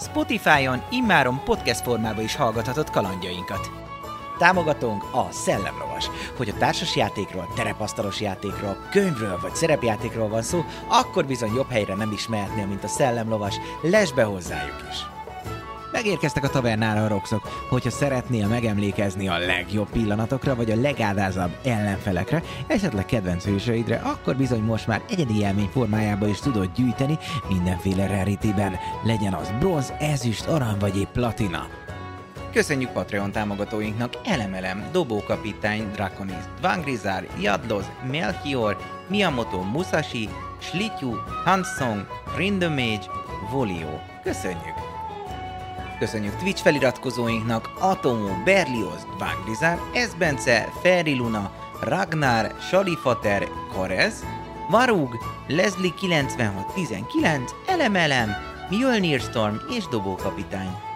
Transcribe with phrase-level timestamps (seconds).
[0.00, 3.70] Spotify-on immáron podcast formában is hallgathatod kalandjainkat.
[4.38, 6.10] Támogatónk a Szellemlovas.
[6.36, 11.94] Hogy a társas játékról, terepasztalos játékról, könyvről vagy szerepjátékról van szó, akkor bizony jobb helyre
[11.94, 13.54] nem is mehetnél, mint a Szellemlovas.
[13.82, 15.17] Lesz be hozzájuk is!
[15.92, 17.48] Megérkeztek a tavernára a roxok.
[17.68, 24.62] Hogyha szeretnél megemlékezni a legjobb pillanatokra, vagy a legádázabb ellenfelekre, esetleg kedvenc hősöidre, akkor bizony
[24.62, 28.76] most már egyedi élmény formájába is tudod gyűjteni mindenféle rarityben.
[29.04, 31.66] Legyen az bronz, ezüst, arany vagy épp platina.
[32.52, 38.76] Köszönjük Patreon támogatóinknak Elemelem, Dobókapitány, Draconis, Vangrizár, Jadloz, Melchior,
[39.08, 43.06] Miyamoto Musashi, Slityu, Hansong, Rindemage,
[43.50, 43.98] Volio.
[44.22, 44.87] Köszönjük!
[45.98, 54.24] Köszönjük Twitch feliratkozóinknak Atomo, Berlioz, Vangrizár, Esbence, Ferri Luna, Ragnar, Salifater, Karez,
[54.70, 58.30] Varug, Leslie 9619, Elemelem,
[58.70, 60.87] Mjölnir Storm és Dobókapitány.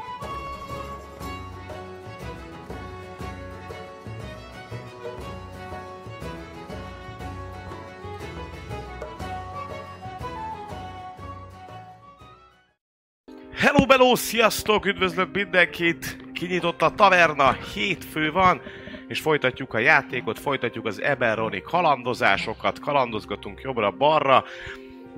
[13.63, 16.17] Hello, bello, sziasztok, üdvözlök mindenkit!
[16.33, 18.61] Kinyitott a taverna, hétfő van,
[19.09, 24.45] és folytatjuk a játékot, folytatjuk az Eberronik kalandozásokat, kalandozgatunk jobbra-balra,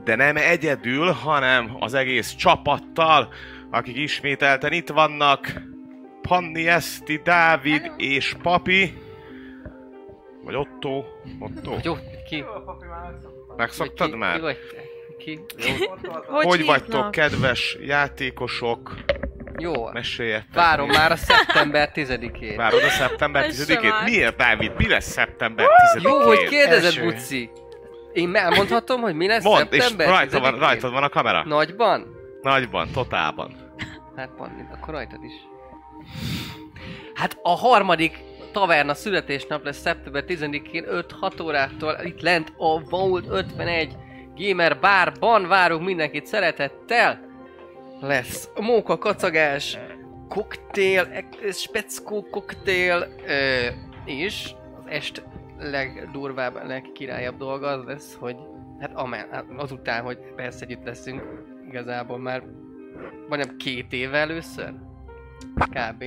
[0.04, 3.32] de nem egyedül, hanem az egész csapattal,
[3.70, 5.52] akik ismételten itt vannak.
[6.22, 8.94] Panni, Eszti, Dávid és Papi.
[10.42, 11.04] Vagy Otto.
[11.38, 11.76] Otto.
[11.82, 11.94] Jó,
[12.28, 12.44] ki?
[13.56, 14.34] Megszoktad már?
[14.34, 14.83] Ki vagy te?
[15.24, 15.40] Ki?
[15.56, 15.86] Jó.
[16.26, 18.94] Hogy, hogy vagytok, kedves játékosok?
[19.58, 19.90] Jó.
[19.92, 20.54] Meséljetek.
[20.54, 22.54] Várom már a szeptember 10-ét.
[22.56, 23.90] Várod a szeptember Ez sem 10-ét?
[23.92, 24.04] árt.
[24.08, 24.72] Miért, Dávid?
[24.76, 26.02] Mi lesz szeptember 10-én?
[26.10, 27.04] Jó, hogy kérdezed, Első.
[27.04, 27.50] Buci.
[28.12, 30.60] Én elmondhatom, hogy mi lesz Mondd, és szeptember rajta van, 10-én?
[30.60, 31.44] rajtad van a kamera.
[31.44, 32.06] Nagyban?
[32.42, 33.56] Nagyban, totálban.
[34.16, 35.32] Hát van, akkor rajtad is.
[37.14, 38.18] Hát a harmadik
[38.52, 40.84] taverna születésnap lesz szeptember 10-én
[41.20, 43.96] 5-6 órától itt lent a Vault 51
[44.36, 47.20] Gamer Barban várunk mindenkit szeretettel.
[48.00, 49.78] Lesz móka kacagás,
[50.28, 53.66] koktél, ek- speckó koktél, ö,
[54.04, 55.22] és az est
[55.58, 58.36] legdurvább, legkirályabb dolga az lesz, hogy
[58.80, 61.22] hát amel, hát azután, hogy persze együtt leszünk,
[61.68, 62.42] igazából már
[63.28, 64.72] majdnem két éve először,
[65.54, 66.04] kb.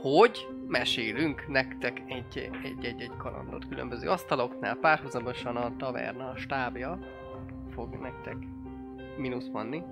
[0.00, 6.98] Hogy mesélünk nektek egy, egy, egy, egy kalandot különböző asztaloknál, párhuzamosan a taverna stábja
[7.74, 8.36] fog nektek
[9.16, 9.82] mínusz manni,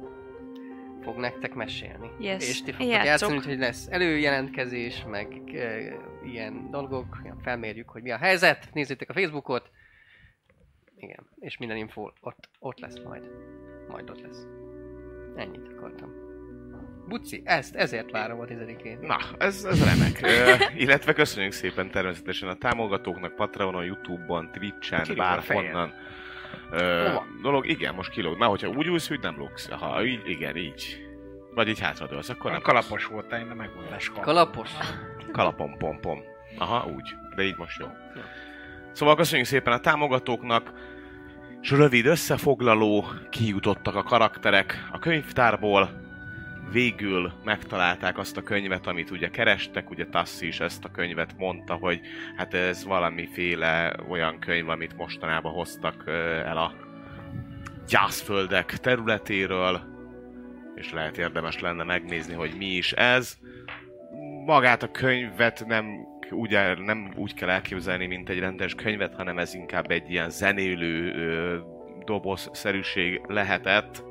[1.02, 2.10] fog nektek mesélni.
[2.18, 5.78] Yes, És ti fogtok játszani, úgyhogy lesz előjelentkezés, meg e,
[6.24, 9.70] ilyen dolgok, felmérjük, hogy mi a helyzet, nézzétek a Facebookot,
[10.97, 13.22] igen, és minden info ott, ott lesz majd.
[13.88, 14.47] Majd ott lesz.
[15.36, 16.29] Ennyit akartam.
[17.10, 18.98] Buci, ezt, ezért várom a tizedikén.
[19.00, 20.21] Na, ez, ez remek.
[20.22, 20.54] Ö,
[20.84, 25.93] illetve köszönjük szépen természetesen a támogatóknak Patreonon, Youtube-on, Twitch-en, bárhonnan.
[26.71, 27.12] Ö,
[27.43, 28.38] dolog, igen, most kilóg.
[28.38, 29.69] Már hogyha úgy újsz, hogy nem lógsz.
[29.69, 31.09] Ha így, igen, így.
[31.54, 34.71] Vagy így hátradőlsz, akkor nem kalapos voltál, én de megmondás Kalapos?
[35.32, 36.22] Kalapom, pom, pom.
[36.59, 37.15] Aha, úgy.
[37.37, 37.87] De így most jó.
[38.92, 40.72] Szóval köszönjük szépen a támogatóknak,
[41.62, 45.91] és rövid összefoglaló, kijutottak a karakterek a könyvtárból,
[46.72, 51.75] végül megtalálták azt a könyvet, amit ugye kerestek, ugye Tassi is ezt a könyvet mondta,
[51.75, 52.00] hogy
[52.36, 56.04] hát ez valamiféle olyan könyv, amit mostanában hoztak
[56.44, 56.72] el a
[57.89, 59.80] gyászföldek területéről,
[60.74, 63.39] és lehet érdemes lenne megnézni, hogy mi is ez.
[64.45, 65.84] Magát a könyvet nem
[66.30, 66.50] úgy,
[66.84, 71.59] nem úgy kell elképzelni, mint egy rendes könyvet, hanem ez inkább egy ilyen zenélő ö,
[72.04, 74.04] dobozszerűség lehetett,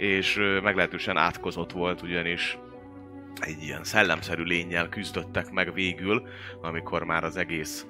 [0.00, 2.58] és meglehetősen átkozott volt, ugyanis
[3.40, 6.28] egy ilyen szellemszerű lényel küzdöttek meg végül,
[6.60, 7.86] amikor már az egész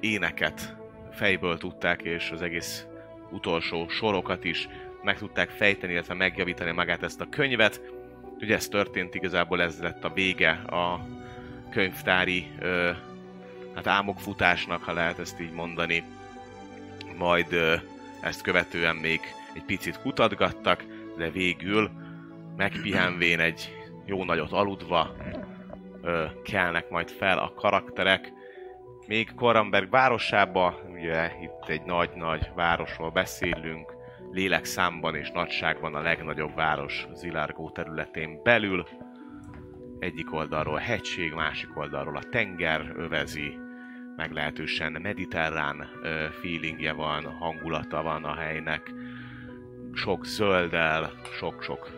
[0.00, 0.76] éneket
[1.12, 2.86] fejből tudták, és az egész
[3.30, 4.68] utolsó sorokat is
[5.02, 7.80] meg tudták fejteni, illetve megjavítani magát ezt a könyvet.
[8.40, 11.06] Ugye ez történt, igazából ez lett a vége a
[11.70, 12.90] könyvtári ö,
[13.74, 16.02] hát álmokfutásnak, ha lehet ezt így mondani.
[17.16, 17.74] Majd ö,
[18.20, 19.20] ezt követően még
[19.54, 20.84] egy picit kutatgattak,
[21.16, 21.90] de végül
[22.56, 23.72] megpihenvén egy
[24.04, 25.14] jó nagyot aludva
[26.02, 28.32] ö, kelnek majd fel a karakterek.
[29.06, 33.94] Még Koramberg városába, ugye itt egy nagy-nagy városról beszélünk,
[34.30, 38.86] lélekszámban és nagyságban a legnagyobb város Zilárgó területén belül.
[39.98, 43.58] Egyik oldalról hegység, másik oldalról a tenger övezi,
[44.16, 45.88] meglehetősen mediterrán
[46.40, 48.92] feelingje van, hangulata van a helynek,
[49.94, 51.90] sok zölddel, sok-sok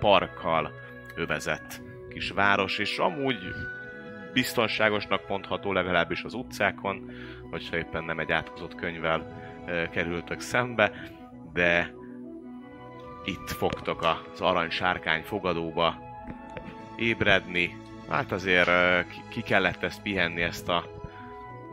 [0.00, 0.72] parkkal
[1.14, 1.82] övezett
[2.12, 3.38] kis város, és amúgy
[4.32, 7.10] biztonságosnak mondható legalábbis az utcákon,
[7.50, 10.92] hogyha éppen nem egy átkozott könyvvel ö, kerültök szembe,
[11.52, 11.94] de
[13.24, 15.98] itt fogtok az aranysárkány fogadóba
[16.96, 17.76] ébredni.
[18.08, 20.84] Hát azért ö, ki kellett ezt pihenni, ezt a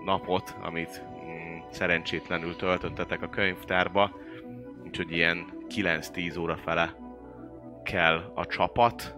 [0.06, 4.12] napot, amit mm, szerencsétlenül töltöttetek a könyvtárba,
[4.90, 6.96] úgyhogy ilyen 9-10 óra fele
[7.84, 9.16] kell a csapat,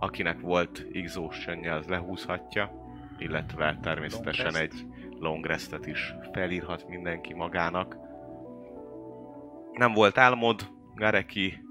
[0.00, 2.72] akinek volt exhaustionja, az lehúzhatja,
[3.18, 4.86] illetve természetesen Long egy
[5.18, 7.96] long restet is felírhat mindenki magának.
[9.72, 11.62] Nem volt álmod, Gareki,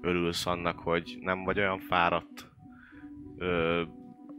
[0.00, 2.50] örülsz annak, hogy nem vagy olyan fáradt.
[3.38, 3.82] Ö,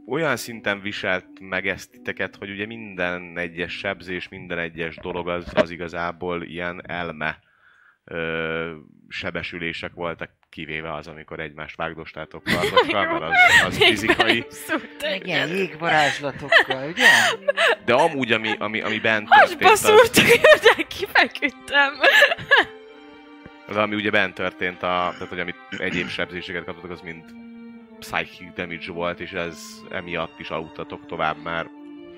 [0.06, 5.52] olyan szinten viselt meg ezt titeket, hogy ugye minden egyes sebzés, minden egyes dolog az,
[5.54, 7.44] az igazából ilyen elme
[8.10, 8.72] ö,
[9.08, 14.46] sebesülések voltak, kivéve az, amikor egymást vágdostátok kardokkal, mert az, az fizikai.
[15.14, 17.06] Igen, jégvarázslatokkal, ugye?
[17.84, 20.24] De amúgy, ami, ami, ami bent Hasba történt, az, szúrtak,
[20.76, 21.92] hogy kifeküdtem.
[23.66, 27.24] az, ami ugye bent történt, a, tehát hogy amit egyéb sebzéseket kaptatok, az mind
[27.98, 29.58] psychic damage volt, és ez
[29.90, 31.68] emiatt is aludtatok tovább, mert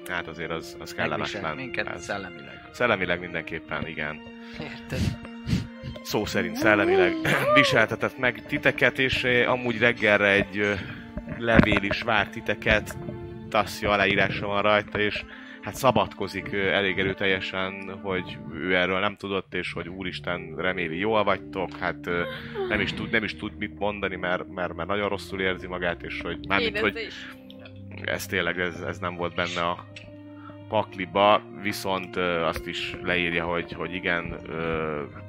[0.08, 1.56] hát azért az, az kellemetlen.
[1.56, 2.60] minket Ez- szellemileg.
[2.72, 4.20] Szellemileg mindenképpen, igen.
[4.60, 5.27] Érted?
[6.08, 7.14] Szó szerint szellemileg
[7.54, 10.72] viseltetett meg titeket, és eh, amúgy reggelre egy ö,
[11.38, 12.98] levél is vár titeket,
[13.48, 15.24] Tassi aláírása van rajta, és
[15.62, 21.24] hát szabadkozik ö, elég erőteljesen, hogy ő erről nem tudott, és hogy úristen, reméli jól
[21.24, 22.10] vagytok, hát
[22.68, 26.02] nem is tud, nem is tud mit mondani, mert, mert, mert nagyon rosszul érzi magát,
[26.02, 27.14] és hogy mármint, hogy is.
[28.04, 29.86] ez tényleg ez, ez nem volt benne a
[30.68, 34.40] pakliba, viszont azt is leírja, hogy, hogy igen,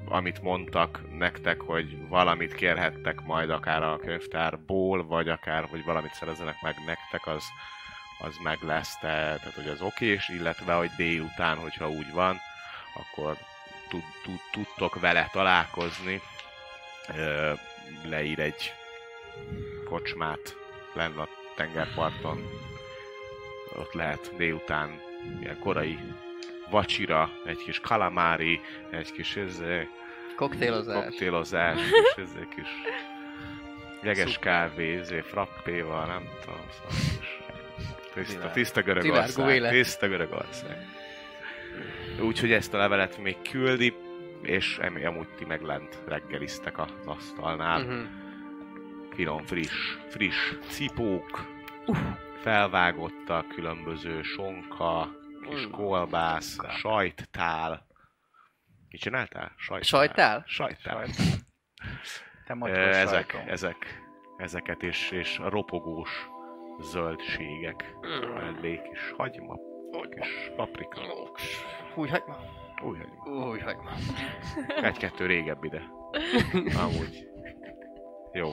[0.10, 6.62] amit mondtak nektek, hogy valamit kérhettek majd akár a könyvtárból, vagy akár, hogy valamit szerezzenek
[6.62, 7.44] meg nektek, az,
[8.20, 12.38] az meg lesz, te, tehát hogy az okés, illetve, hogy délután, hogyha úgy van,
[12.94, 13.38] akkor
[13.90, 16.22] tud, tud, tudtok vele találkozni.
[17.16, 17.54] Ö,
[18.04, 18.74] leír egy
[19.86, 20.56] kocsmát
[20.94, 22.50] lenn a tengerparton,
[23.76, 25.02] ott lehet délután
[25.42, 26.00] ilyen korai
[26.70, 29.88] vacsira, egy kis kalamári, egy kis ezé,
[30.40, 31.04] Koktélozás.
[31.04, 31.80] koktélozás,
[32.16, 32.68] és ezé kis
[34.04, 34.40] jeges Szuper.
[34.70, 36.92] kávé, ezé frappéval, nem tudom, szóval
[38.14, 40.78] kis tiszta, tiszta Görögország, tiszta Görögország.
[42.22, 43.94] Úgyhogy ezt a levelet még küldi,
[44.42, 48.06] és emi- amúgy ti meg lent reggeliztek az asztalnál Mhm.
[49.14, 51.46] finom, friss, friss cipók,
[52.42, 55.16] felvágottak, különböző sonka,
[55.50, 57.88] kis kolbász, sajttál.
[58.90, 59.52] Mit csináltál?
[59.58, 59.84] Sajttál?
[59.84, 60.44] Sajtál?
[60.48, 61.06] Sajttál.
[62.46, 63.50] Te Ezek, sajtom.
[63.50, 64.02] ezek,
[64.38, 66.30] ezeket és, és a ropogós
[66.80, 67.96] zöldségek.
[68.34, 69.56] Mellé kis hagyma,
[70.10, 71.02] kis paprika,
[71.96, 72.38] Új hagyma.
[72.84, 73.46] új hagyma.
[73.46, 73.92] Új hagyma.
[74.82, 75.82] Egy-kettő régebb ide.
[76.84, 77.28] Amúgy.
[78.34, 78.52] Jó.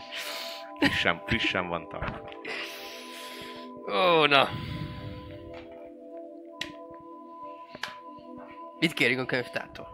[0.79, 2.31] Frissen, frissen van tartva.
[3.93, 4.49] Ó, na.
[8.79, 9.89] Mit kérjünk a könyvtártól?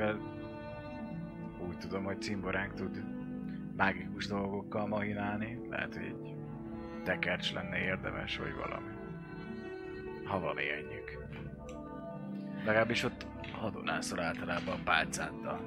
[0.00, 0.20] Mivel
[1.68, 3.04] úgy tudom, hogy cimboránk tud
[3.76, 6.34] mágikus dolgokkal mahinálni, lehet, hogy egy
[7.04, 8.90] tekercs lenne érdemes, vagy valami.
[10.24, 11.28] Ha van ilyenjük.
[12.64, 15.60] Legalábbis ott hadonászol általában pálcáddal.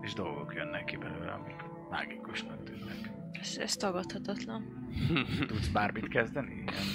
[0.00, 3.10] És dolgok jönnek ki belőle, amik mágikusnak tűnnek.
[3.32, 4.92] Ez, ez tagadhatatlan.
[5.46, 6.54] Tudsz bármit kezdeni?
[6.54, 6.86] Ilyen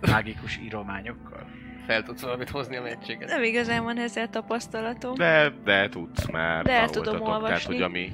[0.00, 1.46] mágikus írományokkal?
[1.86, 3.28] Fel tudsz valamit hozni a meccséget?
[3.28, 5.14] Nem igazán van ezzel tapasztalatom.
[5.14, 7.72] De, de tudsz, mert De el tudom Tehát, olvasni.
[7.74, 8.12] hogy ami,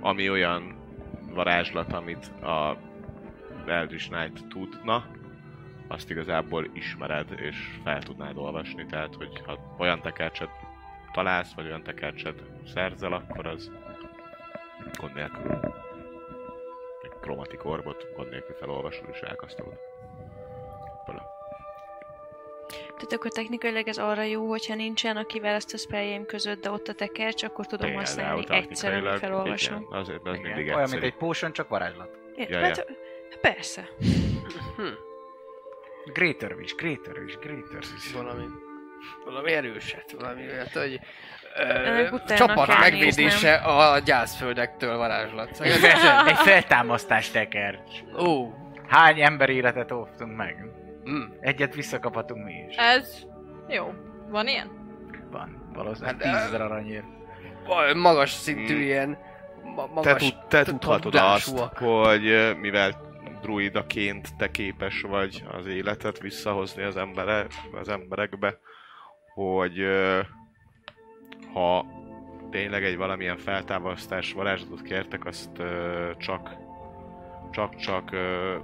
[0.00, 0.76] ami olyan
[1.34, 2.76] varázslat, amit a
[3.66, 5.04] Eldritch Knight tudna,
[5.88, 8.86] azt igazából ismered, és fel tudnád olvasni.
[8.86, 10.48] Tehát, hogy ha olyan tekercset
[11.12, 12.42] találsz, vagy olyan tekercset
[12.74, 13.70] szerzel, akkor az
[15.00, 15.60] gond nélkül
[17.02, 19.78] egy kromatik orbot gond nélkül felolvasod és elkasztolod.
[21.06, 21.22] Bele.
[22.98, 26.88] Tehát akkor technikailag ez arra jó, hogyha nincsen, akivel ezt a spelljeim között, de ott
[26.88, 29.80] a tekercs, akkor tudom használni egyszer, amit felolvasom.
[29.80, 30.46] Igen, azért az Igen.
[30.46, 31.00] mindig Olyan, egyszerű.
[31.00, 32.08] mint egy potion, csak varázslat.
[32.36, 32.84] Ja, Ja, hát, ja.
[33.30, 33.88] hát persze.
[34.76, 34.82] Hm,
[36.12, 38.12] Greater wish, greater wish, greater wish.
[38.14, 38.44] valami,
[39.24, 40.98] valami erőset, valami olyat, hogy
[41.56, 45.60] ö, csapat megvédése a gyászföldektől varázslat.
[46.28, 47.90] Egy feltámasztás tekercs.
[48.18, 48.52] Ó,
[48.88, 50.56] Hány ember életet óvtunk meg?
[51.08, 51.22] Mm.
[51.40, 52.76] Egyet visszakaphatunk mi is.
[52.76, 53.22] Ez
[53.68, 53.92] jó.
[54.28, 54.70] Van ilyen?
[55.30, 57.04] Van, valószínűleg Hát, 10 ezer aranyért.
[57.94, 58.80] Magas szintű Mm.
[58.80, 59.18] ilyen,
[59.74, 63.06] ma- Te, magas tud, te tudhatod azt, hogy mivel
[63.42, 67.46] druidaként te képes vagy az életet visszahozni az, embere,
[67.80, 68.58] az emberekbe,
[69.34, 69.78] hogy
[71.52, 71.86] ha
[72.50, 75.62] tényleg egy valamilyen feltámasztás varázslatot kértek, azt
[76.18, 76.50] csak
[77.50, 78.56] csak csak ö,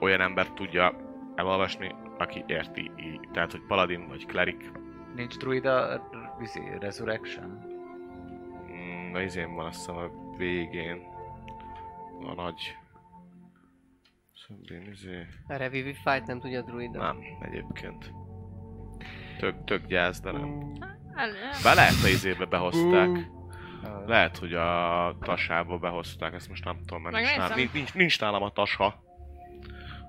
[0.00, 0.94] olyan ember tudja
[1.34, 3.28] elolvasni, aki érti így.
[3.32, 4.72] Tehát, hogy paladin vagy klerik.
[5.14, 6.02] Nincs druida
[6.38, 7.64] vizi, resurrection?
[8.70, 11.02] Mm, Na izén van azt hiszem a végén.
[12.26, 12.76] A nagy...
[14.46, 15.26] Szöndén izé...
[15.48, 16.98] A Revivify-t nem tudja a druida.
[16.98, 18.12] Nem, egyébként.
[19.38, 20.44] Tök, tök gyász, de nem.
[20.46, 20.72] Mm.
[21.62, 23.08] Be lehet a izébe behozták.
[23.08, 23.22] Mm.
[24.06, 28.42] Lehet, hogy a tasába behozták, ezt most nem tudom, mert nincs, nincs, nincs, nincs nálam
[28.42, 29.02] a tasa.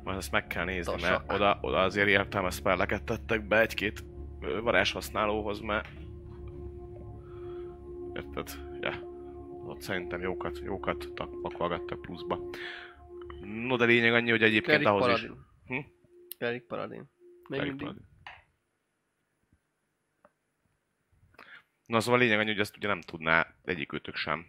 [0.03, 1.10] Majd ezt meg kell nézni, Tasak.
[1.10, 4.03] mert oda, oda azért értelmes spelleket tettek be egy-két
[4.41, 5.88] ö, varázshasználóhoz, mert...
[8.13, 8.50] Érted?
[8.81, 9.10] Ja.
[9.65, 12.39] Ott szerintem jókat, jókat tak- pakolgattak pluszba.
[13.41, 15.27] No, de lényeg annyi, hogy egyébként Cleric ahhoz is...
[15.27, 15.46] Paladin.
[15.65, 15.79] Hm?
[16.38, 17.00] Cleric Paladin.
[17.00, 17.86] Még Cleric mindig.
[17.88, 18.10] Paladin.
[21.86, 24.46] Na szóval a lényeg annyi, hogy ezt ugye nem tudná egyikőtök sem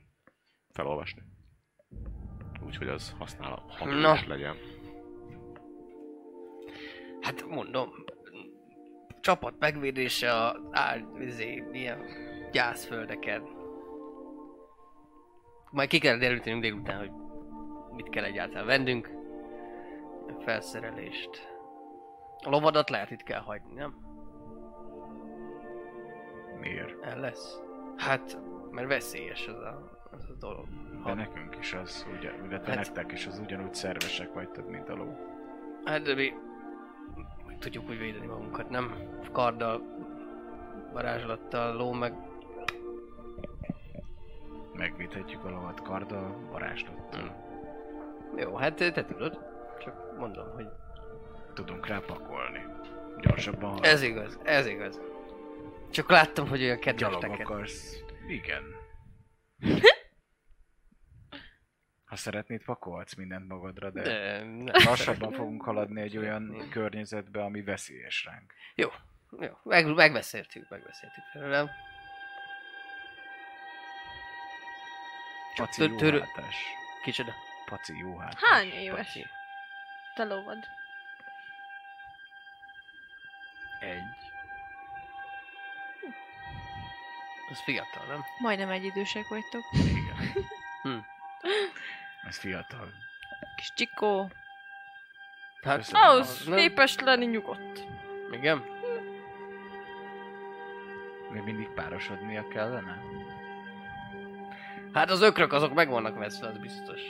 [0.71, 1.23] felolvasni.
[2.66, 4.56] Úgyhogy az használható is legyen.
[7.23, 7.88] Hát mondom,
[9.21, 12.05] csapat megvédése a ár, izé, ilyen
[12.52, 13.43] gyászföldeken.
[15.71, 17.11] Majd ki kell derültenünk délután, hogy
[17.97, 19.11] mit kell egyáltalán vendünk.
[20.45, 21.49] Felszerelést.
[22.45, 23.95] A lovadat lehet itt kell hagyni, nem?
[26.61, 27.02] Miért?
[27.05, 27.61] El lesz.
[27.97, 28.38] Hát,
[28.71, 30.67] mert veszélyes az a, az a dolog.
[31.05, 34.95] De nekünk is az, ugye, illetve Hát- nektek is az ugyanúgy szervesek vagytok, mint a
[34.95, 35.17] ló.
[35.85, 36.33] Hát de mi
[37.62, 38.95] tudjuk úgy védeni magunkat, nem?
[39.33, 39.83] Karddal,
[40.92, 42.14] varázslattal, ló meg...
[44.73, 47.37] Megvédhetjük a lovat karddal, varázslattal.
[48.37, 49.38] Jó, hát te tudod.
[49.78, 50.66] Csak mondom, hogy
[51.54, 52.64] Tudunk rá pakolni.
[53.21, 53.85] Gyorsabban halad.
[53.85, 55.00] ez igaz, ez igaz.
[55.90, 58.02] Csak láttam, hogy olyan kedves Gyalog akarsz.
[58.28, 58.62] Igen.
[62.12, 67.62] Ha szeretnéd, pakolhatsz mindent magadra, de, De, ne, lassabban fogunk haladni egy olyan környezetbe, ami
[67.62, 68.54] veszélyes ránk.
[68.75, 68.88] Jó,
[69.62, 71.71] meg, megbeszéltük, megbeszéltük felőlem.
[75.57, 76.57] Paci jó hátás.
[77.02, 77.33] Kicsoda.
[77.64, 78.42] Paci jó hátás.
[78.42, 79.07] Hány éves?
[79.07, 79.26] Paci.
[80.14, 80.59] Te lovad.
[83.81, 84.02] Egy.
[87.50, 88.25] Az fiatal, nem?
[88.38, 89.62] Majdnem egy idősek vagytok.
[89.73, 90.33] Igen.
[90.83, 90.99] Hm.
[92.28, 92.92] Ez fiatal.
[93.56, 94.30] Kis csikó.
[95.62, 96.02] Hát, Köszönöm.
[96.02, 97.84] Ahhoz nem- képes lenni nyugodt.
[98.30, 98.64] Igen?
[101.30, 102.99] Még mindig párosodnia kellene?
[104.92, 107.00] Hát az ökrök azok meg vannak veszve, az biztos.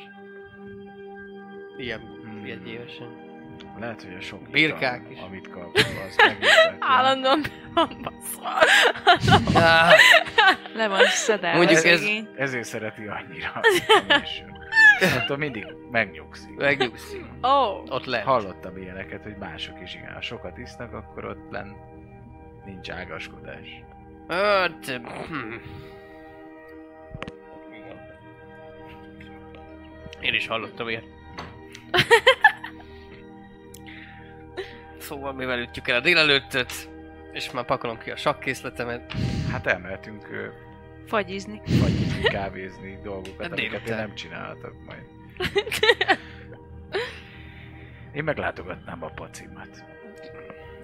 [1.76, 2.44] Ilyen, Hmm.
[2.46, 3.31] ilyen évesen.
[3.78, 5.20] Lehet, hogy a sok Birkák ital, is.
[5.20, 6.16] amit kap, az.
[6.78, 7.42] Állandóan
[7.74, 8.48] van baszva.
[9.60, 9.92] Ah,
[10.74, 12.06] Le van szedelve Mondjuk ez-.
[12.36, 13.60] Ezért szereti annyira.
[15.22, 16.56] Attól mindig megnyugszik.
[16.56, 17.24] megnyugszik.
[17.40, 18.26] Oh, Ott lehet.
[18.26, 20.12] Hallottam ilyeneket, hogy mások is igen.
[20.12, 21.70] Ha sokat isznak, akkor ott lenn
[22.64, 23.82] nincs ágaskodás.
[24.28, 24.86] Hát,
[25.28, 25.54] hm.
[30.20, 31.04] Én is hallottam ilyet.
[35.12, 36.72] szóval mivel ütjük el a délelőttöt,
[37.32, 39.12] és már pakolom ki a sakkészletemet,
[39.50, 40.46] Hát elmehetünk ö,
[41.06, 41.60] fagyizni.
[41.64, 43.96] fagyizni, kávézni dolgokat, Hát amiket én délután.
[44.06, 45.02] nem csinálhatok majd.
[48.14, 49.84] Én meglátogatnám a pacimat.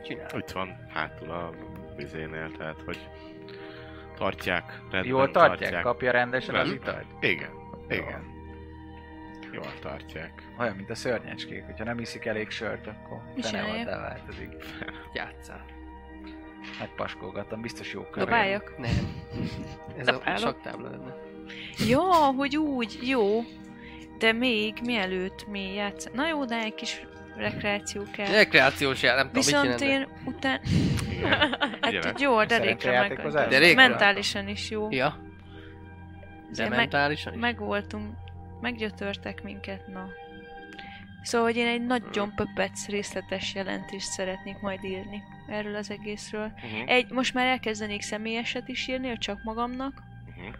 [0.04, 0.38] csinálom.
[0.38, 1.50] Itt van hátul a
[1.96, 3.08] vizénél, tehát hogy
[4.16, 5.82] tartják, rendben Jól tartják?
[5.82, 6.94] Kapja rendesen az Rendben.
[6.94, 7.24] italt?
[7.24, 7.50] Igen,
[7.88, 8.37] igen.
[9.52, 10.42] Jól tartják.
[10.58, 13.86] Olyan, mint a szörnyecskék, hogyha nem iszik elég sört, akkor Mi fene csinálják?
[13.88, 14.54] van, változik.
[15.12, 15.64] Játszál.
[16.78, 18.24] Megpaskolgattam, biztos jó körül.
[18.24, 18.78] Dobáljak?
[18.78, 18.90] Nem.
[19.98, 20.38] Ez a Dobálok?
[20.38, 21.14] saktábla lenne.
[21.88, 22.02] Ja,
[22.36, 23.40] hogy úgy, jó.
[24.18, 26.08] De még mielőtt mi játsz...
[26.12, 28.26] Na jó, de egy kis rekreáció kell.
[28.26, 30.60] Rekreációs jel, nem tudom, Viszont én után...
[31.10, 31.56] Igen.
[32.04, 33.74] Hát jó, a Szerencsejáték meg...
[33.74, 34.88] Mentálisan is jó.
[34.90, 35.18] Ja.
[35.18, 37.40] De Ugye meg- mentálisan is?
[37.40, 38.14] Meg voltunk,
[38.60, 40.08] meggyötörtek minket, na.
[41.22, 46.52] Szóval, hogy én egy nagyon pöpec részletes jelentést szeretnék majd írni erről az egészről.
[46.54, 46.82] Uh-huh.
[46.86, 50.06] Egy, most már elkezdenék személyeset is írni, hogy csak magamnak,
[50.38, 50.54] Uh-huh.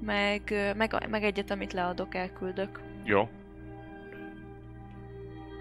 [0.00, 2.80] meg, meg, meg egyet, amit leadok, elküldök.
[3.04, 3.28] Jó.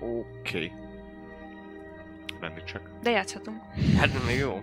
[0.02, 0.66] Oké.
[0.66, 0.72] Okay.
[2.40, 2.90] Menni csak.
[3.02, 3.62] De játszhatunk.
[3.98, 4.62] Hát még jó.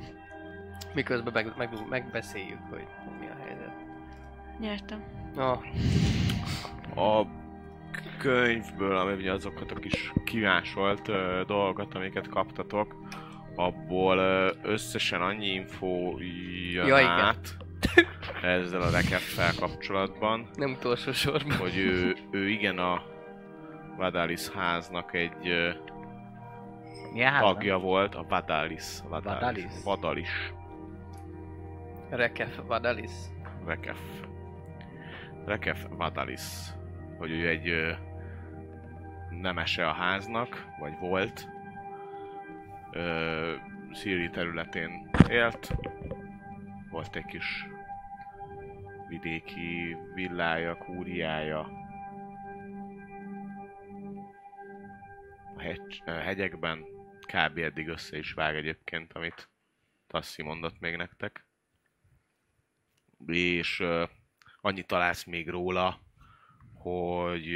[0.95, 2.87] Miközben meg, meg, megbeszéljük, hogy
[3.21, 3.73] mi a helyzet.
[4.61, 5.03] Nyertem.
[5.35, 5.61] Na,
[6.99, 7.27] A
[8.19, 12.97] könyvből, ami ugye azokat a kis kivásolt ö, dolgokat, amiket kaptatok,
[13.55, 16.19] abból ö, összesen annyi info
[16.73, 17.11] jön Ja, igen.
[17.11, 17.57] át
[18.43, 21.57] ezzel a rekeffel kapcsolatban, nem utolsó sorban.
[21.57, 23.03] hogy ő, ő igen a
[23.97, 25.71] Vadalis háznak egy ö,
[27.13, 27.55] Milyen házban?
[27.55, 28.85] tagja volt, a Vadalis.
[29.09, 29.41] Vadalis.
[29.41, 29.83] Vadalis?
[29.85, 30.53] Vadalis.
[32.11, 33.11] Rekef Vadalis.
[33.67, 33.99] Rekef.
[35.47, 36.43] Rekef Vadalis.
[37.19, 37.93] Hogy ő egy ö,
[39.31, 41.49] nemese a háznak, vagy volt.
[42.93, 43.55] Ö,
[43.93, 45.75] Szíri területén élt.
[46.91, 47.67] Volt egy kis
[49.09, 51.61] vidéki villája, kúriája.
[55.57, 56.85] A a hegyekben
[57.21, 57.59] kb.
[57.59, 59.49] eddig össze is vág egyébként, amit
[60.07, 61.47] Tassi mondott még nektek
[63.27, 64.09] és uh,
[64.61, 66.01] annyit találsz még róla,
[66.79, 67.49] hogy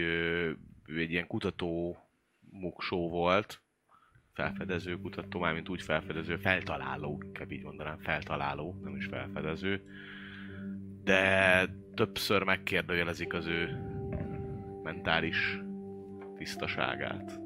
[0.87, 1.97] egy ilyen kutató
[2.51, 3.63] muksó volt,
[4.33, 9.83] felfedező kutató, mármint úgy felfedező, feltaláló, inkább így mondanám, feltaláló, nem is felfedező,
[11.05, 13.81] de többször megkérdőjelezik az ő
[14.83, 15.61] mentális
[16.37, 17.41] tisztaságát,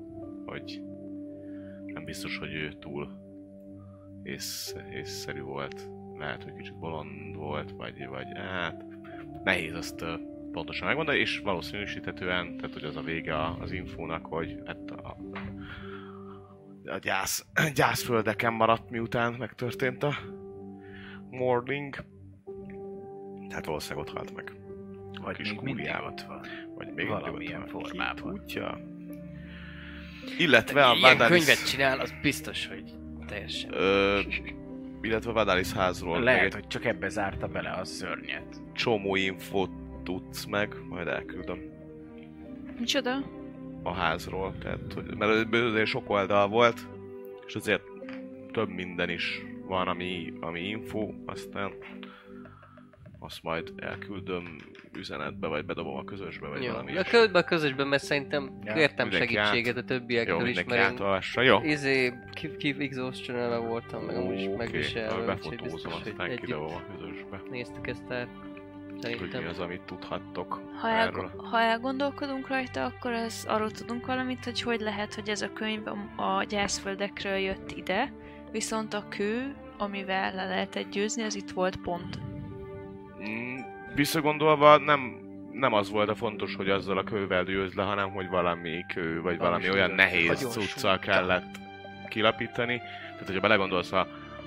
[0.45, 0.83] hogy
[1.87, 3.25] nem biztos, hogy ő túl
[4.23, 5.91] ész, észszerű volt.
[6.19, 8.85] Lehet, hogy kicsit bolond volt, vagy, vagy hát
[9.45, 10.05] nehéz azt
[10.57, 15.17] pontosan megmondani, és valószínűsíthetően, tehát hogy az a vége az infónak, hogy hát a,
[16.85, 20.15] a gyász, gyászföldeken maradt, miután megtörtént a
[21.31, 21.97] morning.
[23.49, 24.53] Tehát valószínűleg ott halt meg.
[25.23, 26.15] Vagy kis kúriában.
[26.75, 28.35] Vagy még Valamilyen formában.
[28.35, 28.79] Tudja.
[30.39, 32.93] Illetve a Ilyen Vadalis, könyvet csinál, az biztos, hogy
[33.27, 33.73] teljesen.
[33.73, 34.21] ö,
[35.01, 38.63] illetve a Vadalis házról Lehet, egy hogy csak ebbe zárta bele a szörnyet.
[38.75, 39.76] csomó infót
[40.07, 41.59] tudsz meg, majd elküldöm
[42.79, 43.17] Micsoda?
[43.83, 46.87] a házról, tehát, hogy, mert azért sok oldal volt,
[47.47, 47.83] és azért
[48.53, 51.73] több minden is van, ami, ami info, aztán
[53.19, 54.57] azt majd elküldöm
[54.99, 56.71] üzenetbe, vagy bedobom a közösbe, vagy Jó.
[56.71, 57.11] valami A ilyesmi.
[57.19, 61.43] ködbe a közösben, mert szerintem Ja, kértem segítséget a Jó, többiektől is, mindenki mert én
[61.43, 61.61] jó?
[61.63, 62.13] izé,
[62.59, 67.43] Keep exhaustion voltam, meg amúgy is megviselve, befotózom, aztán kidobom a közösbe.
[67.51, 68.29] néztük ezt át.
[69.03, 69.43] Hogy Szerintem.
[69.43, 71.31] mi az, amit tudhattok Ha, erről.
[71.39, 75.53] el, ha elgondolkodunk rajta, akkor az, arról tudunk valamit, hogy hogy lehet, hogy ez a
[75.53, 78.13] könyv a, gyászföldekről jött ide,
[78.53, 82.19] viszont a kő, amivel le lehetett győzni, az itt volt pont.
[83.29, 83.57] Mm,
[83.95, 85.21] Visszagondolva nem,
[85.53, 89.21] nem az volt a fontos, hogy azzal a kővel győz le, hanem hogy valami kő,
[89.21, 90.99] vagy valami Valami olyan nehéz súlyos.
[91.01, 91.57] kellett
[92.09, 92.77] kilapítani.
[93.13, 94.07] Tehát, hogyha belegondolsz a,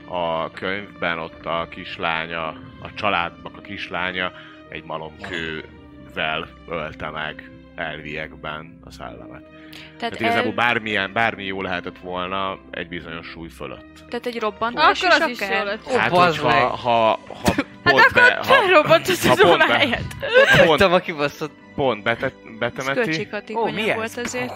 [0.10, 2.48] a könyvben, ott a kislánya,
[2.82, 4.32] a családnak a kislánya
[4.70, 9.42] egy malomkővel ölte meg elviekben a szellemet.
[9.42, 14.06] Tehát, Tehát igazából el, bármilyen, bármi jó lehetett volna egy bizonyos súly fölött.
[14.10, 15.88] tehát egy robbantás Akkor is az is jó lett.
[15.88, 16.64] Ó, hát, bazd hogyha, meg!
[16.64, 20.02] ha, ha pont be, ha, Felrobbant ha az pont, be, óráját.
[20.20, 21.52] ha pont, Hagytam a kibaszott.
[21.80, 23.96] Pont betet, Ez betemeti, költséghatékonyabb Ó, mi ez?
[23.96, 24.54] volt azért.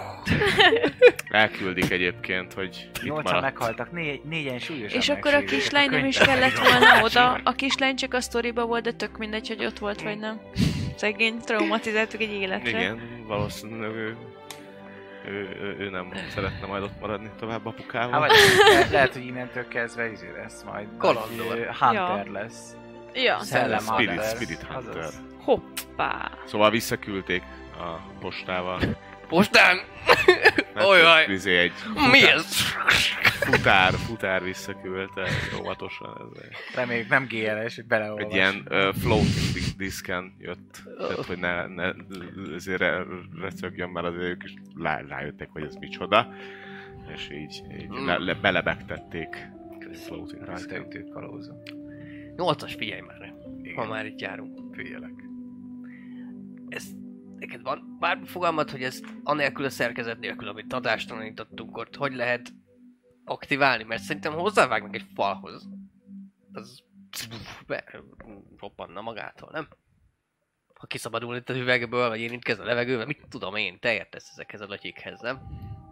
[1.29, 3.41] elküldik egyébként, hogy itt Nyolcan maradt.
[3.43, 7.39] meghaltak, négy, négyen súlyosan És akkor a kislány nem is kellett volna oda.
[7.43, 10.41] A kislány csak a sztoriba volt, de tök mindegy, hogy ott volt vagy nem.
[10.95, 12.69] Szegény, traumatizáltuk egy életre.
[12.69, 14.15] Igen, valószínűleg ő,
[15.27, 15.31] ő,
[15.61, 18.19] ő, ő, nem szeretne majd ott maradni tovább apukával.
[18.19, 18.31] vagy
[18.73, 20.87] le- lehet, hogy innentől kezdve izé lesz majd.
[20.97, 21.47] Kalandor.
[21.47, 22.31] Vagy, Hunter Ja.
[22.31, 22.75] lesz.
[23.13, 23.39] Ja.
[23.39, 24.35] Szellem Spirit, Hunter.
[24.35, 24.97] Spirit Hunter.
[24.97, 25.31] Azaz.
[25.43, 26.31] Hoppá.
[26.45, 27.41] Szóval visszaküldték
[27.79, 28.79] a postával.
[29.27, 29.77] Postán!
[30.75, 31.25] Hát Ojaj.
[31.31, 31.71] Izé egy
[32.11, 32.55] Mi futár, ez?
[33.39, 35.27] futár, futár visszaküldte
[35.59, 36.31] óvatosan.
[36.35, 38.23] Ez egy, Reméljük nem GLS, hogy beleolvas.
[38.23, 40.83] egy ilyen uh, floating di- diszken jött.
[40.97, 41.91] Tehát, hogy ne, ne
[42.55, 43.03] ezért re,
[43.41, 46.33] recögjön, mert azért ők is lá, rájöttek, hogy ez micsoda.
[47.13, 48.05] És így, így Mm.
[48.05, 49.47] le, le, belebegtették.
[50.05, 50.81] Floating Rajta diszken.
[50.85, 51.57] ütőt kalózom.
[52.35, 54.75] Nyolcas, figyelj már, ha Igen, már itt járunk.
[54.75, 55.11] figyelek.
[56.73, 56.83] Ez
[57.39, 62.53] neked van bármi fogalmat, hogy ez anélkül a szerkezet nélkül, amit adástalanítottunk ott, hogy lehet
[63.25, 63.83] aktiválni?
[63.83, 65.69] Mert szerintem hozzávágnak egy falhoz.
[66.51, 66.83] Az
[67.67, 68.01] be,
[68.57, 69.67] roppanna magától, nem?
[70.73, 74.61] Ha kiszabadul itt az üvegből, vagy érintkezz a levegővel, mit tudom én, te értesz ezekhez
[74.61, 75.41] a latyikhez, nem?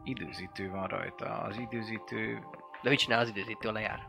[0.03, 1.41] Időzítő van rajta.
[1.41, 2.39] Az időzítő...
[2.81, 3.99] De mit csinál az időzítő, a lejár?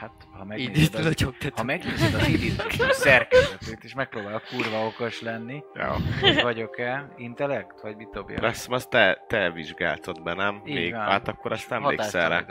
[0.00, 1.14] Hát, ha megnézed, az,
[1.54, 5.96] ha megnézed az időzítő szerkezetét, és megpróbál kurva okos lenni, Ja.
[6.20, 8.40] hogy vagyok-e, intellekt, vagy mit dobja?
[8.40, 10.62] Lesz, azt te, te vizsgáltad be, nem?
[10.64, 11.00] Így Még, van.
[11.00, 12.44] hát akkor azt emlékszel rá.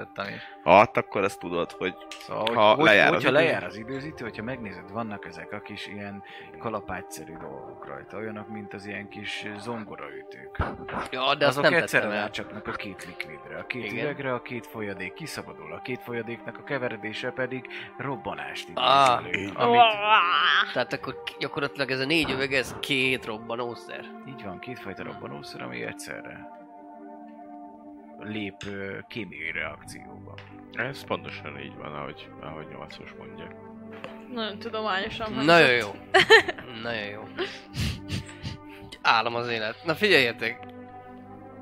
[0.63, 3.77] Hát akkor ezt tudod, hogy Szóval, Ha hogy, lejár hogy, az hogyha időzítő- lejár az
[3.77, 6.23] időzítő, hogyha megnézed, vannak ezek a kis ilyen
[6.59, 10.57] kalapágyszerű dolgok rajta, olyanok, mint az ilyen kis zongoraütők.
[11.11, 12.23] Ja, de azt Azok nem egyszerre tettem el.
[12.23, 14.03] rácsapnak a két likvidre, a két Igen.
[14.03, 19.17] üvegre, a két folyadék kiszabadul, a két folyadéknak a keveredése pedig robbanást Ah.
[19.25, 19.81] elő, amit,
[20.73, 24.05] Tehát akkor gyakorlatilag ez a négy üveg, ez két robbanószer.
[24.27, 26.47] így van, kétfajta robbanószer, ami egyszerre
[28.19, 28.55] lép
[29.07, 30.33] kémiai reakcióba.
[30.73, 33.47] ez pontosan így van, ahogy, ahogy nyolcos mondja.
[34.33, 35.89] Nagyon tudományosan Nagyon jó.
[36.83, 37.21] Nagyon jó.
[39.01, 39.75] Állam az élet.
[39.85, 40.59] Na figyeljetek!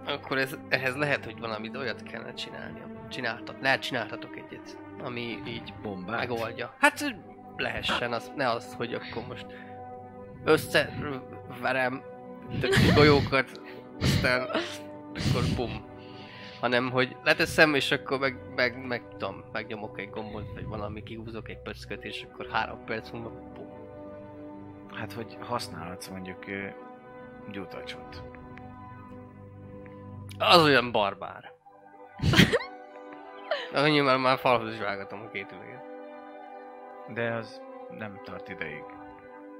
[0.08, 2.82] Akkor ez, ehhez lehet, hogy valamit olyat kellene csinálni.
[3.10, 6.20] Csináltat, lehet csináltatok egyet, ami így Bombát.
[6.20, 6.76] megoldja.
[6.80, 7.16] Hát
[7.56, 9.46] lehessen, az, ne az, hogy akkor most
[10.44, 12.02] összeverem
[12.60, 13.62] tök golyókat,
[14.02, 14.42] aztán
[15.14, 15.86] akkor bum.
[16.60, 21.50] Hanem, hogy leteszem, és akkor meg, meg, meg tudom, megnyomok egy gombot, vagy valami, kihúzok
[21.50, 23.68] egy pöcköt, és akkor három perc múlva bum.
[24.94, 26.68] Hát, hogy használhatsz mondjuk ö,
[27.52, 28.24] gyutacsot.
[30.38, 31.52] Az olyan barbár.
[33.74, 35.84] Annyi már, már falhoz is vágatom a két üveget.
[37.14, 37.62] De az
[37.98, 38.84] nem tart ideig.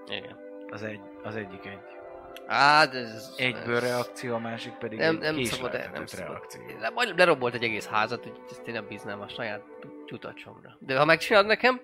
[0.08, 0.38] Igen.
[0.70, 1.80] Az, egy, az egyik egy
[2.48, 3.34] Á, de ez...
[3.38, 6.28] egyből ez- reakció, a másik pedig Nem, egy nem szabad, késleltetett nem szabad.
[6.28, 6.62] reakció.
[6.80, 9.62] Le, majd lerobolt egy egész házat, hogy ezt én nem bíznám a saját
[10.06, 10.78] csutacsomra.
[10.80, 11.82] De ha megcsinálod nekem,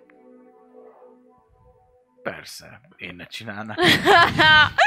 [2.23, 3.75] Persze, én ne csinálnám.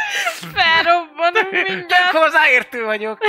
[0.55, 2.11] Felrobbanunk mindjárt.
[2.11, 3.19] hozzáértő vagyok.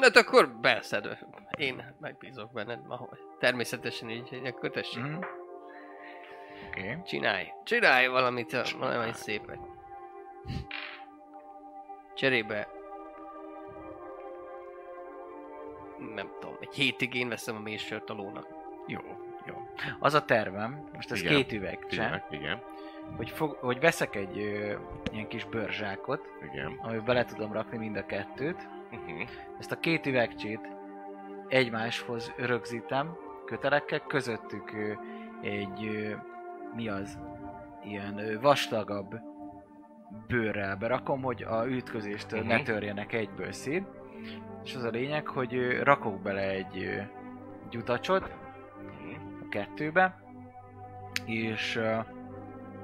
[0.00, 1.18] hát akkor beszed.
[1.56, 3.18] Én megbízok benned, ahogy.
[3.38, 5.04] Természetesen így, hogy akkor tessék.
[5.04, 6.80] Oké.
[6.80, 7.02] Okay.
[7.04, 9.58] Csinálj, csinálj valamit, valami szépet.
[12.14, 12.68] Cserébe...
[16.14, 18.46] Nem tudom, egy hétig én veszem a mélysört a lónak.
[18.86, 19.00] Jó,
[19.46, 19.68] jó.
[19.98, 21.34] Az a tervem, most ez Igen.
[21.34, 22.62] két üveg Igen, se, igen,
[23.16, 24.74] hogy, fog, hogy veszek egy ö,
[25.12, 26.20] ilyen kis bőrzsákot,
[26.52, 26.78] igen.
[26.82, 29.28] amiben bele tudom rakni mind a kettőt, Uh-huh.
[29.58, 30.60] ezt a két üvegcsét
[31.48, 34.92] egymáshoz rögzítem kötelekkel, közöttük ö,
[35.42, 36.14] egy, ö,
[36.74, 37.18] mi az,
[37.84, 39.20] ilyen ö, vastagabb
[40.26, 42.56] bőrrel berakom, hogy a ütközéstől uh-huh.
[42.56, 43.84] ne törjenek egyből szét.
[44.64, 47.00] És az a lényeg, hogy ö, rakok bele egy ö,
[47.70, 48.34] gyutacsot
[49.42, 50.22] a kettőbe,
[51.24, 51.98] és ö,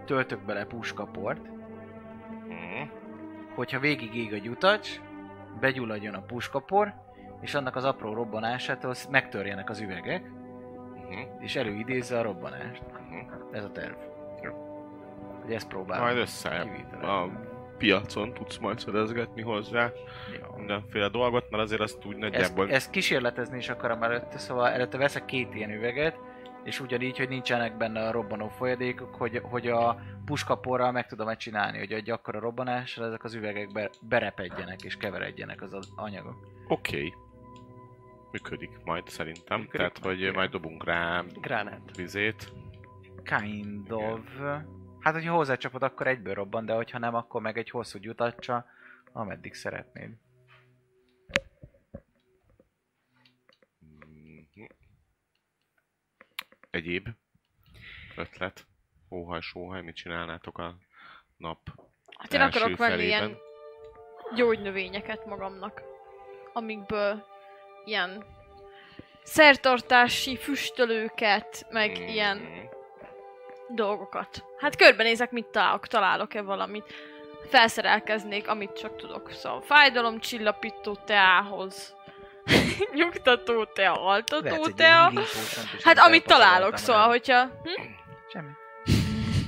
[0.09, 1.41] töltök bele puskaport,
[2.49, 2.89] Uh-huh.
[3.55, 5.01] hogyha végig ég a gyutacs,
[5.61, 6.95] begyulladjon a puskapor,
[7.41, 10.23] és annak az apró robbanásától megtörjenek az üvegek,
[10.95, 11.43] Uh-huh.
[11.43, 12.83] és előidézze a robbanást.
[12.83, 13.57] Uh-huh.
[13.57, 13.95] Ez a terv.
[14.43, 14.53] Jó.
[15.43, 16.05] Hogy ezt próbálom.
[16.05, 16.67] Majd össze
[17.03, 17.29] a
[17.79, 19.91] piacon tudsz majd szedezgetni hozzá
[20.41, 20.57] Jó.
[20.57, 22.71] mindenféle dolgot, mert azért azt úgy Ezt, nagyjából...
[22.71, 26.19] ezt kísérletezni is akarom előtte, szóval előtte veszek két ilyen üveget,
[26.65, 31.39] és ugyanígy, hogy nincsenek benne a robbanó folyadékok, hogy, hogy a puskaporral meg tudom ezt
[31.39, 36.37] csinálni, hogy egy akkora robbanással ezek az üvegek be, berepedjenek és keveredjenek az, az anyagok.
[36.69, 36.97] Oké.
[36.97, 37.15] Okay.
[38.33, 40.35] Működik majd szerintem, Működik tehát majd, hogy igen.
[40.35, 41.97] majd dobunk rá Gránát.
[41.97, 42.53] vizét.
[43.23, 44.41] Kind of.
[44.99, 48.67] Hát, hogyha hozzácsapod, akkor egyből robban, de hogyha nem, akkor meg egy hosszú gyutacsa,
[49.13, 50.11] ameddig szeretnéd.
[56.71, 57.09] Egyéb
[58.17, 58.67] ötlet?
[59.11, 60.77] Óhaj, sóhaj, mit csinálnátok a
[61.37, 61.59] nap
[62.19, 63.37] Hát én akarok venni ilyen
[64.35, 65.83] gyógynövényeket magamnak,
[66.53, 67.25] amikből
[67.85, 68.25] ilyen
[69.23, 72.69] szertartási füstölőket, meg Mm, ilyen
[73.69, 74.45] dolgokat.
[74.59, 76.93] Hát körbenézek, mit találok, találok-e valamit.
[77.49, 79.31] Felszerelkeznék, amit csak tudok.
[79.31, 81.97] Szóval fájdalomcsillapító teához.
[82.95, 85.13] Nyugtató tea, altató egy tea.
[85.83, 87.09] Hát amit találok, szóval, rá.
[87.09, 87.43] hogyha...
[87.43, 87.83] Hm?
[88.33, 88.51] Semmi.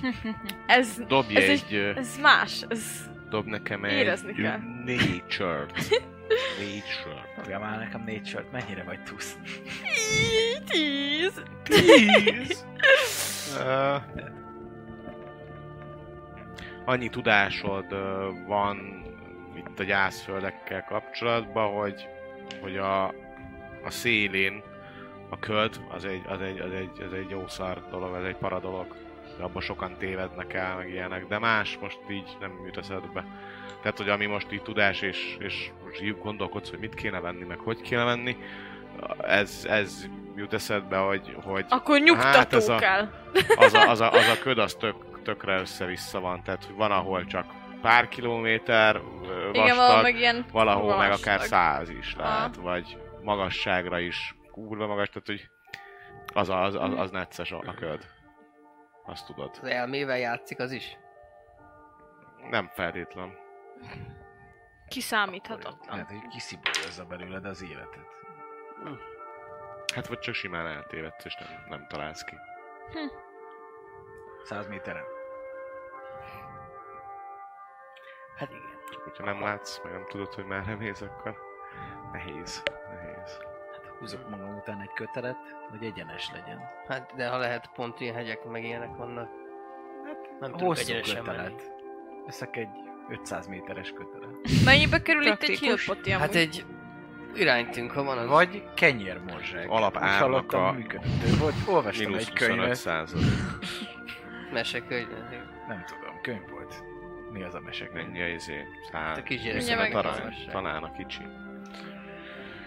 [0.66, 2.82] Ez, Dobj Ez egy, ez más, ez...
[3.28, 4.58] dob nekem egy érezni kell.
[4.84, 5.72] nature-t.
[6.58, 7.34] nature.
[7.36, 9.36] Dobja már nekem négy sört, mennyire vagy tusz?
[10.66, 11.42] Tíz!
[11.62, 12.64] Tíz.
[13.56, 14.02] Uh,
[16.84, 17.86] annyi tudásod
[18.46, 19.04] van
[19.56, 22.08] itt a gyászföldekkel kapcsolatban, hogy,
[22.60, 23.04] hogy a,
[23.84, 24.62] a szélén
[25.28, 28.36] a köd, az egy, az egy, az egy, az egy jó szar dolog, ez egy
[28.36, 28.94] paradolog.
[29.38, 33.24] De abban sokan tévednek el, meg ilyenek, de más most így nem jut eszedbe.
[33.82, 37.44] Tehát, hogy ami most így tudás, és, és most így gondolkodsz, hogy mit kéne venni,
[37.44, 38.36] meg hogy kéne venni,
[39.20, 43.08] ez, ez jut eszedbe, hogy, hogy Akkor nyugtató Hát ez a- kell.
[43.56, 46.90] az a, az a, az a köd az tök, tökre össze-vissza van, tehát hogy van,
[46.90, 47.44] ahol csak
[47.80, 51.32] pár kilométer ö, Igen, valahol vastag, meg ilyen valahol meg vastag.
[51.34, 52.62] akár száz is lehet, Aha.
[52.62, 55.48] vagy magasságra is kurva magas, tehát hogy
[56.34, 58.06] az, a- az, az, az necces a, a köd.
[59.04, 59.50] Azt tudod.
[59.62, 60.96] Az elmével játszik az is.
[62.50, 63.32] Nem feltétlen.
[64.88, 65.98] Kiszámíthatatlan.
[65.98, 68.06] Hát, hogy kiszibolyozzza belőled az életet.
[69.94, 72.34] Hát vagy csak simán eltévedsz, és nem, nem találsz ki.
[74.42, 75.02] 100 méteren.
[78.40, 78.62] Hát igen.
[78.90, 81.36] Csak hogyha nem látsz, meg nem tudod, hogy merre mész, akkor
[82.12, 82.62] nehéz.
[82.94, 83.38] Nehéz.
[83.72, 85.36] Hát húzok magam után egy kötelet,
[85.70, 86.58] hogy egyenes legyen.
[86.88, 89.28] Hát de ha lehet, pont ilyen hegyek meg ilyenek vannak.
[90.40, 91.36] Nem tudok Hosszú egyenesen menni.
[91.36, 91.72] kötelet.
[92.26, 92.68] Veszek egy
[93.08, 94.34] 500 méteres kötelet.
[94.64, 96.64] Mennyibe kerül itt egy hillpoti Hát egy
[97.34, 98.26] iránytünk, ha van az...
[98.28, 99.70] Vagy kenyérmorzsák.
[99.70, 101.08] Alap Úgy árnak hallottam, a- működő.
[101.38, 102.76] Vagy olvastam Mínusz egy 25 könyvet.
[102.76, 103.20] század.
[104.52, 105.08] mesekönyv.
[105.68, 106.82] Nem tudom, könyv volt.
[107.32, 108.06] Mi az a mesekönyv?
[108.06, 108.64] Mennyi a izé?
[108.90, 109.12] Szá...
[109.12, 109.60] A kisgyerek.
[109.60, 110.52] Viszont Mindjárt arany, megnézem.
[110.52, 111.22] talán a kicsi.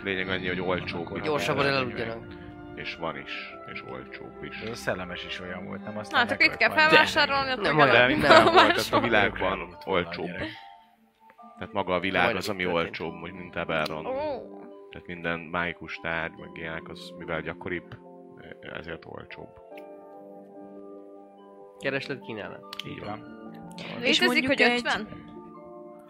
[0.03, 1.21] Lényeg annyi, hogy olcsóbb.
[1.21, 2.25] Gyorsabban elaludjanak.
[2.75, 3.53] És van is.
[3.73, 4.59] És olcsóbb is.
[4.61, 5.93] Ez a szellemes is olyan volt, nem?
[5.93, 9.77] Na, Aztán hát akkor itt meg kell felvásárolni, Nem nem nem, volt, tehát a világban
[9.85, 10.31] olcsóbb.
[11.57, 14.03] Tehát maga a világ az, ami olcsóbb, hogy mint Eberron.
[14.91, 17.97] Tehát minden mágikus tárgy, meg ilyenek, az mivel gyakoribb,
[18.61, 19.49] ezért olcsóbb.
[21.79, 22.75] Kereslet kínálat.
[22.87, 23.42] Így van.
[23.99, 25.21] Létezik, mondjuk hogy egy- 50?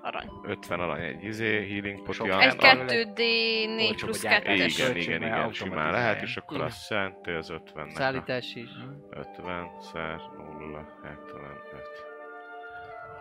[0.01, 0.29] Arany.
[0.43, 4.59] 50 arany egy izé, healing ami- Egy Olyan- 2D4 Olcsóbb plusz a gyártás.
[4.59, 4.77] 2-es.
[4.77, 8.69] Igen, igen, igen, simán lehet, és akkor azt jelenti, az 50 nek a Szállítás is.
[9.09, 12.05] 50 szer 0, 75.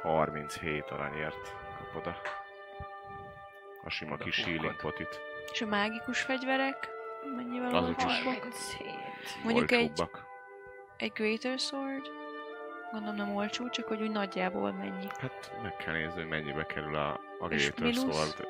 [0.02, 2.16] 37 aranyért kapod a,
[3.84, 5.20] a sima kis healing potit.
[5.52, 6.88] És a mágikus fegyverek?
[7.36, 8.04] Mennyivel Azok is.
[8.04, 8.34] olcsóbbak?
[8.42, 8.86] 37.
[9.44, 10.02] Mondjuk egy,
[10.96, 12.06] egy Greater Sword?
[12.92, 15.06] Gondolom nem olcsó, csak hogy úgy nagyjából mennyi.
[15.18, 17.98] Hát meg kell nézni, hogy mennyibe kerül a, a mínusz?
[17.98, 18.46] Sword.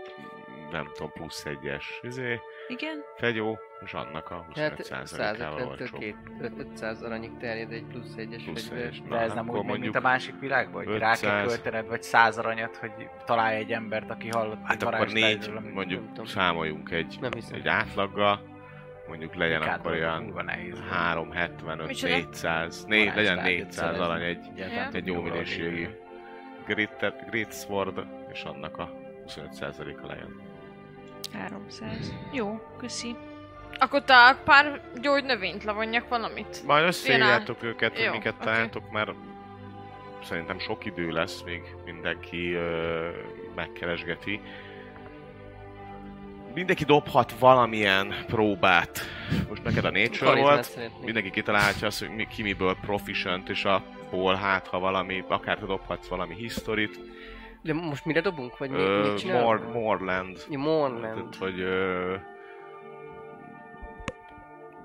[0.71, 3.03] Nem tudom, plusz egyes izé, Igen?
[3.17, 6.01] fegyó, és annak a Hát 25%-ával 150-től olcsóbb.
[6.39, 8.87] 2 500 aranyig terjed egy plusz egyes Plusz fegyver.
[8.87, 9.03] egyes.
[9.03, 11.47] De ez nem akkor úgy megy, mint a másik világban, hogy rá kell 500.
[11.47, 12.91] költened, vagy száz aranyat, hogy
[13.25, 17.59] találj egy embert, aki hallott egy Hát akkor varázstárgyról, négy, mondjuk számoljunk egy, Nem hiszem.
[17.59, 18.41] egy átlaggal,
[19.09, 20.79] mondjuk legyen Kádban akkor olyan kurva nehéz.
[20.91, 22.15] 375, Micsoda?
[22.15, 24.05] 400, né, legyen Varázstárgyat 400 szerezni.
[24.05, 25.89] arany egy, Egyáltalán egy jó minőségű.
[26.67, 28.91] Grit, Grit Sword, és annak a
[29.27, 30.41] 25%-a legyen.
[31.33, 32.13] 300.
[32.33, 33.17] Jó, köszi.
[33.79, 36.63] Akkor találok pár gyógynövényt, levonjak valamit.
[36.67, 38.45] Majd összeírjátok őket, hogy Jó, miket oké.
[38.45, 39.11] találtok, mert
[40.23, 43.09] szerintem sok idő lesz, még mindenki ö,
[43.55, 44.41] megkeresgeti.
[46.55, 49.01] Mindenki dobhat valamilyen próbát.
[49.49, 54.67] Most neked a Nature volt, mindenki kitalálhatja azt, hogy ki miből proficient, és abból hát,
[54.67, 57.01] ha valami, akár te dobhatsz valami historit.
[57.63, 58.59] De most mire dobunk?
[58.59, 59.65] Vagy mi, Ö, mit csinálunk?
[59.65, 60.47] more, Moreland.
[60.51, 61.15] Ja, Morland.
[61.15, 62.17] Tehát, hogy ö,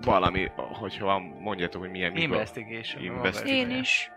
[0.01, 2.15] valami, hogyha van, mondjátok, hogy milyen.
[2.15, 3.03] Investigation.
[3.03, 3.69] Investigation.
[3.69, 4.11] Én is.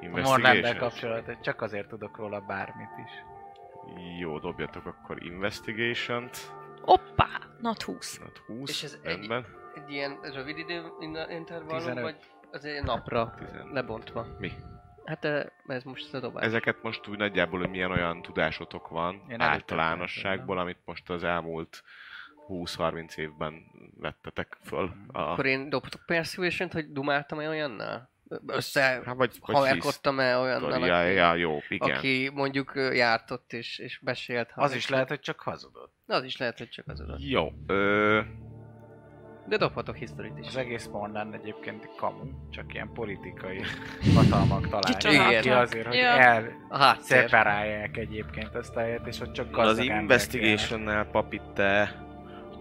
[0.00, 0.76] A Investigation.
[0.76, 3.12] kapcsolatban csak azért tudok róla bármit is.
[4.18, 6.52] Jó, dobjatok akkor Investigation-t.
[6.82, 7.28] Hoppá!
[7.60, 8.18] Nat 20.
[8.20, 9.46] Hát 20, És ez egy- rendben.
[9.74, 12.02] Egy ilyen rövid idő in- intervallum, 15.
[12.02, 12.16] vagy
[12.50, 13.72] az egy napra 15.
[13.72, 14.26] lebontva?
[14.38, 14.52] Mi?
[15.04, 15.24] Hát
[15.66, 16.44] ez most ez a dobás.
[16.44, 21.82] Ezeket most úgy nagyjából, hogy milyen olyan tudásotok van Én általánosságból, amit most az elmúlt
[22.48, 23.64] 20-30 évben
[23.96, 24.92] vettetek föl.
[25.12, 28.10] A, Akkor én dobhatok persuasion hogy dumáltam-e olyannal?
[28.46, 31.96] Össze hát vagy, vagy haverkodtam-e olyannal, ja, aki, ja, jó, igen.
[31.96, 34.50] aki mondjuk ö, jártott és, és besélt.
[34.54, 35.92] Az is lehet, hogy csak hazudott.
[36.06, 37.16] Az is lehet, hogy csak az oda.
[37.18, 38.20] Jó, ö,
[39.48, 40.46] De dobhatok historit is.
[40.46, 43.60] Az egész Morland egyébként kamu, csak ilyen politikai
[44.14, 44.68] hatalmak
[44.98, 46.02] találják ki azért, hogy Ja.
[46.06, 47.02] el A háttér.
[47.04, 52.04] szeparálják egyébként ezt a helyet, és ott csak az gazdag emberek Investigation-nel, papi, te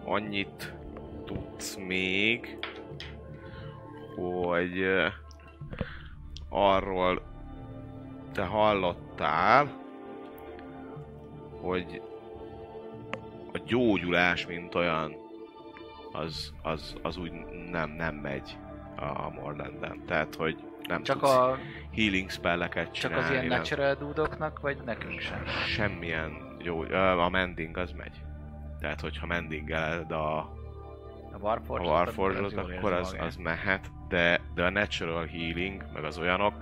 [0.05, 0.73] annyit
[1.25, 2.57] tudsz még,
[4.15, 4.83] hogy
[6.53, 7.21] arról
[8.31, 9.79] te hallottál,
[11.61, 12.01] hogy
[13.53, 15.15] a gyógyulás, mint olyan,
[16.11, 17.31] az, az, az úgy
[17.71, 18.57] nem, nem megy
[18.95, 20.05] a Morlanden.
[20.05, 21.57] Tehát, hogy nem Csak, tudsz a,
[21.95, 23.57] healing spelleket csak az ilyen nem.
[23.57, 25.45] natural dúdoknak, vagy nekünk sem?
[25.45, 26.81] Semmilyen jó,
[27.19, 28.21] a mending az megy.
[28.79, 30.37] Tehát, hogyha mendingeled a,
[31.31, 31.87] A Warforged?
[31.87, 36.53] a Warforged-ot, akkor az, az mehet, de, de a natural healing, meg az olyanok,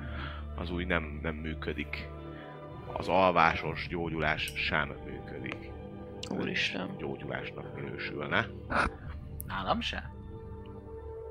[0.56, 2.08] az úgy nem, nem működik.
[2.94, 5.72] Az alvásos gyógyulás sem működik.
[6.30, 6.90] Úristen.
[6.98, 8.48] Gyógyulásnak minősülne.
[9.48, 10.12] Nálam se?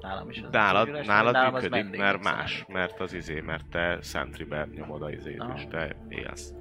[0.01, 3.13] Nálam is az Nálad, gyógyulás, vagy nálad nálam az működik, mending mert más, mert az
[3.13, 5.55] izé, mert te sentrybe nyomod a izét, Aha.
[5.57, 6.53] és te élsz.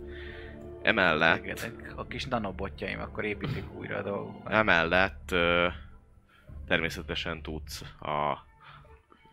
[0.82, 1.94] Emellett, Engedek.
[1.96, 4.54] A kis nanobotjaim akkor építik újra a dolgokat.
[4.54, 5.68] emellett ö,
[6.68, 8.47] természetesen tudsz a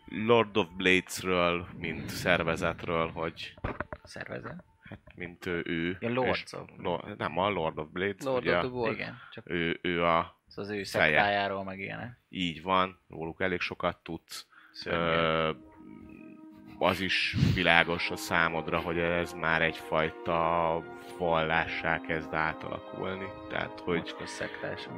[0.08, 3.54] Lord of Blades-ről, mint szervezetről, hogy
[4.02, 4.64] Szervezet.
[4.82, 8.42] hát mint ő, ő Ja, Lords és, of- Lo- nem a Lord of Blades, Lord
[8.42, 8.94] ugye of the World.
[8.94, 12.20] Igen, csak ő, ő a, az az ő szektájáról meg ilyenek.
[12.28, 14.46] így van, róluk elég sokat tudsz.
[14.72, 14.98] Szörnyű.
[15.00, 15.50] Ö,
[16.78, 20.82] az is világos a számodra, hogy ez már egyfajta
[21.18, 23.26] vallássá kezd átalakulni.
[23.48, 24.14] Tehát, hogy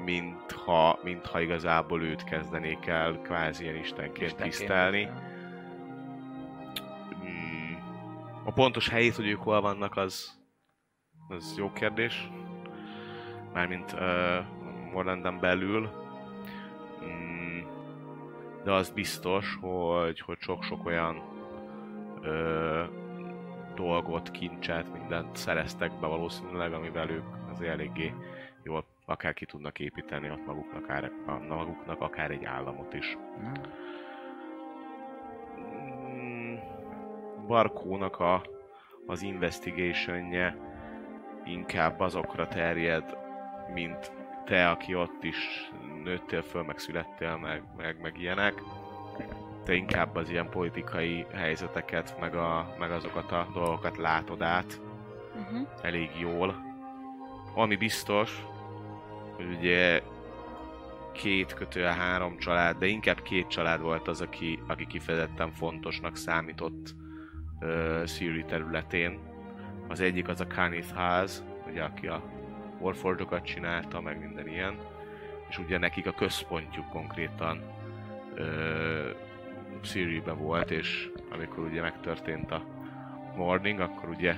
[0.05, 5.09] mintha, mintha igazából őt kezdenék el kvázi ilyen istenként Istenként tisztelni.
[7.25, 7.75] Mm,
[8.45, 10.39] A pontos helyét, hogy ők hol vannak, az,
[11.29, 12.31] az jó kérdés.
[13.53, 14.01] Mármint uh,
[14.93, 15.91] Morlanden belül.
[17.05, 17.61] Mm,
[18.65, 21.36] de az biztos, hogy, hogy sok-sok olyan
[22.27, 22.85] ö,
[23.75, 28.15] dolgot, kincset, mindent szereztek be valószínűleg, amivel ők azért eléggé
[28.62, 31.11] jól akár ki tudnak építeni ott maguknak, akár,
[31.49, 33.17] maguknak akár egy államot is.
[36.15, 36.55] Mm,
[37.47, 38.43] Barkónak a,
[39.07, 40.57] az investigationje
[41.45, 43.17] inkább azokra terjed,
[43.75, 44.12] mint
[44.45, 45.71] te, aki ott is
[46.05, 48.62] nőttél föl, meg születtél, meg, meg, meg ilyenek.
[49.66, 54.81] Te inkább az ilyen politikai helyzeteket, meg, a, meg azokat a dolgokat látod át
[55.40, 55.68] Uh-huh.
[55.83, 56.64] elég jól.
[57.55, 58.46] Ami biztos,
[59.37, 60.02] hogy ugye
[61.12, 66.94] két kötője három család, de inkább két család volt az, aki, aki kifejezetten fontosnak számított
[67.61, 69.18] uh, Siri területén.
[69.88, 72.22] Az egyik az a Kenneth ház, ugye aki a
[72.81, 74.79] Warfordokat csinálta, meg minden ilyen.
[75.48, 77.74] És ugye nekik a központjuk konkrétan
[79.83, 82.64] Siri-be volt, és amikor ugye megtörtént a
[83.37, 84.35] Morning, akkor ugye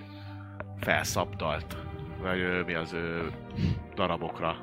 [0.80, 1.76] felszabdalt,
[2.20, 3.32] vagy mi az ő
[3.94, 4.56] darabokra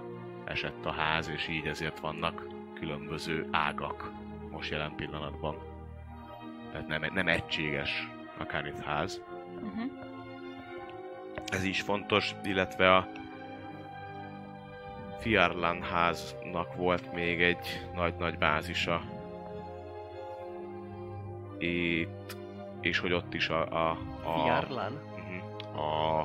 [0.46, 4.12] esett a ház, és így ezért vannak különböző ágak
[4.52, 5.58] most jelen pillanatban.
[6.72, 9.22] Tehát nem, nem egységes a Kanith ház.
[9.56, 9.92] Uh-huh.
[11.46, 13.08] Ez is fontos, illetve a
[15.20, 19.02] Fiarlan háznak volt még egy nagy-nagy bázisa.
[21.58, 22.38] Itt,
[22.82, 23.90] és hogy ott is a, a,
[24.24, 24.92] a Fiarlan?
[24.92, 25.78] Mhm.
[25.78, 26.20] a,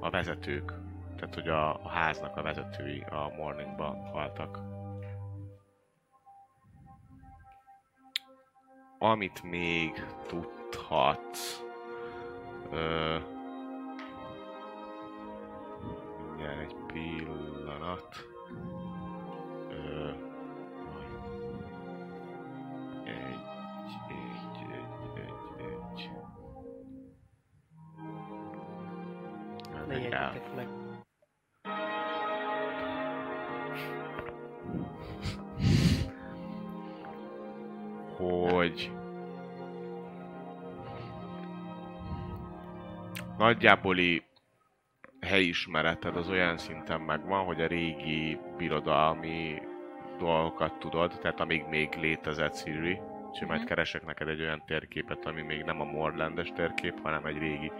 [0.00, 0.72] a vezetők,
[1.16, 4.58] tehát hogy a, a háznak a vezetői a morningban haltak.
[8.98, 11.62] Amit még tudhatsz,
[12.70, 13.16] ö,
[16.28, 18.16] mindjárt egy pillanat.
[19.70, 20.10] Ö,
[29.88, 30.66] Ne jegyetek meg.
[38.16, 38.90] hogy
[43.38, 44.22] nagyjáboli
[45.20, 49.62] helyismereted az olyan szinten megvan, hogy a régi birodalmi
[50.18, 53.00] dolgokat tudod, tehát amíg még létezett Siri,
[53.32, 53.68] és majd Mhm.
[53.68, 57.72] keresek neked egy olyan térképet, ami még nem a Morlandes térkép, hanem egy régi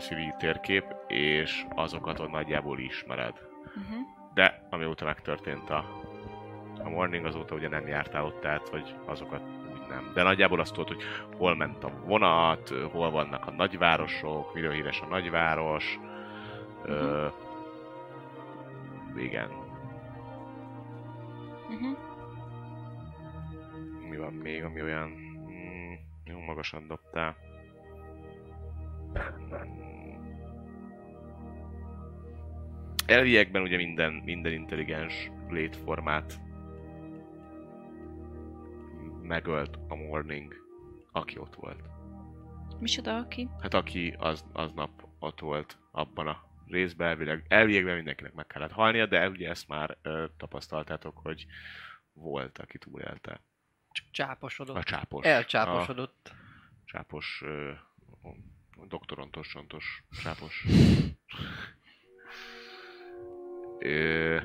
[0.00, 3.34] Siri térkép, és azokat ott nagyjából ismered.
[3.66, 4.06] Uh-huh.
[4.34, 5.84] De amióta megtörtént a,
[6.84, 10.10] a morning, azóta ugye nem jártál ott, tehát hogy azokat úgy nem.
[10.14, 11.02] De nagyjából azt tudod, hogy
[11.36, 15.98] hol ment a vonat, hol vannak a nagyvárosok, videóhíres a nagyváros.
[16.84, 17.26] Ö,
[19.16, 19.48] igen.
[21.70, 21.96] Uh-huh.
[24.08, 25.08] Mi van még, ami olyan...
[25.50, 25.92] Mm,
[26.24, 27.45] jó magasan dobtál.
[33.06, 36.40] Elviekben ugye minden, minden intelligens létformát
[39.22, 40.54] megölt a Morning,
[41.12, 41.82] aki ott volt.
[42.78, 43.48] Micsoda, aki?
[43.60, 49.06] Hát aki az, aznap ott volt abban a részben, elvileg, elviekben mindenkinek meg kellett halnia,
[49.06, 51.46] de ugye ezt már ö, tapasztaltátok, hogy
[52.12, 53.40] volt, aki túlélte.
[53.90, 54.76] Csak csáposodott.
[54.76, 55.24] A csápos.
[55.24, 56.32] Elcsáposodott.
[56.32, 57.42] A csápos...
[57.44, 57.72] Ö,
[58.88, 60.64] doktorontos, sontos csápos.
[63.78, 64.40] Ö,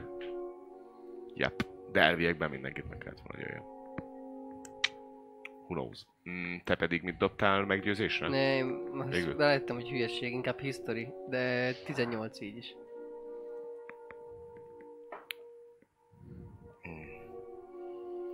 [1.33, 1.65] yep.
[1.91, 3.63] De elviekben mindenkit meg kellett volna jöjjön.
[5.67, 6.05] Who knows?
[6.29, 8.27] Mm, te pedig mit dobtál meggyőzésre?
[8.27, 8.63] Ne,
[9.05, 9.35] Végül.
[9.35, 12.75] belejöttem, hogy hülyeség, inkább history, de 18 így is.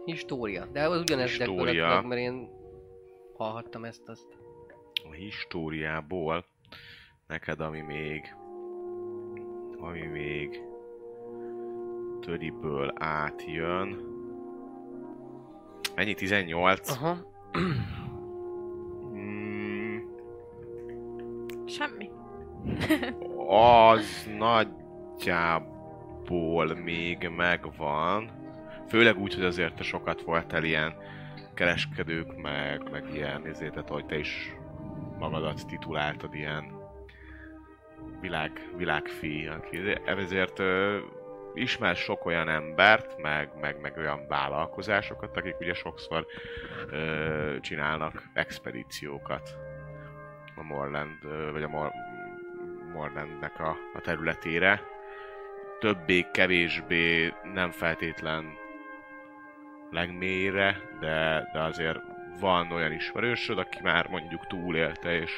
[0.05, 1.53] História, de az ugyanez História.
[1.53, 2.49] gyakorlatilag, mert én
[3.37, 4.27] hallhattam ezt azt.
[5.03, 6.45] A históriából
[7.27, 8.35] neked ami még
[9.79, 10.61] ami még
[12.21, 14.15] töriből átjön
[15.95, 17.17] ennyi 18 Aha.
[19.17, 19.97] mm,
[21.65, 22.09] Semmi.
[23.47, 24.29] az
[25.17, 25.55] nagyjából
[26.75, 28.31] még megvan
[28.87, 30.95] főleg úgy, hogy azért te sokat voltál ilyen
[31.53, 34.55] kereskedők, meg, meg ilyen, ezért, tehát, hogy te is
[35.19, 36.85] magadat tituláltad ilyen
[38.21, 40.97] világ, világfi, aki ezért ö,
[41.53, 46.25] ismer sok olyan embert, meg, meg, meg olyan vállalkozásokat, akik ugye sokszor
[46.89, 49.57] ö, csinálnak expedíciókat
[50.55, 51.93] a Morland, vagy a Mor-
[52.93, 54.81] Morlandnek a, a területére.
[55.79, 58.45] Többé-kevésbé nem feltétlen
[59.91, 61.99] legmélyre, de, de azért
[62.39, 65.31] van olyan ismerősöd, aki már mondjuk túlélte, és,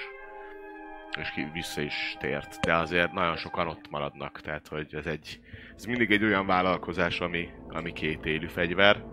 [1.20, 2.60] és ki vissza is tért.
[2.60, 5.40] De azért nagyon sokan ott maradnak, tehát hogy ez egy,
[5.76, 9.04] ez mindig egy olyan vállalkozás, ami, ami két élő fegyver.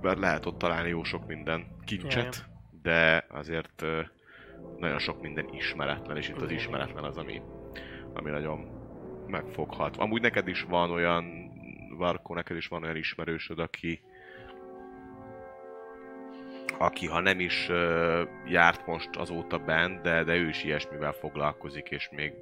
[0.00, 2.44] Bár lehet ott találni jó sok minden kincset,
[2.82, 3.84] de azért
[4.76, 7.42] nagyon sok minden ismeretlen, és itt az ismeretlen az, ami,
[8.14, 8.80] ami nagyon
[9.26, 9.96] megfoghat.
[9.96, 11.50] Amúgy neked is van olyan,
[11.96, 14.00] Varkó, neked is van olyan ismerősöd, aki
[16.78, 17.68] aki ha nem is
[18.46, 22.32] járt most azóta bent, de, de ő is ilyesmivel foglalkozik, és még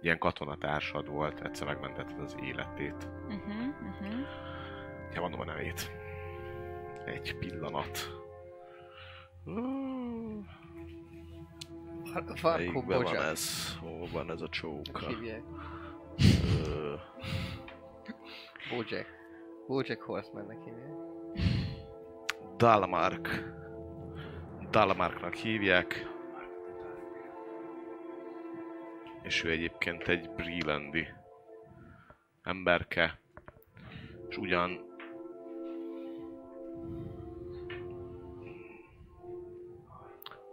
[0.00, 3.08] ilyen katonatársad volt, egyszer megmentetted az életét.
[3.24, 3.40] Uh-huh,
[3.82, 4.26] uh-huh.
[5.14, 5.90] Ja, mondom a nevét.
[7.04, 8.10] Egy pillanat.
[12.42, 13.76] Melyikben van ez?
[13.80, 15.06] Hol van ez a csóka?
[18.70, 19.06] Bojack.
[19.66, 20.90] Bojack Horsemannek hívják.
[22.56, 23.54] Dalmark.
[24.76, 26.06] Dalmarknak hívják.
[29.22, 31.06] És ő egyébként egy Brillandi
[32.42, 33.20] emberke.
[34.28, 34.84] És ugyan...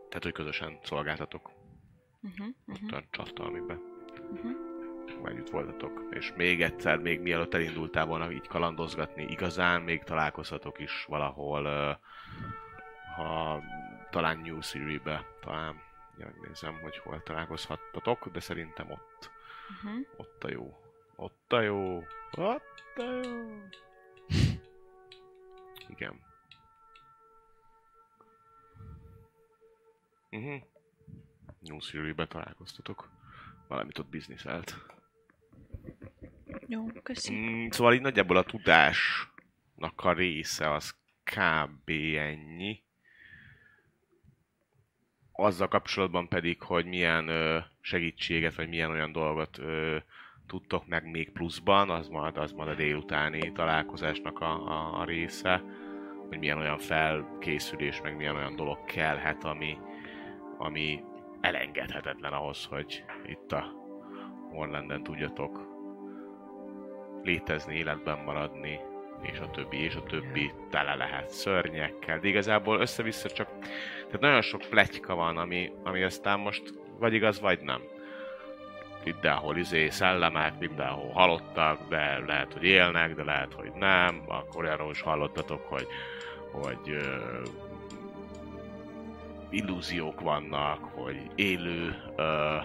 [0.09, 1.51] Tehát, hogy közösen szolgáltatok
[2.21, 2.89] Uh-huh, uh-huh.
[3.11, 3.79] a.
[4.31, 5.29] Uh-huh.
[5.29, 6.07] Együtt voltatok.
[6.09, 11.91] És még egyszer, még mielőtt elindultál volna így kalandozgatni, igazán még találkozhatok is valahol, ö,
[13.15, 13.63] ha
[14.13, 15.81] talán New City-be, talán
[16.17, 19.31] ja, megnézem, hogy hol találkozhattatok, de szerintem ott,
[19.69, 20.05] Uh-huh.
[20.17, 20.77] ott a jó.
[21.15, 22.03] Ott a jó.
[22.31, 23.61] Ott a jó.
[25.87, 26.19] Igen.
[30.31, 30.61] Uh-huh.
[31.59, 33.09] New City-be találkoztatok.
[33.67, 34.75] Valamit ott bizniszelt.
[36.67, 37.33] Jó, köszi.
[37.35, 41.89] Mm, szóval így nagyjából a tudásnak a része az kb.
[42.15, 42.82] ennyi.
[45.35, 49.97] Azzal kapcsolatban pedig, hogy milyen ö, segítséget, vagy milyen olyan dolgot ö,
[50.47, 55.63] tudtok meg még pluszban, az majd, az majd a délutáni találkozásnak a, a, a része,
[56.27, 59.77] hogy milyen olyan felkészülés, meg milyen olyan dolog kellhet, ami,
[60.57, 61.03] ami
[61.41, 63.73] elengedhetetlen ahhoz, hogy itt a
[64.51, 65.67] Morlanden tudjatok
[67.23, 68.79] létezni, életben maradni,
[69.31, 72.19] és a többi, és a többi tele lehet szörnyekkel.
[72.19, 73.47] De igazából össze-vissza csak...
[74.05, 77.81] Tehát nagyon sok pletyka van, ami, ami aztán most vagy igaz, vagy nem.
[79.03, 84.21] Mindenhol izé szellemek, mindenhol halottak, de lehet, hogy élnek, de lehet, hogy nem.
[84.27, 85.87] Akkor olyanról is hallottatok, hogy,
[86.51, 87.41] hogy ö,
[89.49, 92.55] illúziók vannak, hogy élő ö,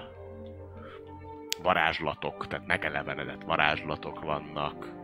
[1.63, 4.98] varázslatok, tehát megelevenedett varázslatok vannak.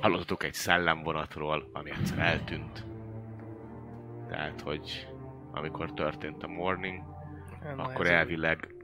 [0.00, 2.84] Hallottatok egy szellemvonatról, ami egyszer eltűnt.
[4.28, 5.08] Tehát, hogy
[5.52, 7.02] amikor történt a morning,
[7.76, 8.74] akkor elvileg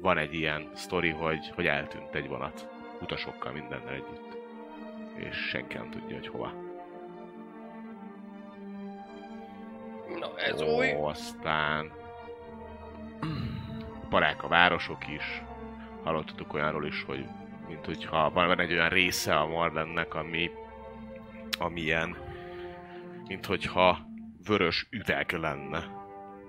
[0.00, 2.68] van egy ilyen sztori, hogy, hogy eltűnt egy vonat.
[3.00, 4.36] Utasokkal mindennel együtt.
[5.14, 6.52] És senki nem tudja, hogy hova.
[10.18, 10.94] Na, ez új.
[10.94, 11.92] Ó, aztán
[14.10, 15.42] parák a városok is.
[16.02, 17.26] Hallottatok olyanról is, hogy
[17.68, 20.50] mint hogyha van egy olyan része a Marlennek, ami
[21.58, 22.16] amilyen,
[23.28, 23.98] mint hogyha
[24.46, 25.84] vörös üveg lenne.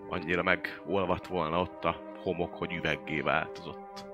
[0.09, 4.05] Annyira megolvadt volna ott a homok, hogy üveggé változott.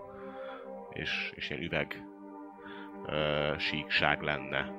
[0.89, 2.03] És, és ilyen üveg
[3.05, 4.71] ö, síkság lenne.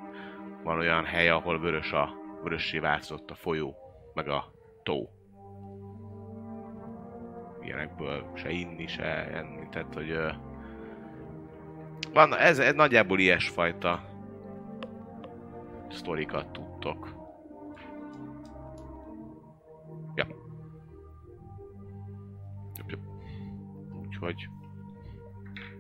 [0.63, 3.77] Van olyan hely, ahol vörös a, vörössé változott a folyó,
[4.15, 4.53] meg a
[4.83, 5.09] tó.
[7.63, 10.11] Ilyenekből se inni, se enni, tehát hogy
[12.15, 14.09] van, ez, ez nagyjából ilyesfajta
[15.91, 17.09] sztorikat tudtok.
[20.15, 20.27] Ja.
[22.77, 23.03] Jobb, jobb.
[24.07, 24.49] Úgyhogy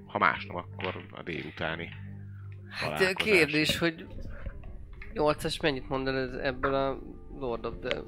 [0.06, 1.88] ha más nem, akkor a délutáni
[2.70, 3.12] Hát találkozás.
[3.24, 4.06] kérdés, hogy
[5.14, 6.98] 8-as mennyit mondan ez ebből a
[7.38, 8.00] Lord of the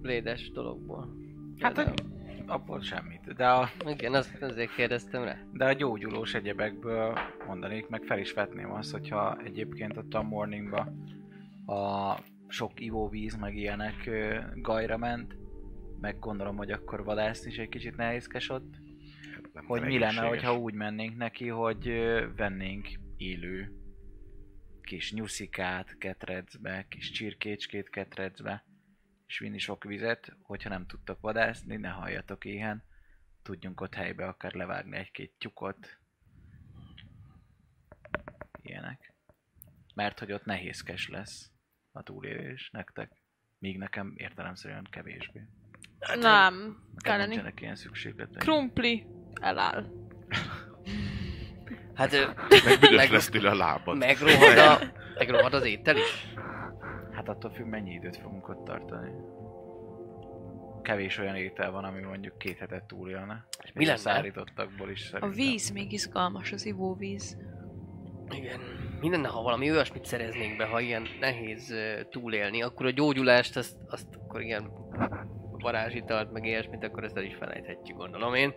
[0.00, 1.08] Blade-es dologból?
[1.60, 2.04] Hát, hogy
[2.46, 3.34] abból semmit.
[3.34, 5.36] De a, Igen, azt azért kérdeztem rá.
[5.52, 10.92] de a gyógyulós egyebekből mondanék, meg fel is vetném azt, hogyha egyébként ott a morningba
[11.66, 12.14] a
[12.48, 14.10] sok ivóvíz, meg ilyenek
[14.54, 15.36] gajra ment,
[16.00, 18.74] meg gondolom, hogy akkor vadászni is egy kicsit nehézkes ott,
[19.52, 21.92] Nem hogy mi lenne, hogyha úgy mennénk neki, hogy
[22.36, 23.72] vennénk élő
[24.80, 28.64] kis nyuszikát ketrecbe, kis csirkécskét ketrecbe,
[29.26, 32.84] és vinni sok vizet, hogyha nem tudtok vadászni, ne halljatok éhen,
[33.42, 35.98] tudjunk ott helybe akár levágni egy-két tyukot.
[38.62, 39.14] Ilyenek.
[39.94, 41.50] Mert hogy ott nehézkes lesz
[41.92, 43.12] a túlélés nektek,
[43.58, 45.48] míg nekem értelemszerűen kevésbé.
[46.14, 46.54] Nem.
[46.54, 47.26] Nekem Kelleni.
[47.28, 48.38] nincsenek ilyen szükségleteim.
[48.38, 49.06] Krumpli
[49.40, 49.90] eláll.
[51.94, 52.26] Hát ö,
[52.64, 53.96] Meg büdös meg- lesz tőle a lábad.
[53.96, 54.78] megrohad, a,
[55.18, 56.26] megrohad az étel is?
[57.26, 59.10] Hát attól függ, mennyi időt fogunk ott tartani.
[60.82, 63.46] Kevés olyan étel van, ami mondjuk két hetet túlélne.
[63.64, 63.98] És Mi a lenne?
[63.98, 65.30] Szárítottakból is A szerintem.
[65.30, 67.36] víz még izgalmas, az ivóvíz.
[68.28, 68.60] Igen.
[69.00, 71.74] Mi lenne, ha valami olyasmit szereznénk be, ha ilyen nehéz
[72.10, 74.70] túlélni, akkor a gyógyulást, azt, azt akkor ilyen
[75.50, 78.54] varázsitalt, meg ilyesmit, akkor ezt el is felejthetjük, gondolom én.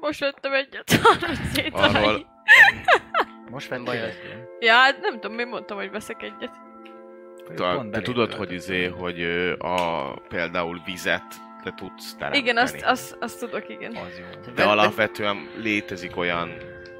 [0.00, 0.90] Most vettem egyet.
[1.02, 1.82] 30 étel.
[1.94, 2.26] Arról
[3.50, 4.10] Most Nem vettél baj.
[4.10, 4.16] egy
[4.60, 6.64] Ja, hát nem tudom, mi mondtam, hogy veszek egyet.
[7.54, 9.22] Te, te tudod, hogy izé, hogy
[9.58, 11.24] a, például vizet
[11.62, 12.42] te tudsz teremteni.
[12.42, 13.96] Igen, azt, azt, azt tudok, igen.
[13.96, 14.52] Az jó.
[14.54, 16.50] De alapvetően létezik olyan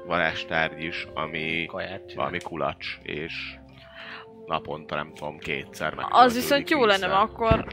[0.05, 1.65] varázstárgy is, ami
[2.15, 3.33] valami kulacs, és
[4.45, 6.05] naponta nem tudom, kétszer meg.
[6.09, 7.67] Az viszont jó lenne, akkor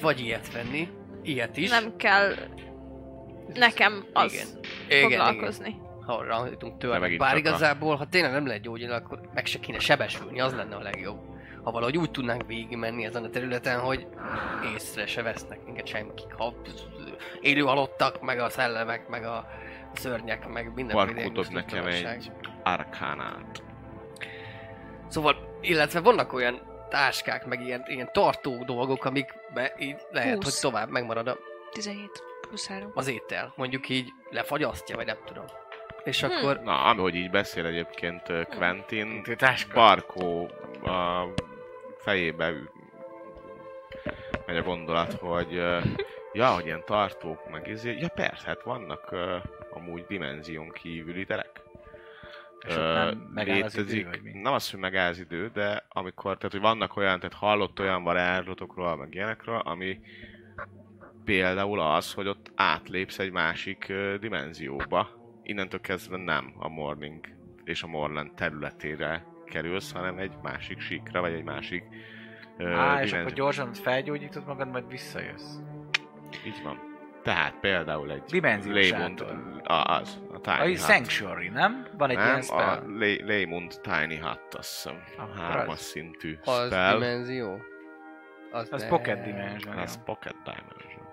[0.00, 0.88] Vagy ilyet venni,
[1.22, 1.70] ilyet is.
[1.70, 2.34] nem kell
[3.54, 4.56] nekem az
[4.88, 5.68] Igen, foglalkozni.
[5.68, 5.80] Igen.
[5.80, 7.00] Ha rajtunk De törnek.
[7.00, 10.76] megint Bár igazából, ha tényleg nem lehet gyógyulni, akkor meg se kéne sebesülni, az lenne
[10.76, 11.18] a legjobb.
[11.62, 14.06] Ha valahogy úgy tudnánk végigmenni ezen a területen, hogy
[14.74, 16.32] észre se vesznek minket semmikik.
[16.32, 16.54] Ha
[17.40, 19.46] élő halottak, meg a szellemek, meg a
[19.94, 22.32] szörnyek, meg minden Barkó dob nekem egy
[22.62, 23.62] arkánát.
[25.08, 30.44] Szóval, illetve vannak olyan táskák, meg ilyen, ilyen tartó dolgok, amikbe így lehet, Húsz.
[30.44, 31.36] hogy tovább megmarad a,
[31.72, 32.90] 17 plusz 3.
[32.94, 33.52] az étel.
[33.56, 35.44] Mondjuk így lefagyasztja, vagy nem tudom.
[36.04, 36.30] És Hm.
[36.30, 38.22] akkor Na, ahogy így beszél egyébként
[38.56, 39.22] Quentin.
[39.74, 40.50] Barkó
[40.84, 41.26] a
[41.98, 42.52] fejébe
[44.46, 45.52] megy a gondolat, hogy
[46.32, 49.14] ja, hogy ilyen tartók, meg izé, ja persze, hát vannak
[49.70, 51.60] amúgy dimenzión kívüli terek.
[52.66, 56.60] És nem megáll az idő, nem az, hogy megáll az idő, de amikor, tehát hogy
[56.60, 60.00] vannak olyan, tehát hallott olyan varázslatokról, meg ilyenekről, ami
[61.24, 65.21] például az, hogy ott átlépsz egy másik dimenzióba.
[65.42, 67.26] Innentől kezdve nem a Morning
[67.64, 71.84] és a Morland területére kerülsz, hanem egy másik síkra, vagy egy másik
[72.58, 73.34] ö, Á, és akkor dimenzió.
[73.34, 75.54] gyorsan felgyógyítod magad, majd visszajössz.
[76.46, 76.78] Így van.
[77.22, 78.92] Tehát például egy Dimenziós
[79.62, 80.78] a, az, a Tiny A Hut.
[80.78, 81.86] Sanctuary, nem?
[81.98, 82.82] Van egy ilyen nem, a spell.
[82.98, 85.02] Le- Leymund Tiny Hut, azt hiszem.
[85.18, 85.80] Akkor Hármas az.
[85.80, 86.92] szintű az spell.
[86.98, 87.58] dimenzió.
[88.52, 89.76] Az, Az ne- Pocket Dimension.
[89.76, 89.82] Jó.
[90.04, 91.06] Pocket Dimension.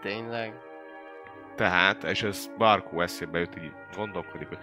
[0.00, 0.52] Tényleg.
[1.56, 4.58] Tehát, és ez Barkó eszébe jut, így gondolkodik, hogy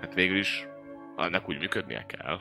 [0.00, 0.66] hát végül is
[1.16, 2.38] annak úgy működnie kell.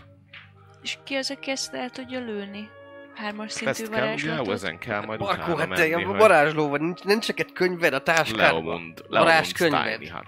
[0.81, 2.69] És ki az, aki ezt el tudja lőni?
[3.15, 4.53] Hármas szintű Ezt kell, ugye, jó, varázslatot?
[4.53, 7.39] ezen kell majd Barkó, utána hát menni, te a hogy varázsló vagy, nincs, nincs csak
[7.39, 8.65] egy könyved a táskádban.
[8.65, 9.99] Leomund Varázskönyved.
[9.99, 10.27] Tiny Hut.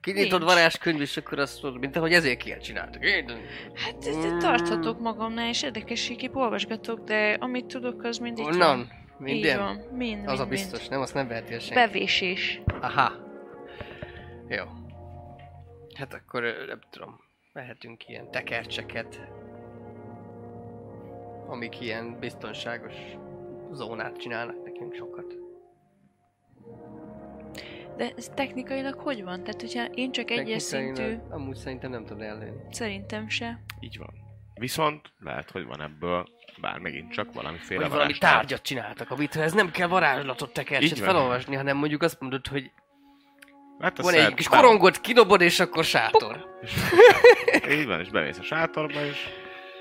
[0.00, 3.04] Kinyitod varázskönyv, és akkor azt mondod, mint ahogy ezért ilyet csináltak.
[3.04, 3.30] Én-
[3.74, 8.44] Hát ezt tarthatok magamnál, és érdekességképp olvasgatok, de amit tudok, az mind itt
[9.20, 9.34] Onnan?
[9.34, 9.58] Így Minden?
[9.58, 10.90] van, mind, Az a mind, biztos, mind.
[10.90, 11.00] nem?
[11.00, 11.74] Azt nem veheti senki.
[11.74, 12.60] Bevésés.
[12.80, 13.12] Aha.
[14.48, 14.64] Jó.
[15.94, 17.20] Hát akkor nem tudom,
[17.52, 19.20] vehetünk ilyen tekercseket,
[21.46, 22.94] amik ilyen biztonságos
[23.72, 25.34] zónát csinálnak nekünk sokat.
[27.96, 29.42] De ez technikailag hogy van?
[29.44, 32.60] Tehát, hogyha én csak egyes szintű, Amúgy szerintem nem tudod ellőni.
[32.70, 33.60] szerintem se.
[33.80, 34.14] Így van.
[34.60, 36.28] Viszont lehet, hogy van ebből
[36.60, 41.56] bár megint csak valamiféle Vagy valami tárgyat csináltak, amit ez nem kell varázslatot tekercset felolvasni,
[41.56, 42.70] hanem mondjuk azt mondod, hogy
[43.78, 46.48] Hát van egy kis korongot, kidobod, és akkor sátor.
[47.70, 49.28] Így van, és bemész a sátorba, és...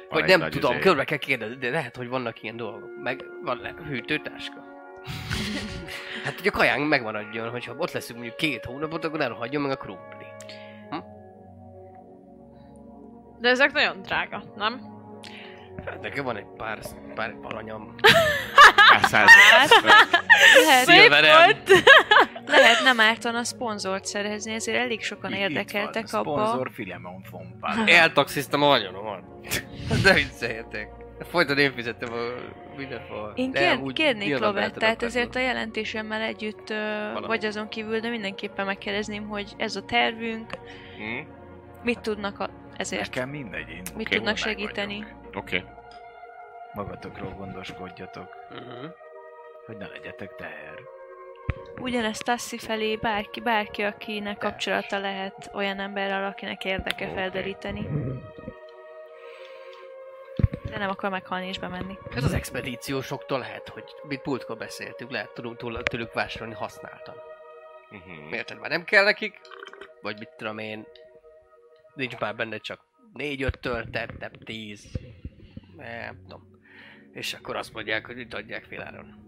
[0.09, 0.81] Vagy nem tudom, izé.
[0.81, 3.01] körbe kell kérdezni, de lehet, hogy vannak ilyen dolgok.
[3.03, 4.65] Meg van le, hűtőtáska.
[6.23, 9.75] hát, hogy a kajánk megmaradjon, hogyha ott leszünk mondjuk két hónapot, akkor hagyjon meg a
[9.75, 10.18] krumpli.
[13.39, 14.81] De ezek nagyon drága, nem?
[15.85, 16.79] Hát nekem van egy pár,
[17.15, 17.95] pár alanyam.
[18.89, 19.29] Pár száz-
[20.65, 21.83] Lehet, Szép volt!
[22.59, 26.45] lehet nem ártana szponzort szerezni, ezért elég sokan Itt érdekeltek van, abba.
[26.45, 27.87] Szponzor Filemon Fompán.
[28.01, 29.23] Eltaxiztam a vagyonomat.
[30.03, 30.87] De vicceljetek.
[31.29, 32.17] Folyton én fizettem a
[32.77, 33.33] mindenhol.
[33.35, 34.37] Én kér, kérnék
[34.73, 39.85] tehát ezért a jelentésemmel együtt, ö, vagy azon kívül, de mindenképpen megkérdezném, hogy ez a
[39.85, 40.49] tervünk,
[40.97, 41.27] Hm?
[41.83, 45.07] mit tudnak a, ezért, Nekem mindegy, én mit Oké, tudnak segíteni.
[45.33, 45.63] Oké.
[46.73, 48.85] Magatokról gondoskodjatok, Mhm.
[49.65, 50.79] hogy ne legyetek teher.
[51.81, 57.13] Ugyanezt Tassi felé bárki, bárki, akinek kapcsolata lehet olyan emberrel, akinek érdeke Oké.
[57.13, 57.87] felderíteni.
[60.63, 61.97] De nem akar meghalni és bemenni.
[62.15, 67.15] Ez az expedíciósoktól lehet, hogy mit múltkor beszéltük, lehet tudunk túl- tőlük vásárolni használtan.
[67.89, 68.33] Mhm.
[68.33, 68.59] Érted?
[68.59, 69.39] Már nem kell nekik?
[70.01, 70.87] Vagy mit tudom én,
[71.99, 72.81] nincs már benne csak
[73.13, 74.99] négy-öt töltet, nem tíz.
[75.75, 76.41] Nem tudom.
[77.11, 79.27] És akkor azt mondják, hogy itt adják féláron.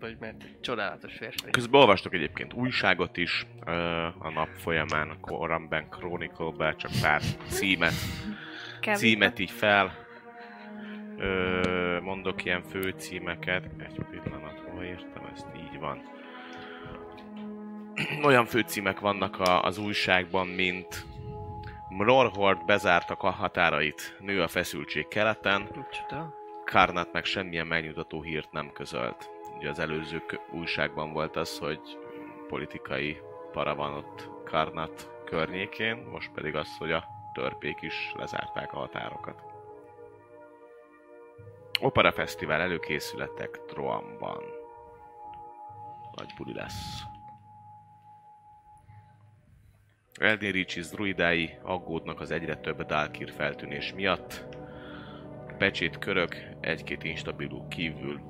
[0.00, 1.50] Vagy mert csodálatos férfi.
[1.50, 3.72] Közben olvastok egyébként újságot is ö,
[4.18, 7.94] a nap folyamán, a Koramben Chronicle-be, csak pár címet,
[8.80, 10.06] címet így fel.
[11.16, 13.64] Ö, mondok ilyen főcímeket.
[13.78, 15.46] Egy pillanat, hol értem ezt?
[15.56, 16.17] Így van.
[18.22, 21.06] Olyan főcímek vannak a, az újságban, mint
[21.88, 26.34] Mrorhord bezártak a határait, nő a feszültség keleten, Micsoda?
[26.64, 29.30] Karnat meg semmilyen megnyugtató hírt nem közölt.
[29.56, 31.80] Ugye az előző újságban volt az, hogy
[32.48, 33.20] politikai
[33.52, 39.42] para van ott Karnat környékén, most pedig az, hogy a törpék is lezárták a határokat.
[41.80, 44.42] Opera Fesztivál előkészületek Troamban.
[46.14, 47.02] Nagy buli lesz.
[50.18, 54.44] Eldin Riches druidái aggódnak az egyre több Dalkir feltűnés miatt,
[55.58, 58.20] pecsét körök egy-két instabilú kívül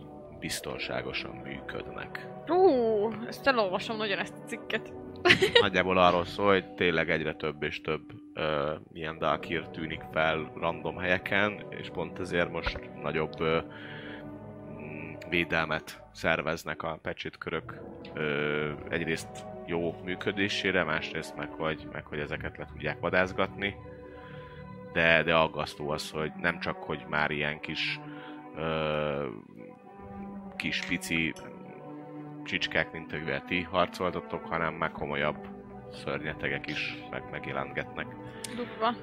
[0.41, 2.27] biztonságosan működnek.
[2.49, 4.93] Ú, ezt elolvasom nagyon ezt a cikket.
[5.61, 8.03] Nagyjából arról szól, hogy tényleg egyre több és több
[8.35, 13.59] ö, ilyen Dalkir tűnik fel random helyeken, és pont ezért most nagyobb ö,
[15.29, 17.81] védelmet szerveznek a pecsét körök
[18.15, 23.77] ö, egyrészt jó működésére, másrészt meg hogy, meg hogy ezeket le tudják vadászgatni.
[24.93, 28.01] De, de aggasztó az, hogy nem csak, hogy már ilyen kis
[28.57, 29.27] ö,
[30.57, 31.35] kis pici
[32.45, 35.47] csicskák, mint amivel ti harcoltatok, hanem meg komolyabb
[35.93, 38.07] szörnyetegek is meg megjelentgetnek.
[38.57, 38.95] Dugva.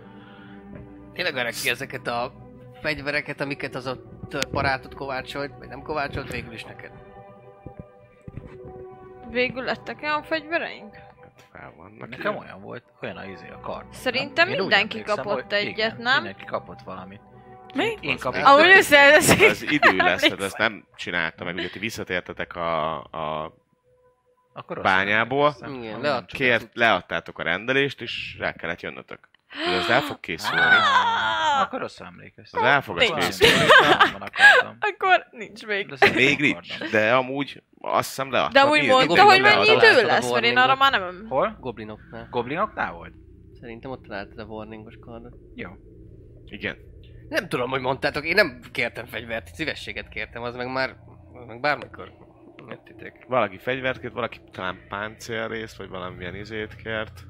[1.14, 2.34] Tényleg verek ki ezeket a
[2.82, 3.98] fegyvereket, amiket az a
[4.28, 7.05] törparátot kovácsolt, vagy nem kovácsolt végül is neked.
[9.36, 10.96] Végül lettek olyan fegyvereink?
[10.96, 12.10] Hát fel vannak.
[12.10, 12.44] Nekem írva.
[12.44, 13.94] olyan volt, olyan a izé a kard.
[13.94, 16.14] Szerintem úgy mindenki kapott hogy egyet, igen, nem?
[16.24, 17.22] Mindenki kapott valamit.
[17.74, 17.98] Mi?
[18.02, 18.44] Én kaptam.
[18.44, 19.50] Ahogy összeeszik.
[19.50, 23.54] Az idő lesz, tehát ezt nem csinálta meg, ugye ti visszatértetek a, a
[24.54, 25.56] Akkor Bányából.
[25.60, 26.28] Igen, Nem leadtuk.
[26.38, 29.20] kért, leadtátok a rendelést, és rá kellett jönnötök.
[29.68, 30.76] Ez el fog készülni.
[31.62, 32.62] Akkor rosszul emlékeztem.
[32.62, 33.14] Az el fog Nincs.
[33.26, 33.56] készülni.
[34.00, 34.78] Nem van akartam.
[34.90, 35.94] Akkor nincs még.
[36.16, 38.64] Még nincs, de amúgy azt hiszem leadtam.
[38.64, 41.26] De úgy mondta, hogy mennyi idő lesz, mert én arra már nem...
[41.30, 41.58] Hol?
[41.60, 42.28] Goblinoknál.
[42.32, 43.14] Goblinoknál volt?
[43.60, 45.34] Szerintem ott találtad a warningos kardot.
[45.56, 45.70] Jó.
[46.46, 46.78] Igen.
[47.30, 50.90] Nem tudom, hogy mondtátok, én nem kértem fegyvert, szívességet kértem, az meg már,
[51.34, 52.12] az meg bármikor
[52.70, 53.26] jöttitek.
[53.28, 57.24] Valaki fegyvert kért, valaki talán páncélrészt, vagy valamilyen izét kért.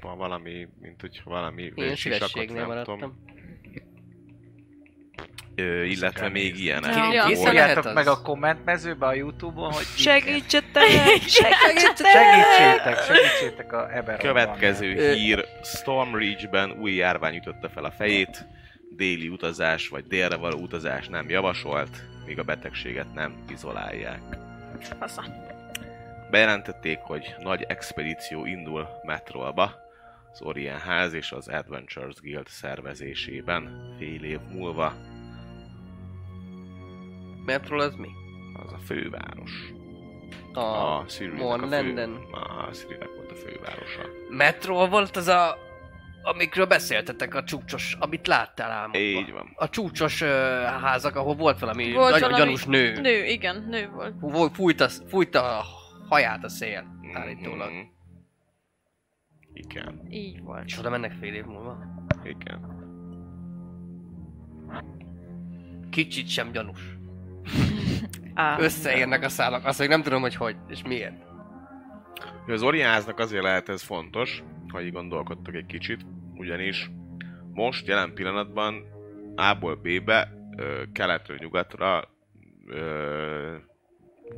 [0.00, 3.24] Va- Valami, mint hogy valami Én sisakot, nem tudom.
[5.54, 6.94] Ö, illetve még ilyenek.
[7.12, 7.28] Ja.
[7.28, 10.86] Írjátok meg a kommentmezőbe a Youtube-on, hogy Segítsetek!
[11.40, 12.12] Segítsetek!
[12.12, 14.18] Segítsétek, segítsétek a Eberron.
[14.18, 18.46] Következő hír, Storm Reach-ben új járvány ütötte fel a fejét,
[18.96, 24.20] déli utazás vagy délre való utazás nem javasolt, míg a betegséget nem izolálják.
[24.98, 25.24] Fasza.
[26.30, 29.74] Bejelentették, hogy nagy expedíció indul Metrolba,
[30.32, 34.92] az Orient ház és az Adventures Guild szervezésében fél év múlva.
[37.44, 38.08] Metról az mi?
[38.64, 39.52] Az a főváros.
[40.52, 41.94] A, A Siriusnak a fő,
[42.68, 44.00] a Siriusnak volt a fővárosa.
[44.28, 45.56] Metro volt az a...
[46.22, 49.00] Amikről beszéltetek, a csúcsos, amit láttál álmodban.
[49.00, 49.52] Így van.
[49.54, 50.28] A csúcsos uh,
[50.62, 53.00] házak, ahol volt valami, Volt nagy, valami gyanús nő.
[53.00, 54.14] Nő, igen, nő volt.
[54.20, 55.64] Fú- Fújta, fújta a
[56.10, 57.70] haját a szél, állítólag.
[57.70, 57.78] Mhm.
[59.52, 60.64] Igen, Így volt.
[60.64, 61.78] És oda mennek fél év múlva.
[62.24, 62.78] igen.
[65.90, 66.96] Kicsit sem gyanús.
[68.34, 71.22] Á, Összeérnek a szálak, azt még nem tudom, hogy hogy, és miért.
[72.46, 76.90] Az Oriáznak azért lehet ez fontos, ha így gondolkodtak egy kicsit, ugyanis
[77.52, 78.84] most jelen pillanatban
[79.36, 82.08] A-ból B-be, ö, keletről nyugatra
[82.66, 83.56] ö,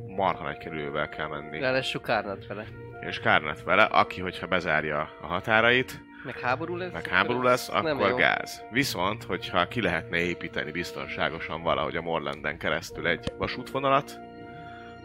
[0.07, 1.59] marha nagy kerülővel kell menni.
[1.59, 2.65] Ráadásul kárnat vele.
[3.01, 6.91] És Kárnet vele, aki, hogyha bezárja a határait, Meg háború lesz?
[6.93, 8.15] meg háború lesz, Nem akkor jó.
[8.15, 8.63] gáz.
[8.71, 14.19] Viszont, hogyha ki lehetne építeni biztonságosan valahogy a Morlanden keresztül egy vasútvonalat,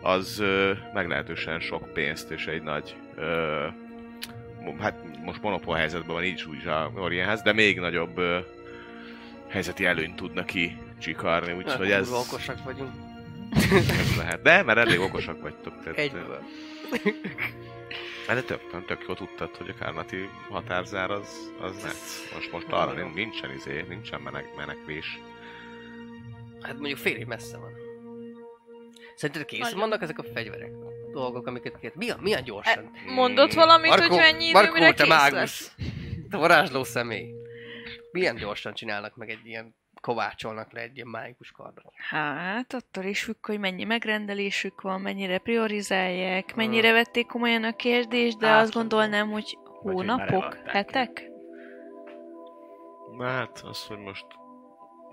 [0.03, 3.67] az ö, meglehetősen sok pénzt és egy nagy ö,
[4.81, 8.39] hát most monopól helyzetben van így úgy a Orienhez, de még nagyobb ö,
[9.49, 12.93] helyzeti előnyt tudna ki csikarni, úgyhogy ez, Kurva okosak vagyunk.
[13.53, 14.43] Ez lehet.
[14.43, 15.79] De, mert elég okosak vagytok.
[15.83, 16.43] Tehát, Egyből.
[18.27, 21.93] Hát de tök, nem tök jó tudtad, hogy a Kárnati határzár az, az nem.
[22.35, 25.19] Most, most arra nin- nincsen izé, nincsen menek, menekvés.
[26.61, 27.73] Hát mondjuk fél év messze van.
[29.17, 29.79] Szerinted készen Nagyon.
[29.81, 30.71] vannak ezek a fegyverek?
[31.13, 31.95] Dolgok, amiket kért.
[31.95, 32.91] Milyen, milyen gyorsan?
[33.07, 35.33] Mondott valamit, Markó- hogy mennyi Markó, mire te kész mágus.
[35.33, 35.73] lesz?
[36.31, 37.35] Te varázsló személy.
[38.13, 41.93] Milyen gyorsan csinálnak meg egy ilyen kovácsolnak le egy ilyen mágikus kardot.
[42.11, 48.39] Hát, attól is függ, hogy mennyi megrendelésük van, mennyire priorizálják, mennyire vették komolyan a kérdést,
[48.39, 51.31] de Hát, azt gondolnám, hogy hónapok, hetek?
[53.17, 54.27] Na hát, az, hogy most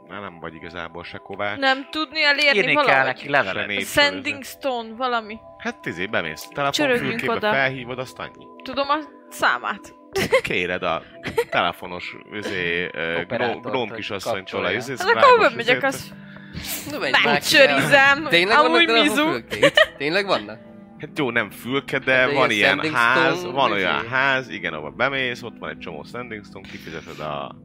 [0.08, 1.60] már nem vagy igazából se kovács.
[1.60, 3.06] Nem tudni elérni Írni kell valahogy.
[3.06, 3.86] neki levelet.
[3.86, 5.40] Sending stone, valami.
[5.58, 8.46] Hát izé, bemész telefonfülkébe, felhívod, azt annyi.
[8.64, 8.98] Tudom a
[9.30, 9.96] számát.
[10.42, 11.02] Kéred a
[11.50, 12.16] telefonos
[13.24, 15.84] Operátort, gnóm- kisasszonytól a izé, Az akkor bemegyek, izét.
[15.84, 16.14] az
[17.24, 18.28] megcsörizem.
[18.50, 19.40] Amúgy mizu.
[19.98, 20.60] Tényleg vannak?
[21.00, 24.92] Hát jó, nem fülke, de, De van ilyen ház, Stone, van olyan ház, igen, ahol
[24.92, 27.56] bemész, ott van egy csomó standing stone, kifizeted a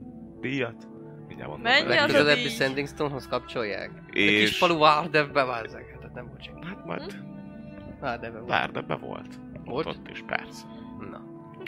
[0.41, 0.89] díjat,
[1.27, 1.73] mindjárt mondom.
[1.73, 2.49] Mennyi az a díj?
[2.49, 3.91] Sanding Stonehoz kapcsolják.
[4.13, 4.37] És...
[4.37, 5.85] A kis falu Várdevbe vázzák.
[6.03, 6.67] Hát nem senki.
[6.67, 7.15] Hát majd
[8.01, 8.51] Várdevbe volt.
[8.51, 9.27] Várdebbe volt.
[9.65, 9.87] Volt?
[9.87, 10.65] Ott, ott is, persze.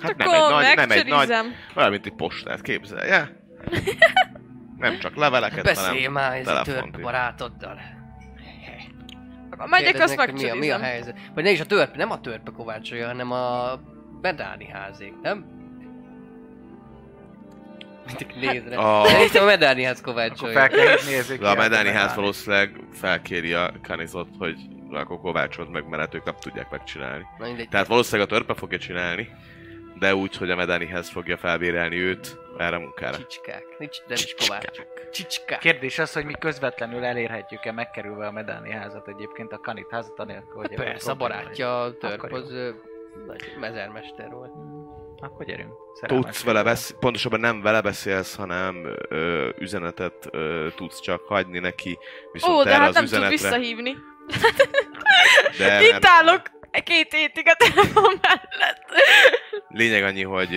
[0.03, 1.53] Hát nem egy nagy, nem egy nagy, megcsörizem.
[1.75, 3.37] olyan, mint egy postát, képzelje.
[4.77, 7.81] Nem csak leveleket, Beszélj hanem már ez a törp barátoddal.
[9.51, 11.17] Akkor megyek, azt Kérdeznek, mi a, mi a helyzet.
[11.35, 13.77] Vagy ne is a törpe, nem a törpe kovácsolja, hanem a
[14.21, 15.61] Bedáni házék, nem?
[18.07, 18.77] Mindig nézre.
[18.77, 20.59] A- Szerintem a Medáni ház Akkor kovácsolja.
[20.59, 24.57] fel kell hívni, nézzük De a Medáni akkor ház valószínűleg felkéri a Kanizot, hogy
[24.91, 27.25] akkor kovácsolt meg, mert ők nem tudják megcsinálni.
[27.39, 27.69] Na mindegy.
[27.69, 29.29] Tehát valószínűleg a törpe fogja csinálni,
[30.03, 33.17] de úgy, hogy a Medánihez fogja felbérelni őt erre a munkára.
[33.17, 33.65] Csicskák.
[33.79, 34.87] Nincs, nem is kovácsok.
[35.13, 35.59] Csicskák.
[35.59, 40.55] Kérdés az, hogy mi közvetlenül elérhetjük-e megkerülve a Medáni házat egyébként a Kanit házat, anélkül,
[40.55, 42.53] hogy Persze, a barátja a törp az
[43.61, 44.51] mezermester volt.
[44.55, 44.91] legyen.
[45.17, 45.73] Akkor gyerünk.
[46.07, 51.99] Tudsz vele beszélni, pontosabban nem vele beszélsz, hanem ö, üzenetet ö, tudsz csak hagyni neki,
[52.33, 53.31] viszont Ó, de hát az nem tud üzenetre...
[53.37, 53.97] visszahívni.
[55.59, 56.43] de Itt nem- állok
[56.81, 58.85] két hétig a telefon mellett.
[59.69, 60.53] Lényeg annyi, hogy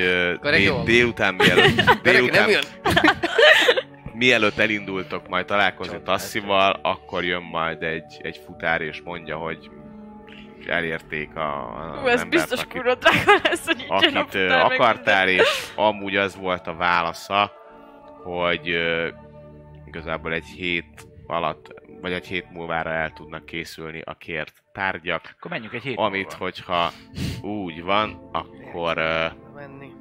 [0.63, 0.86] jól van.
[0.86, 1.86] délután mielőtt, Délután...
[1.93, 2.63] Nem délután, jön?
[4.13, 6.05] mielőtt elindultok majd találkozni Csodát.
[6.05, 9.70] Tasszival, akkor jön majd egy, egy futár és mondja, hogy
[10.68, 14.20] elérték a, a Ú, ez embert, biztos akit- kurva drága lesz, hogy a akit ö,
[14.43, 15.45] futár, meg akartál, minden.
[15.45, 17.51] és amúgy az volt a válasza,
[18.24, 19.07] hogy ö,
[19.86, 25.52] igazából egy hét alatt, vagy egy hét múlvára el tudnak készülni a kért tárgyak, Akkor
[25.52, 26.38] menjünk egy hét amit, múlva.
[26.38, 26.89] hogyha
[27.41, 28.96] úgy van, akkor
[29.56, 29.91] Menni.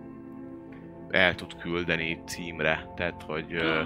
[1.11, 3.83] el tud küldeni címre, tehát hogy ö,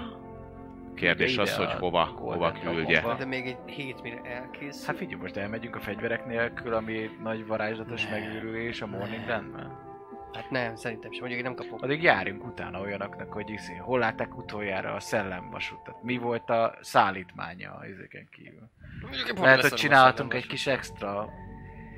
[0.95, 3.15] kérdés az, hogy hova, hova küldje.
[3.17, 4.85] De még egy hét mire elkészül.
[4.87, 9.87] Hát figyelj, most elmegyünk a fegyverek nélkül, ami nagy varázslatos megőrülés a Morning Landben.
[10.33, 11.19] Hát nem, szerintem sem.
[11.19, 11.81] Mondjuk én nem kapok.
[11.83, 16.77] Addig járjunk utána olyanoknak, hogy izé, hol látták utoljára a szellemvasút, tehát mi volt a
[16.81, 18.69] szállítmánya az izéken kívül.
[19.01, 21.29] Mondjuk Lehet, hogy a csinálhatunk egy kis extra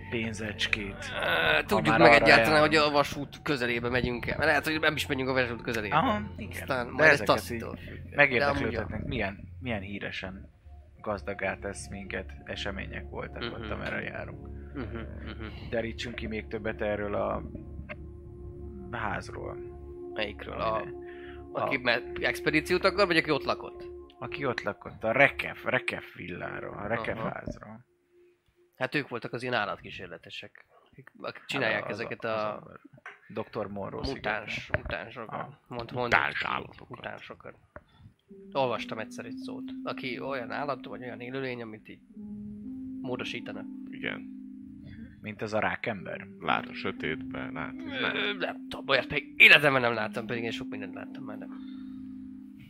[0.10, 1.12] pénzecskét.
[1.22, 2.60] Á, Tudjuk meg egyáltalán, jár.
[2.60, 4.38] hogy a vasút közelébe megyünk el.
[4.38, 5.96] Mert lehet, hogy nem is megyünk a vasút közelébe.
[5.96, 6.62] Aha, igen.
[6.62, 7.66] Aztán De majd amúgy
[8.16, 10.50] Megérdeklődhetnek, milyen, milyen híresen
[11.02, 13.54] gazdagát tesz minket, események voltak Mhm.
[13.54, 14.46] ott, amerre járunk.
[14.46, 15.70] a- Mhm, mhm.
[15.70, 17.42] Derítsünk ki még többet erről a
[18.98, 19.58] házról.
[20.14, 20.60] Melyikről?
[20.62, 20.84] A,
[21.52, 23.90] aki a- expedíciót akar, vagy aki ott lakott?
[24.20, 27.30] Aki ott lakott, a Rekef, Rekef villáról, a Rekef Aha.
[27.30, 27.86] házról.
[28.76, 30.66] Hát ők voltak az ilyen állatkísérletesek.
[30.92, 32.80] akik- Akik csinálják Az a- ezeket az a
[33.28, 33.68] Dr.
[33.68, 35.58] Monroe mutáns, mutánsokat.
[35.68, 36.90] Mond, Mutáns állatokat.
[36.90, 37.56] Mutánsokat.
[38.52, 39.72] Olvastam egyszer egy szót.
[39.84, 42.02] Aki olyan állat, vagy olyan élőlény, amit így
[43.02, 43.66] módosítanak.
[43.90, 44.41] Igen.
[45.22, 46.28] Mint az a rákember.
[46.40, 47.74] Lát a sötétben, lát.
[47.74, 48.38] Nem.
[48.40, 51.38] Nem tudom, olyat még életemben nem láttam, pedig én sok mindent láttam már.
[51.38, 51.50] Nem.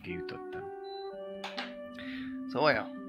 [0.04, 0.64] Kiütöttem.
[2.48, 3.00] Szóval olyan.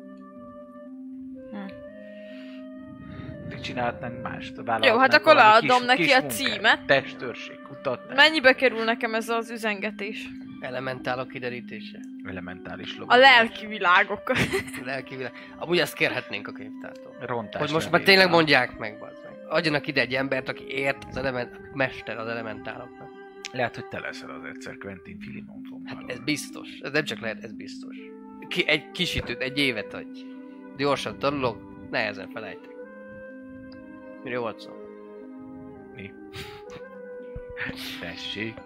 [3.48, 4.56] Még csinálhatnánk mást.
[4.80, 6.84] Jó, hát akkor leadom neki a címet.
[6.86, 8.16] Testőrség, kutatás.
[8.16, 10.28] Mennyibe kerül nekem ez az üzengetés?
[10.60, 11.98] Elementálok kiderítése.
[12.24, 13.36] Elementális A lovaglás.
[13.36, 14.32] lelki világok.
[14.84, 15.32] Lelki világ.
[15.56, 17.16] Amúgy ezt kérhetnénk a könyvtártól.
[17.20, 17.60] Rontás.
[17.60, 19.21] Hogy most már tényleg mondják meg, bazd.
[19.52, 23.10] Adjanak ide egy embert, aki ért az element, mester az elementáloknak.
[23.52, 26.68] Lehet, hogy te leszel az egyszer Quentin Filimon Hát ez biztos.
[26.80, 27.96] Ez nem csak lehet, ez biztos.
[28.48, 30.20] Ki, egy kis időt, egy évet adj.
[30.76, 32.74] Gyorsan tanulok, nehezen felejtek.
[34.22, 34.70] Mire volt szó?
[35.94, 36.12] Mi?
[38.00, 38.60] Tessék.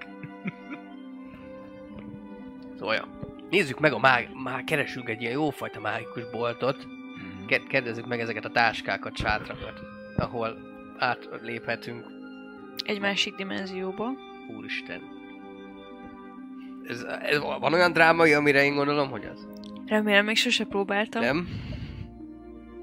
[2.78, 3.08] Szóval.
[3.50, 4.28] Nézzük meg a mág...
[4.42, 6.86] Már keresünk egy ilyen jófajta mágikus boltot.
[7.46, 9.80] Ke- Kérdezzük meg ezeket a táskákat, sátrakat,
[10.16, 10.65] ahol
[10.98, 12.04] átléphetünk.
[12.84, 14.08] Egy másik dimenzióba.
[14.56, 15.00] Úristen.
[16.88, 19.46] Ez, ez, van olyan drámai, amire én gondolom, hogy az?
[19.86, 21.22] Remélem, még sose próbáltam.
[21.22, 21.48] Nem?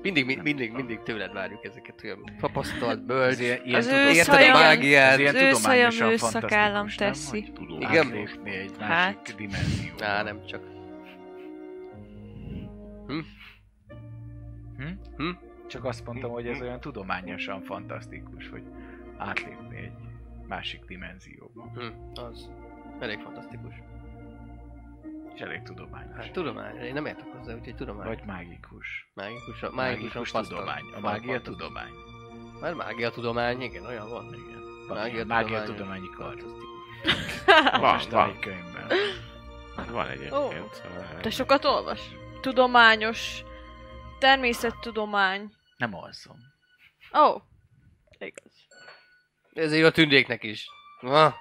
[0.01, 4.49] Mindig, mi- mindig, mindig tőled várjuk ezeket, olyan tapasztalt, bölcs, ilyen, ilyen Az tudom- érted
[4.49, 5.11] a mágiát.
[5.13, 6.95] ez ilyen az ő szajam tudományosan ő szakállam nem?
[6.97, 7.39] teszi.
[7.41, 8.05] Hogy tudod Igen.
[8.05, 9.35] átlépni egy másik Hát.
[9.37, 10.05] dimenzióba.
[10.05, 10.61] Á, nem csak.
[13.07, 13.19] Hm?
[15.17, 15.29] Hm?
[15.73, 18.63] Csak azt mondtam, hogy ez olyan tudományosan fantasztikus, hogy
[19.17, 19.91] átlépni egy
[20.47, 21.63] másik dimenzióba.
[21.75, 22.49] Hm, az.
[22.99, 23.73] Elég fantasztikus.
[25.35, 26.15] És elég tudományos.
[26.15, 28.07] Hát tudomány, én nem értek hozzá, úgyhogy tudomány.
[28.07, 29.11] Vagy mágikus.
[29.13, 30.43] mágikus, mágikus, Mágikus fasztal.
[30.43, 30.83] tudomány.
[30.95, 31.91] A Van mágia tudomány.
[32.61, 34.25] Már mágia tudomány, igen, olyan van.
[34.25, 34.61] Igen.
[34.87, 36.01] Mágia Mágia, mágia tudomány.
[36.01, 36.35] tudományi kar.
[37.79, 38.29] Van, van.
[38.29, 38.87] egy könyvben.
[39.91, 40.73] Van egyébként.
[40.73, 42.01] szóval- Te sokat olvas?
[42.41, 43.43] Tudományos,
[44.19, 45.51] természettudomány.
[45.77, 46.35] Nem alszom.
[47.17, 47.41] Ó, oh,
[48.19, 48.51] igaz.
[49.53, 50.67] Ez jó a tündéknek is.
[51.01, 51.35] Na,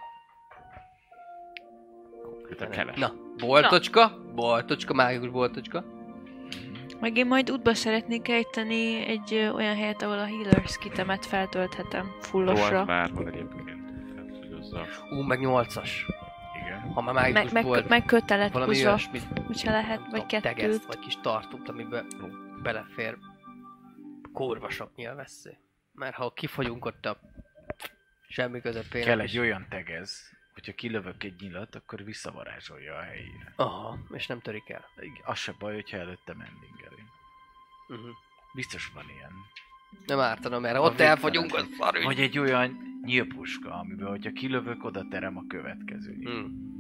[2.23, 2.99] Konkrétan keles.
[2.99, 5.85] na, boltocska, boltocska, mágikus boltocska.
[7.01, 12.17] Meg én majd útba szeretnék ejteni egy ö, olyan helyet, ahol a healers kitemet feltölthetem
[12.21, 12.85] fullosra.
[12.85, 13.65] vár van egyébként.
[14.15, 16.07] Tehát, hogy azzal- Ú, meg nyolcas.
[16.63, 16.81] Igen.
[16.81, 20.41] Ha már Meg, mágikus meg, bolt, meg kötelet valami húzva, olyasmit, hogyha lehet, vagy tudom,
[20.41, 20.87] tegeszt, kettőt.
[20.87, 22.07] vagy kis tartót, amiben
[22.63, 23.19] belefér
[24.33, 25.59] kurva sok nyilvessző.
[25.93, 27.21] Mert ha kifagyunk ott a
[28.29, 29.05] semmi közepén.
[29.05, 33.53] Kell egy olyan tegez, hogyha kilövök egy nyilat, akkor visszavarázsolja a helyére.
[33.57, 34.85] Aha, és nem törik el.
[35.25, 37.03] Az se baj, hogyha előtte mendingeli.
[37.89, 38.11] Uh-huh.
[38.55, 39.33] Biztos van ilyen.
[40.07, 42.03] Nem ártana, mert ha ott elfogyunk, az szarű.
[42.03, 46.13] Vagy egy olyan nyílpuska, amiben, hogyha kilövök, oda terem a következő.
[46.13, 46.71] Hmm.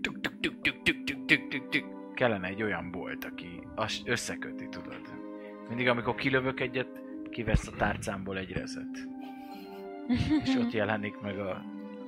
[0.00, 2.14] Tuk, tuk, tuk, tuk, tuk, tuk, tuk, tuk.
[2.14, 5.07] Kellene egy olyan bolt, aki azt összeköti, tudod.
[5.68, 6.88] Mindig, amikor kilövök egyet,
[7.30, 9.08] kivesz a tárcámból egy rezet.
[10.44, 11.64] És ott jelenik meg a...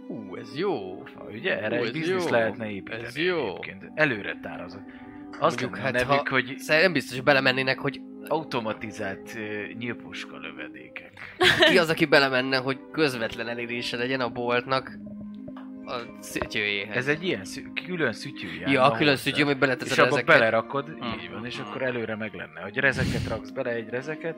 [0.08, 1.02] Ú, ez jó.
[1.14, 1.62] Ha, ugye?
[1.62, 2.30] Erre Ú, egy ez biznisz jó.
[2.30, 3.46] lehetne építeni Ez jó.
[3.48, 3.90] egyébként.
[3.94, 4.82] Előre tározott.
[5.30, 11.12] Az Mondjuk, hát nevük, ha- hogy nem biztos, hogy belemennének, hogy automatizált uh, nyílpuska lövedékek.
[11.70, 14.98] ki az, aki belemenne, hogy közvetlen elérése legyen a boltnak
[15.90, 16.96] a szütyőjéhez.
[16.96, 20.26] Ez egy ilyen szü- külön szütyű Ja, a külön amit És beleteszed abba ezeket.
[20.38, 21.12] belerakod, Hmm.
[21.20, 24.36] így van, és akkor előre meg lenne, hogy rezeket raksz bele, egy rezeket,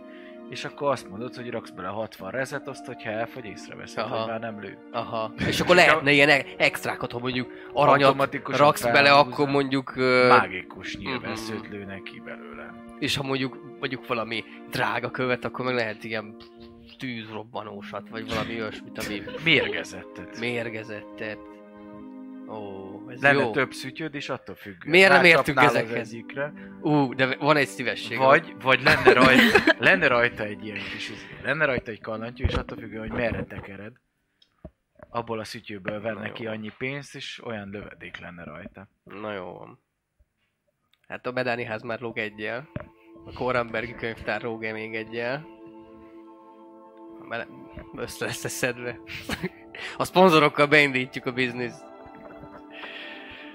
[0.51, 4.17] és akkor azt mondod, hogy raksz bele 60 rezet, azt, hogyha elfogy, észreveszed, Aha.
[4.17, 4.79] hogy már nem lő.
[4.93, 5.33] Aha.
[5.47, 9.97] És akkor lehetne ilyen e- extrákat, ha mondjuk aranyat raksz bele, akkor mondjuk...
[9.97, 11.73] Ö, Mágikus nyilvesszőt Mhm.
[11.73, 12.81] lőnek ki belőle.
[12.99, 16.37] és ha mondjuk, mondjuk valami drága követ, akkor meg lehet ilyen
[17.03, 20.39] tűzrobbanósat, vagy valami olyasmit, ami Mérgezettet.
[20.41, 21.39] mérgezettet.
[22.49, 23.51] Ó, ez Lenne jó.
[23.51, 24.85] több szütyöd, és attól függ.
[24.85, 26.09] Miért nem értünk ezekhez?
[26.13, 28.19] Egyikre, Ú, de van egy szívesség.
[28.19, 32.55] vagy, vagy lenne, rajta, lenne rajta egy ilyen kis, izé, lenne rajta egy kallantyú, és
[32.55, 33.93] attól függően, hogy merre tekered,
[35.11, 38.89] abból a szütyőből verne ki annyi pénzt, és olyan lövedék lenne rajta.
[39.05, 39.81] Na jó van.
[41.09, 42.69] Hát a Bedáni ház már lóg egyel.
[43.25, 45.61] A Korenbergi könyvtár lóg még egyel.
[47.33, 47.47] Bele,
[47.97, 49.01] össze lesz szedve.
[49.97, 51.85] A szponzorokkal beindítjuk a bizniszt.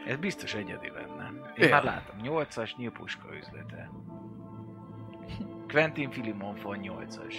[0.08, 1.32] Ez biztos egyedi lenne.
[1.56, 1.70] Én Ja.
[1.70, 3.90] már látom, 8-as nyílpuska üzlete.
[5.68, 7.36] Quentin Filimon von 8-as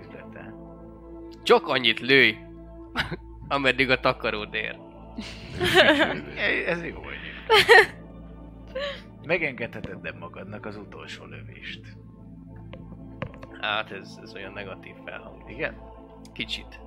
[0.00, 0.54] üzlete.
[1.42, 2.36] Csak annyit lőj,
[3.48, 4.78] ameddig a takaród ér.
[6.66, 7.96] Ez jó egyébként.
[9.26, 11.96] Megengedheted magadnak az utolsó lövést.
[13.64, 15.50] Hát ez, ez olyan negatív felhang.
[15.50, 15.74] Igen?
[16.32, 16.80] Kicsit.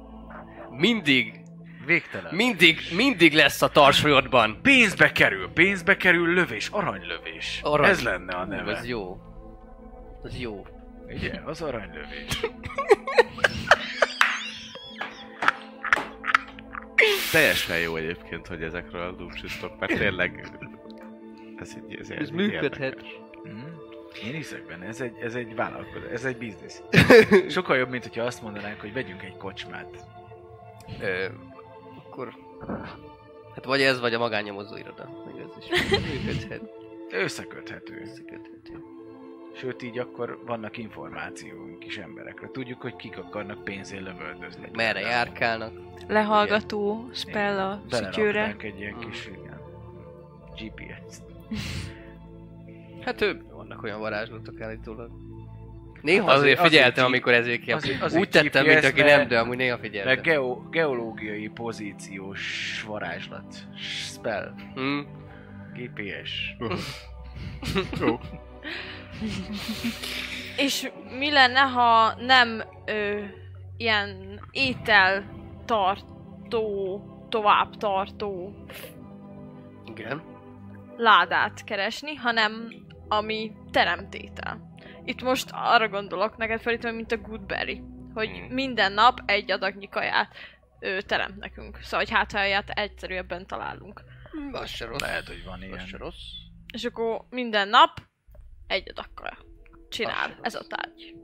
[0.70, 1.42] Mindig,
[1.86, 2.36] Végtelen.
[2.36, 4.60] mindig, mindig lesz a tarsajodban.
[4.62, 7.60] Pénzbe kerül, pénzbe kerül lövés, aranylövés.
[7.64, 7.90] Arany.
[7.90, 8.72] Ez lenne a neve.
[8.78, 9.18] Ez jó.
[10.24, 10.66] Ez jó.
[11.08, 12.40] Ugye, az aranylövés.
[17.32, 20.48] Teljesen jó egyébként, hogy ezekről dúsítok, mert tényleg...
[21.58, 22.80] Ez, egy, ez, Ez működhet.
[22.80, 23.20] érdekes.
[23.44, 23.66] Mhm.
[24.26, 26.82] Én hiszek benne, ez egy, ez egy vállalkozás, ez egy biznisz.
[27.56, 30.06] Sokkal jobb, mint hogyha azt mondanánk, hogy vegyünk egy kocsmát.
[31.02, 31.26] Ö,
[32.06, 32.34] akkor...
[33.56, 35.10] Hát vagy ez, vagy a magánnyomozó iroda.
[35.26, 36.62] Meg ez is működhet.
[37.12, 38.02] Összeköthető.
[38.02, 38.84] Összeköthető.
[39.56, 42.50] Sőt, így akkor vannak információink is emberekre.
[42.52, 44.70] Tudjuk, hogy kik akarnak pénzén lövöldözni.
[44.74, 45.74] Merre járkálnak.
[46.08, 47.82] Lehallgató spell a.
[47.90, 49.00] Belerakták egy ilyen Mm.
[49.00, 49.62] kis, igen,
[50.56, 51.24] GPS-t.
[53.08, 55.12] Hát ő, vannak olyan varázslatok állítólag.
[56.02, 57.72] Néha azért, azért- figyeltem, azért amikor ezért ki.
[57.72, 60.22] azért- azért Úgy tettem, mint aki mert- nem, de amúgy néha figyeltem.
[60.22, 63.56] geo, geológiai pozíciós varázslat.
[63.78, 64.54] Spell.
[64.76, 65.00] Hm?
[65.74, 66.56] GPS.
[70.58, 73.20] És mi lenne, ha nem ö,
[73.78, 75.24] ilyen étel
[75.66, 78.54] tartó, tovább tartó
[79.86, 80.22] Igen.
[80.98, 82.70] ládát keresni, hanem
[83.08, 84.76] ami teremtétel.
[85.06, 87.82] Itt most arra gondolok neked felítem, mint a Goodberry,
[88.14, 88.54] hogy Mm.
[88.54, 90.36] minden nap egy adagnyi kaját
[90.80, 91.78] ő teremt nekünk.
[91.82, 94.02] Szóval, hogy hát ilyet egyszerűbben találunk.
[94.52, 95.00] Az se rossz.
[95.02, 95.86] Lehet, hogy van Az ilyen.
[95.86, 96.24] se rossz.
[96.74, 98.02] És akkor minden nap
[98.68, 98.92] egy.
[98.96, 99.06] Az
[99.90, 100.38] Csinál.
[100.42, 101.16] Ez a tárgy.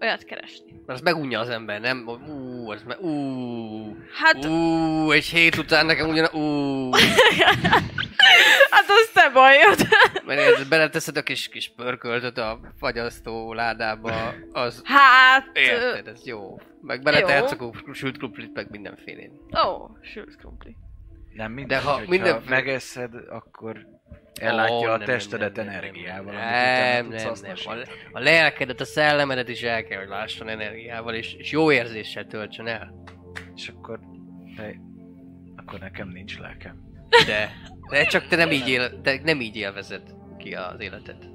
[0.00, 0.72] Olyat keresni.
[0.72, 2.06] Mert az megunja az ember, nem?
[2.06, 2.96] Ú, az me...
[2.98, 6.34] Ú, Hát, ú, egy hét után nekem ugyan...
[6.34, 6.90] Ú,
[8.88, 9.88] az te bajod.
[10.26, 14.82] mert beleteszed a kis, kis pörköltöt a fagyasztó ládába, az...
[14.84, 15.50] Hát...
[15.52, 16.60] Érted, ez jó.
[16.82, 19.32] Meg beletehetsz a sült krumplit, meg mindenfélét.
[19.66, 20.76] Ó, sült krumpli.
[21.32, 23.86] Nem mindegy, De ha hogyha minden- megeszed, akkor
[24.40, 26.32] ellátja Ó, a nem, testedet nem, nem, nem, energiával.
[26.32, 27.54] Nem, nem, tudsz nem.
[27.64, 27.72] A,
[28.12, 32.66] a lelkedet, a szellemedet is el kell, hogy lásson energiával, és, és jó érzéssel töltsön
[32.66, 33.02] el.
[33.54, 34.00] És akkor...
[34.56, 34.74] De,
[35.56, 36.86] akkor nekem nincs lelkem.
[37.26, 37.52] De,
[37.88, 41.28] de csak te nem így, él, te nem így élvezed ki az életet.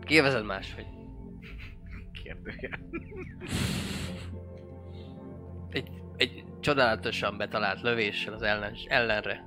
[0.00, 0.86] Kiélvezed máshogy.
[2.22, 2.80] Kérdője.
[5.70, 9.44] Egy, egy csodálatosan betalált lövéssel az ellen, ellenre.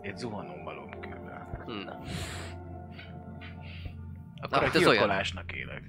[0.00, 1.64] Egy zuhanó malomkővel.
[1.66, 2.00] Na.
[4.40, 5.82] Akkor hát a gyilkolásnak élek.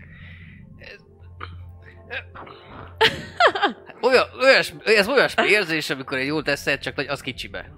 [4.02, 7.78] Olyan, olyas, ez olyasmi érzés, amikor egy jót teszed, csak az kicsibe.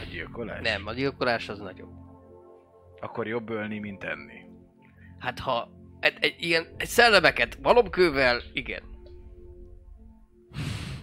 [0.00, 0.62] A gyilkolás?
[0.62, 1.92] Nem, a gyilkolás az nagyobb.
[3.00, 4.44] Akkor jobb ölni, mint enni.
[5.18, 5.68] Hát ha
[6.00, 8.82] egy, egy ilyen egy szellemeket valomkővel, igen.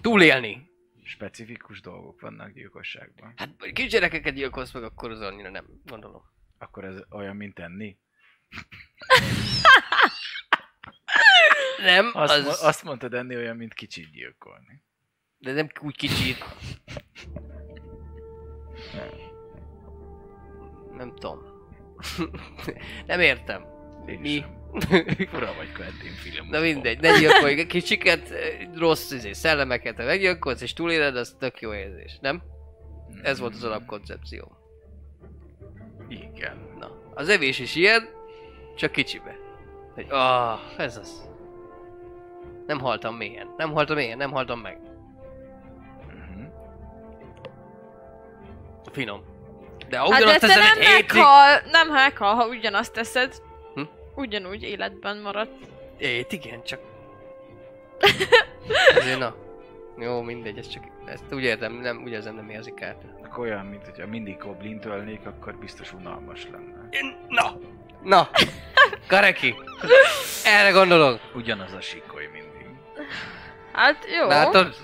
[0.01, 0.65] Túlélni.
[1.03, 3.33] Specifikus dolgok vannak gyilkosságban.
[3.35, 6.21] Hát kisgyerekeket gyilkolsz meg, akkor az annyira nem, gondolom.
[6.57, 7.97] Akkor ez olyan, mint enni?
[11.77, 12.43] Nem, Azt, az...
[12.43, 14.83] mo- azt mondtad enni olyan, mint kicsit gyilkolni.
[15.37, 16.45] De nem úgy kicsit.
[20.97, 21.39] Nem tudom.
[23.07, 23.65] nem értem.
[24.07, 24.43] Én Mi?
[25.29, 26.47] Fura vagy Quentin film.
[26.49, 28.33] Na mindegy, ne gyilkolj kicsiket,
[28.75, 32.43] rossz izé, szellemeket, ha meggyilkolsz és túléled, az tök jó érzés, nem?
[33.21, 34.57] Ez volt az alapkoncepció.
[36.07, 36.75] Igen.
[36.79, 38.09] Na, az evés is ilyen,
[38.75, 39.35] csak kicsibe.
[39.93, 41.29] Hogy, ah, ez az.
[42.67, 44.79] Nem haltam mélyen, nem haltam mélyen, nem haltam meg.
[46.07, 46.43] Mhm.
[48.91, 49.23] Finom.
[49.89, 51.15] De ha Hát de ugyanazt te teszed nem egy hétig...
[51.15, 53.41] meghal, nem meghal, ha ugyanazt teszed.
[53.73, 53.81] Hm?
[54.15, 55.49] Ugyanúgy életben marad.
[55.97, 56.79] Ét, igen, csak...
[58.95, 59.35] Ezért na.
[59.97, 60.83] Jó, mindegy, ez csak...
[61.05, 63.05] Ezt úgy értem, nem, úgy érzem, nem érzik át.
[63.23, 66.89] Akkor olyan, mint hogyha mindig goblin ölnék, akkor biztos unalmas lenne.
[67.27, 67.57] Na!
[68.03, 68.29] Na!
[69.07, 69.55] Kareki!
[70.45, 71.19] Erre gondolok!
[71.35, 72.46] Ugyanaz a sikoly mindig.
[73.77, 74.27] Hát jó.
[74.27, 74.75] Látod?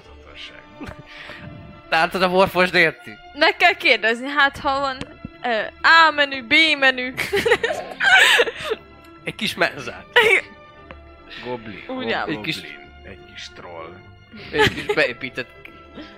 [1.89, 3.11] Látod a morfost érti?
[3.33, 4.97] Meg kell kérdezni, hát ha van
[5.43, 5.59] ö,
[6.07, 7.13] A menü, B menü.
[9.23, 10.05] Egy kis menzát.
[11.45, 11.83] Goblin.
[11.87, 12.13] Goblin.
[12.13, 13.93] Egy kis- Egy kis troll.
[14.51, 15.49] Egy kis beépített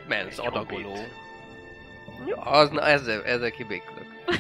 [0.07, 0.97] menz adagoló.
[2.27, 4.05] Ja, az, na ezzel, ezzel kibékülök.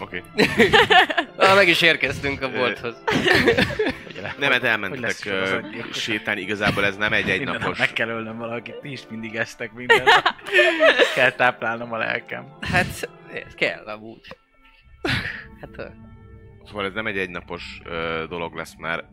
[0.00, 0.22] Oké.
[1.36, 2.96] Na, meg is érkeztünk a bolthoz.
[4.38, 4.62] Nem, mert
[5.26, 6.02] ö, sorozatgyilkos?
[6.02, 7.78] sétálni, igazából ez nem egy egynapos...
[7.78, 10.04] meg kell ölnöm valakit, ti is mindig esztek minden
[11.14, 12.56] kell táplálnom a lelkem.
[12.60, 14.36] Hát, ez kell amúgy.
[15.60, 15.92] Hát
[16.66, 19.04] Szóval ez nem egy egynapos ö, dolog lesz, mert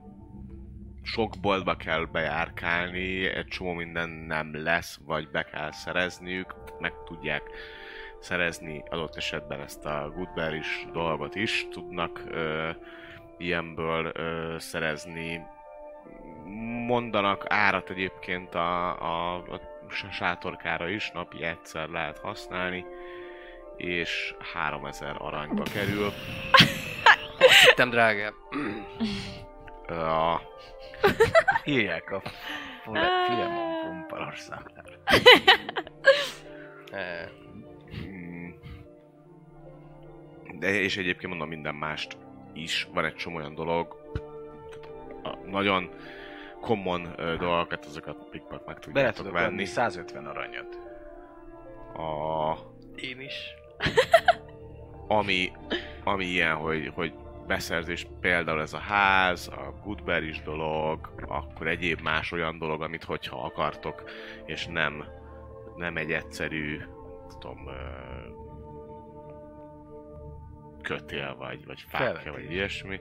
[1.04, 7.42] sok boltba kell bejárkálni, egy csomó minden nem lesz, vagy be kell szerezniük, meg tudják
[8.26, 12.70] szerezni adott esetben ezt a Goodberry-s dolgot is, tudnak ö,
[13.38, 15.46] ilyenből ö, szerezni.
[16.86, 19.60] Mondanak árat egyébként a, a, a
[20.12, 22.86] sátorkára is, napi egyszer lehet használni,
[23.78, 26.12] és 3000 aranyba kerül.
[27.40, 28.34] azt hittem drágább.
[29.88, 30.42] A,
[31.64, 32.22] Írják a
[33.28, 34.06] Filemon
[34.36, 34.98] számlára.
[40.60, 42.18] De és egyébként mondom minden mást
[42.54, 42.88] is.
[42.94, 43.96] Van egy csomó olyan dolog,
[45.24, 45.90] a nagyon
[46.62, 49.46] common ö, dolgokat, azokat pikpak meg Bele tudjátok tudok venni.
[49.46, 50.80] venni 150 aranyat.
[51.94, 52.54] A,
[52.96, 53.36] Én is.
[55.08, 55.52] ami,
[56.04, 57.14] ami ilyen, hogy, hogy
[57.48, 63.44] beszerzés, például ez a ház, a Goodberry-s dolog, akkor egyéb más olyan dolog, amit hogyha
[63.44, 64.04] akartok,
[64.46, 65.06] és nem,
[65.76, 66.82] nem egy egyszerű,
[67.40, 67.72] tudom, ö,
[70.86, 73.00] kötél, vagy, vagy fákja, vagy ilyesmi,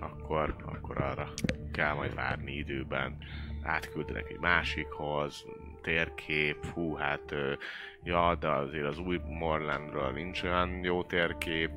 [0.00, 1.32] akkor, akkor arra
[1.72, 3.16] kell majd várni időben.
[3.62, 5.46] Átküldenek egy másikhoz,
[5.82, 7.34] térkép, hú, hát
[8.02, 11.70] Ja, de azért az új Morlandről nincs olyan jó térkép,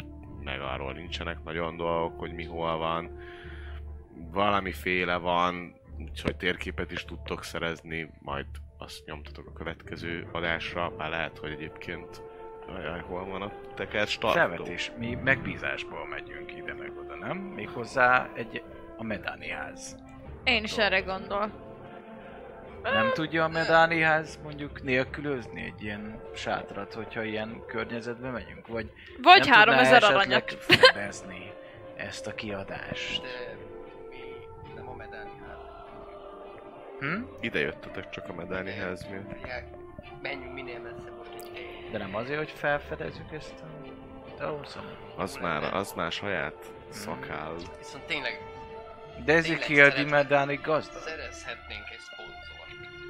[0.43, 3.20] meg arról nincsenek nagyon dolgok, hogy mi hol van.
[4.32, 8.45] Valamiféle van, úgyhogy térképet is tudtok szerezni, majd
[8.78, 12.22] azt nyomtatok a következő adásra, bár lehet, hogy egyébként
[12.78, 14.38] Ajaj, hol van a teker startó?
[14.39, 17.38] Felvetés, mi megbízásból megyünk ide meg oda, nem?
[17.38, 18.63] Méghozzá egy
[18.97, 19.95] a Medáni ház.
[20.43, 21.69] Én is erre gondol.
[22.84, 28.67] Nem tudja a Medáni ház mondjuk nélkülözni egy ilyen sátrat, hogyha ilyen környezetbe megyünk?
[28.67, 28.91] Vagy
[29.22, 30.51] Vagy nem tudná 3000 esetleg aranyat.
[30.53, 31.51] fedezni
[31.95, 33.22] ezt a kiadást?
[33.22, 33.55] De
[34.63, 35.59] mi nem a medáni ház.
[36.99, 37.22] Hm?
[37.39, 39.39] Ide jöttetek csak a medányhez miatt.
[40.22, 41.20] Menjünk minél messzebb.
[41.91, 44.83] De nem azért, hogy felfedezzük ezt a Dawson?
[45.15, 47.55] Az már, az már saját szakáll.
[47.77, 48.41] Viszont tényleg
[49.25, 49.89] De ez ki a.
[49.93, 50.99] Dimedáni gazda?
[50.99, 52.39] szerezhetnénk egy szponzort.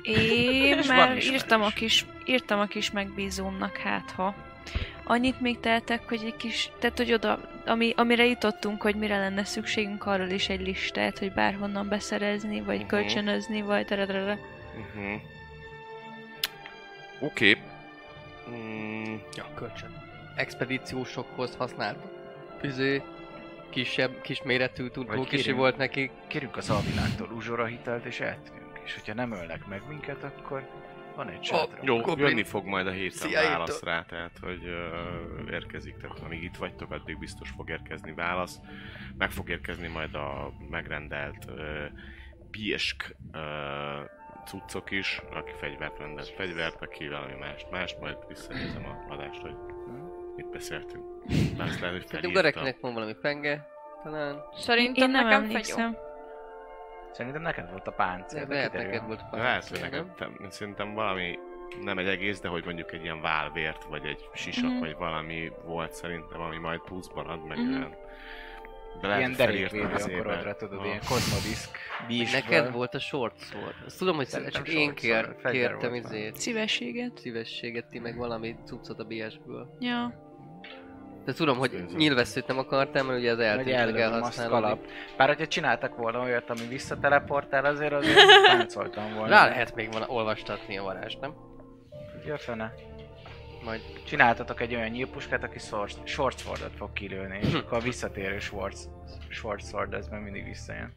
[0.04, 4.36] Én már írtam a, kis, írtam a kis megbízómnak, hát ha.
[5.04, 9.44] Annyit még teltek, hogy egy kis, tehát hogy oda, ami, amire jutottunk, hogy mire lenne
[9.44, 12.88] szükségünk, arról is egy listát, hogy bárhonnan beszerezni, vagy Mhm.
[12.88, 14.38] kölcsönözni, vagy dadadada.
[14.78, 15.22] Uh-huh.
[17.20, 17.50] Oké.
[17.50, 17.62] Okay.
[18.52, 19.90] Mm, Ja, kölcsön.
[20.36, 21.98] Expedíciósokhoz használt.
[22.62, 23.04] Üző,
[23.70, 26.12] kisebb, kisméretű tudó Vagy kisi volt neki.
[26.28, 28.80] Kérjük az alvilágtól uzsora hitelt és eltűnünk.
[28.86, 30.70] És hogyha nem ölnek meg minket, akkor
[31.16, 31.80] van egy sátra.
[31.82, 32.28] Jó, Goblin.
[32.28, 36.92] jönni fog majd a héten válasz rá, tehát hogy uh, érkezik, tehát amíg itt vagytok,
[36.92, 38.60] addig biztos fog érkezni válasz.
[39.18, 41.58] Meg fog érkezni majd a megrendelt uh,
[42.52, 43.40] Biesk uh,
[44.46, 49.56] cuccok is, aki fegyvert rendelt fegyvert, aki valami mást, mást, majd visszanézem a adást, hogy
[50.36, 51.06] mit beszéltünk.
[51.60, 52.32] Azt lehet, hogy Szerintem.
[52.32, 53.68] Gareknek van valami penge,
[54.04, 54.44] talán.
[54.54, 55.50] Szerintem Én nem nekem fegyó.
[55.52, 55.98] emlékszem.
[57.12, 58.46] Szerintem neked volt a páncél.
[58.46, 60.06] De lehet neked volt a Lehet, hogy páncél, nem?
[60.18, 61.40] nekem, te- szerintem valami,
[61.82, 64.80] nem egy egész, de hogy mondjuk egy ilyen válvért, vagy egy sisak, Mhm.
[64.80, 67.70] vagy valami volt szerintem, ami majd pluszban ad, meg Mhm.
[67.74, 67.96] olyan.
[69.02, 70.86] De Ilyen derékvédő a korodra, tudod, Ah.
[70.86, 71.78] ilyen kozmodiszk
[72.08, 72.40] bízsből.
[72.42, 73.76] Neked volt a short sword.
[73.86, 76.36] Azt tudom, hogy Szerintem csak én kér, kértem izét.
[76.36, 77.18] Szívességet.
[77.18, 79.78] Szívességet, ti meg valami cuccot a BS-ből.
[79.80, 80.30] Ja.
[81.26, 84.86] De tudom, hogy nyilvesszőt nem akartam, mert ugye az eltűnt meg elhasználódik.
[85.18, 89.30] Bár hogyha csináltak volna olyat, ami visszateleportál, azért azért táncoltam volna.
[89.30, 91.34] Rá lehet még van olvastatni a varázs, nem?
[92.26, 92.74] Ja, fene.
[93.64, 95.60] Majd Csináltatok egy olyan nyílpuskát, aki
[96.04, 100.94] swordot fog kilőni, és akkor a visszatérő sword, ez meg mindig visszajön.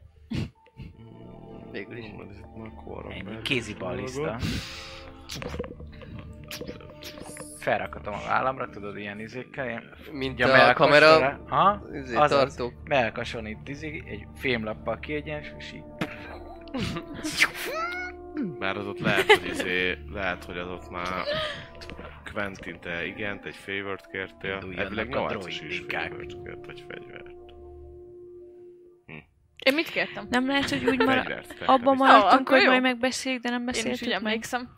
[1.73, 2.05] végül is.
[2.05, 4.37] Ez itt már korra Ennyi kézi ballista.
[7.59, 11.83] Felrakatom a vállamra, tudod, ilyen izékkel, ilyen Mint a melkasra- kamera Ha?
[11.93, 12.55] izé, Azaz.
[12.55, 12.73] tartók.
[12.85, 15.83] Melkason itt izé, egy fémlappal kiegyensúly, és így
[18.59, 21.25] Bár az ott lehet, hogy izé, lehet, hogy az ott már
[22.35, 24.53] Quentin, te igent, egy favort kértél.
[24.55, 26.11] Induljanak Elvileg a 8 is droidikák.
[26.11, 27.33] favort kért, vagy fegyvert.
[29.65, 30.27] Én mit kértem?
[30.31, 31.15] Nem lehet, hogy úgy mar...
[31.17, 32.71] Fegyvert kell abban maradtunk, akkor hogy jó.
[32.71, 34.23] majd megbeszéljük, de nem Én is úgy beszéltük meg.
[34.23, 34.69] emlékszem.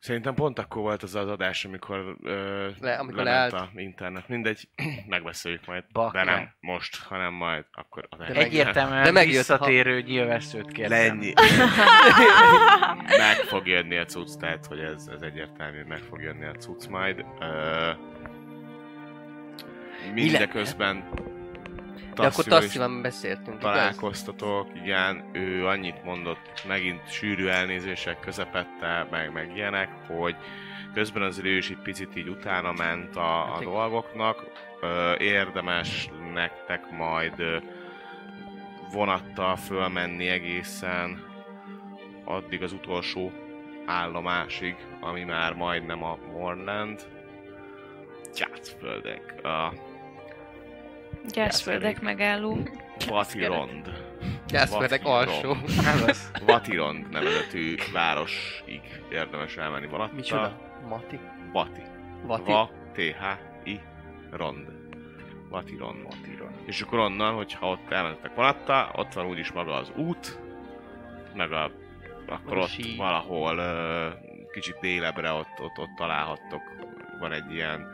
[0.00, 3.68] Szerintem pont akkor volt az az adás, amikor, ö, Le- amikor lement leállt.
[3.74, 4.28] a internet.
[4.28, 4.68] Mindegy,
[5.08, 5.84] megbeszéljük majd.
[5.92, 6.24] Bakker.
[6.24, 7.64] De nem most, hanem majd.
[7.72, 10.98] Akkor az meg- egyértelműen De megjött, visszatérő nyilvesszőt kértem.
[10.98, 11.32] Lenni.
[13.18, 16.86] meg fog jönni a cucc, tehát hogy ez, ez egyértelmű, meg fog jönni a cucc
[16.86, 17.24] majd.
[17.40, 17.90] Ö,
[20.12, 21.08] mindeközben
[22.18, 23.60] De akkor mi beszéltünk, igaz?
[23.60, 30.36] találkoztatok, igen, ő annyit mondott, megint sűrű elnézések közepette, meg, meg ilyenek, hogy
[30.94, 34.44] közben azért ő is egy picit így utána ment a, a Hát dolgoknak.
[34.80, 37.56] Ö, érdemes nektek majd ö,
[38.92, 41.26] vonattal fölmenni egészen
[42.24, 43.32] addig az utolsó
[43.86, 47.06] állomásig, ami már majdnem a Morland.
[48.34, 49.44] Gyászföldek.
[49.44, 49.72] A
[51.32, 52.58] Gyászföldek megálló.
[53.08, 53.92] Vatirond.
[54.46, 55.56] Gyászföldek alsó.
[56.46, 58.80] Vatirond nevezetű városig
[59.10, 60.14] érdemes elmenni vonattal.
[60.14, 60.60] Micsoda?
[60.88, 61.18] Mati?
[61.52, 61.82] Vati.
[62.22, 62.50] Vati?
[62.50, 63.80] Va, T-H-I,
[64.30, 64.66] Rond.
[65.48, 65.96] Vatiron.
[66.02, 66.50] Motiron.
[66.64, 70.38] És akkor onnan, hogyha ott elmentek vonattal, ott van úgyis maga az út,
[71.34, 71.70] meg a,
[72.26, 72.96] akkor A ott sí.
[72.96, 73.62] valahol
[74.52, 76.62] kicsit délebbre ott, ott, ott találhattok,
[77.20, 77.86] van egy ilyen,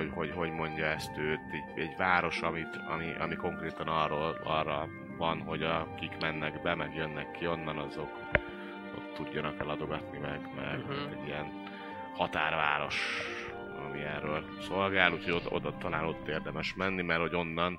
[0.00, 4.88] hogy, hogy, hogy mondja ezt őt, egy, egy város, amit, ami, ami konkrétan arról, arra
[5.18, 8.10] van, hogy akik mennek be, meg jönnek ki onnan, azok
[8.96, 11.12] ott tudjanak eladogatni meg, meg Mhm.
[11.12, 11.62] egy ilyen
[12.14, 13.26] határváros,
[13.88, 17.78] ami erről szolgál, úgyhogy oda, oda talán ott érdemes menni, mert hogy onnan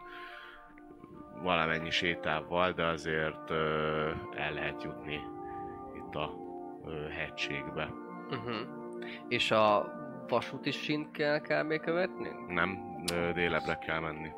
[1.44, 5.20] valamennyi sétával, de azért ö, el lehet jutni
[5.96, 6.32] itt a
[6.86, 7.90] ö, hegységbe.
[8.30, 8.56] Uh-huh.
[9.28, 9.92] És a
[10.32, 11.80] vasúti sint kell kb.
[11.80, 12.48] követnünk?
[12.54, 12.78] Nem,
[13.34, 14.30] délebre kell menni.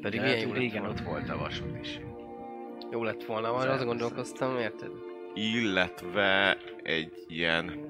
[0.00, 0.98] Pedig De milyen jó régen volna.
[1.00, 2.00] ott volt a vasút is.
[2.90, 4.90] Jó lett volna, Az azt gondolkoztam, érted?
[5.34, 7.86] Illetve egy ilyen,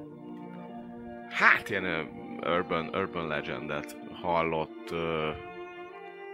[1.30, 2.08] hát ilyen
[2.46, 5.30] urban, urban legendet hallott, ö,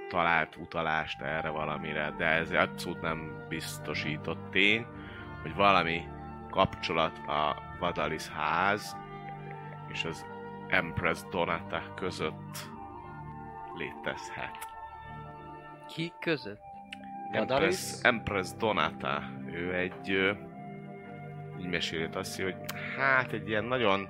[0.09, 4.87] talált utalást erre valamire, de ez abszolút nem biztosított tény,
[5.43, 6.01] hogy valami
[6.51, 8.97] kapcsolat a Vadalis ház
[9.93, 10.27] és az
[10.69, 12.71] Empress Donata között
[13.75, 14.69] létezhet.
[15.89, 16.61] Ki között?
[17.31, 18.03] Empress?
[18.03, 20.33] Empress Donata, ő egy, ö,
[21.61, 22.57] így meséli azt, hogy
[22.97, 24.09] hát egy ilyen nagyon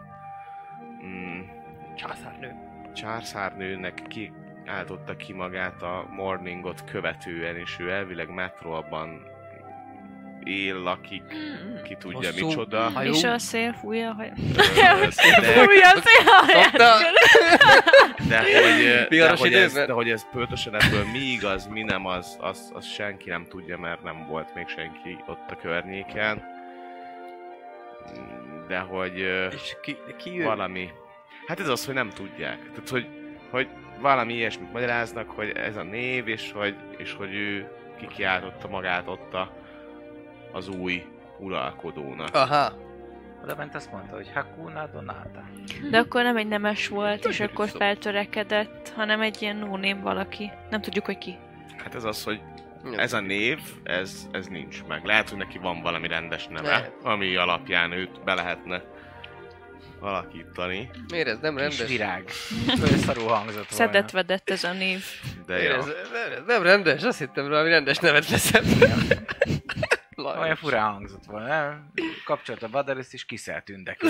[1.04, 1.40] mm,
[1.96, 2.54] Császárnő.
[2.94, 4.32] császárnőnek ki
[4.66, 9.22] áltotta ki magát a morningot követően, és ő elvileg metrolban
[10.44, 11.22] él, lakik,
[11.84, 12.90] ki tudja Hosszú micsoda.
[12.94, 13.12] hajú.
[13.12, 14.30] És a szél fújja, hogy...
[14.56, 15.06] Ö,
[15.40, 16.96] de, Fúj a szél Szokta?
[18.28, 22.36] de, hogy, de, hogy ez, de hogy ez pontosan ebből mi igaz, mi nem, az,
[22.40, 26.42] az, az senki nem tudja, mert nem volt még senki ott a környéken.
[28.68, 29.18] De hogy...
[29.52, 30.44] És ki, ki ő?
[30.44, 30.90] valami...
[31.46, 32.58] Hát ez az, hogy nem tudják.
[32.70, 33.06] Tehát, hogy,
[33.50, 33.68] hogy
[34.00, 39.34] valami ilyesmit magyaráznak, hogy ez a név, és hogy, és hogy ő kikiáltotta magát ott
[39.34, 39.52] a,
[40.52, 41.04] az új
[41.38, 42.34] uralkodónak.
[42.34, 42.72] Aha.
[43.42, 45.42] Oda bent azt mondta, hogy Hakuna Donata.
[45.90, 50.50] De akkor nem egy nemes volt, és akkor feltörekedett, hanem egy ilyen no valaki.
[50.70, 51.38] Nem tudjuk, hogy ki.
[51.76, 52.40] Hát ez az, hogy
[52.96, 55.04] ez a név, ez, ez nincs meg.
[55.04, 56.92] Lehet, hogy neki van valami rendes neve, Lehet.
[57.02, 58.82] ami alapján őt be lehetne
[60.00, 60.90] alakítani.
[61.08, 61.88] Miért ez nem Kis rendes?
[61.88, 62.28] virág.
[62.80, 63.66] Fölszarú hangzott volna.
[63.70, 65.04] Szedett vedett ez a név.
[65.46, 65.78] De Miért ja.
[65.78, 67.02] ez, nem, ez nem rendes?
[67.02, 68.24] Azt hittem valami rendes nevet
[70.22, 70.40] leszem.
[70.40, 71.92] Olyan furán hangzott volna, nem?
[72.24, 74.02] Kapcsolat a Vadalis és kiszelt tündek.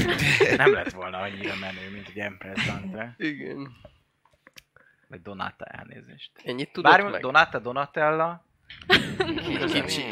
[0.56, 3.14] nem lett volna annyira menő, mint egy Empress Dante.
[3.16, 3.76] Igen.
[5.08, 6.30] Vagy Donata elnézést.
[6.44, 7.20] Ennyit tudod Bár meg?
[7.20, 8.44] Donata, Donatella,
[9.72, 10.02] Kicsi.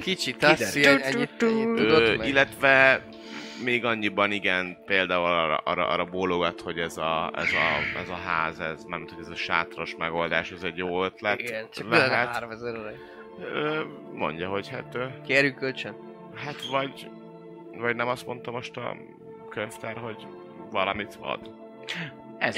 [0.00, 2.28] Kicsi, tassi, ennyit, tudod meg?
[2.28, 3.04] illetve
[3.64, 8.14] még annyiban igen, például arra, arra, arra bólogat, hogy ez a, ez, a, ez a
[8.14, 11.40] ház, ez, nem hogy ez a sátras megoldás, ez egy jó ötlet.
[11.40, 12.08] Igen, csak lehet.
[12.08, 12.92] bele 3000 arra.
[13.40, 13.80] Ö,
[14.12, 15.96] mondja, hogy hát, Kérjük kölcsön.
[16.34, 17.10] hát vagy,
[17.76, 18.96] vagy nem azt mondta most a
[19.50, 20.26] könyvtár, hogy
[20.70, 21.50] valamit ad.
[22.38, 22.56] ez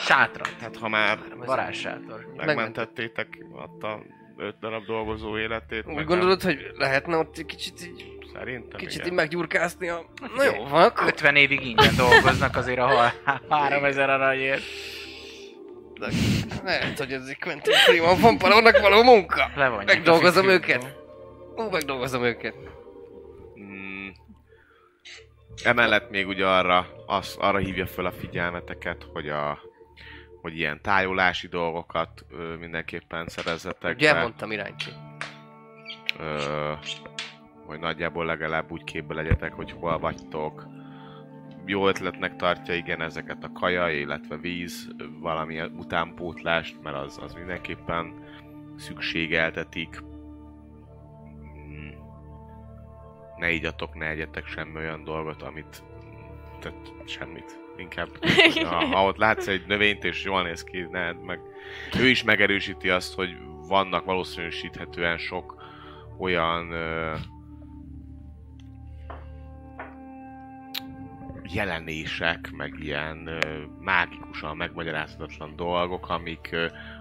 [0.00, 2.26] sátra, Tehát ha már varázssátor.
[2.36, 4.02] megmentettétek ott a
[4.36, 8.92] öt darab dolgozó életét, Úgy gondolod, hogy lehetne ott egy kicsit így, nem, szerintem kicsit
[8.98, 9.14] így igen.
[9.14, 10.04] meggyurkászni a...
[10.36, 13.10] Na jó, van, akkor 50 évig ingyen dolgoznak azért a hal
[13.48, 14.62] 3000 aranyért.
[16.64, 19.50] Lehet, hogy ez egy Quentin Freeman fanpalónak való munka.
[19.54, 20.96] Levonják Megdolgozom őket.
[21.56, 22.54] Ó, megdolgozom őket.
[23.60, 24.08] Mm.
[25.64, 29.70] Emellett még ugye arra, az, arra hívja fel a figyelmeteket, hogy a
[30.42, 34.90] hogy ilyen tájolási dolgokat ö, mindenképpen szerezzetek Ugye be, elmondtam irányki.
[36.18, 36.72] ö,
[37.66, 40.66] hogy nagyjából legalább úgy képbe legyetek, hogy hol vagytok.
[41.66, 44.88] Jó ötletnek tartja igen ezeket a kaja, illetve víz,
[45.20, 48.24] valami utánpótlást, mert az, az mindenképpen
[48.76, 50.02] szükségeltetik.
[53.36, 55.82] Ne igyatok, ne egyetek semmi olyan dolgot, amit...
[56.60, 57.60] Tehát semmit.
[57.76, 58.08] Inkább,
[58.64, 61.40] ha, ha ott látsz egy növényt és jól néz ki, ne, meg
[61.98, 63.36] ő is megerősíti azt, hogy
[63.68, 65.62] vannak valószínűsíthetően sok
[66.18, 67.14] olyan ö,
[71.54, 73.30] jelenések, meg ilyen
[73.80, 76.56] mágikusan megmagyarázhatatlan dolgok, amik,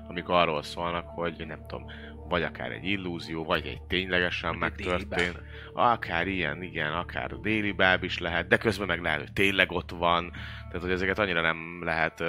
[0.08, 1.86] amik arról szólnak, hogy nem tudom,
[2.30, 5.42] vagy akár egy illúzió, vagy egy ténylegesen megtörtént.
[5.74, 9.72] Akár ilyen, igen, akár a déli báb is lehet, de közben meg lehet, hogy tényleg
[9.72, 10.32] ott van.
[10.68, 12.22] Tehát, hogy ezeket annyira nem lehet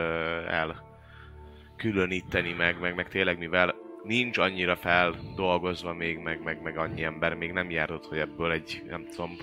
[0.48, 0.90] el
[1.76, 7.34] különíteni meg, meg, meg tényleg, mivel nincs annyira feldolgozva még, meg, meg, meg annyi ember
[7.34, 9.36] még nem járt, hogy ebből egy, nem tudom,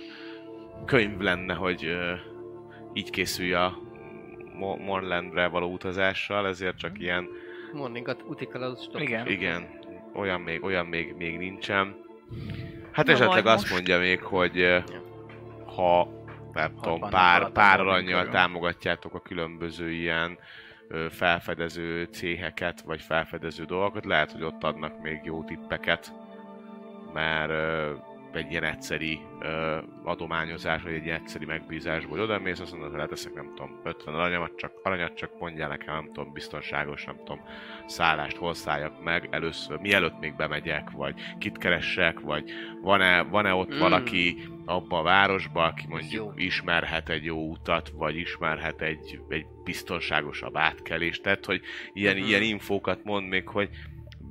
[0.85, 2.13] könyv lenne, hogy ö,
[2.93, 3.77] így készülj a
[4.53, 7.27] Mo- Morlandre való utazással, ezért csak ilyen
[7.73, 9.27] Morning utikalausz Igen.
[9.27, 9.79] igen,
[10.13, 11.95] olyan még, olyan még, még nincsen.
[12.91, 13.73] Hát Na, esetleg azt most.
[13.73, 14.83] mondja még, hogy
[15.75, 16.07] ha
[16.53, 20.37] nem tudom, vannak pár, pár aranyjal támogatjátok a különböző ilyen
[20.87, 26.13] ö, felfedező céheket, vagy felfedező dolgokat, lehet, hogy ott adnak még jó tippeket,
[27.13, 27.91] mert ö,
[28.35, 32.99] egy ilyen egyszeri ö, adományozás, vagy egy ilyen egyszeri megbízásból oda mész, azt mondod, hogy
[32.99, 37.41] leteszek, nem tudom, 50 aranyat, csak, aranyat csak mondjál nekem, nem tudom, biztonságos, nem tudom,
[37.85, 42.51] szállást hol szálljak meg először, mielőtt még bemegyek, vagy kit keressek, vagy
[42.81, 43.79] van-e, van-e ott Mm.
[43.79, 45.89] valaki abba a városba, aki jó.
[45.89, 51.61] mondjuk ismerhet egy jó utat, vagy ismerhet egy, egy biztonságosabb átkelést, tehát hogy
[51.93, 52.23] ilyen, mm.
[52.23, 53.69] ilyen infókat mond még, hogy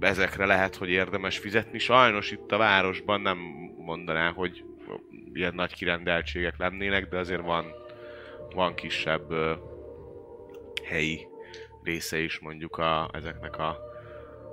[0.01, 1.79] ezekre lehet, hogy érdemes fizetni.
[1.79, 3.39] Sajnos itt a városban nem
[3.89, 4.65] mondaná, hogy
[5.33, 7.73] ilyen nagy kirendeltségek lennének, de azért van,
[8.55, 9.55] van kisebb ö,
[10.85, 11.27] helyi
[11.83, 13.79] része is mondjuk a, ezeknek a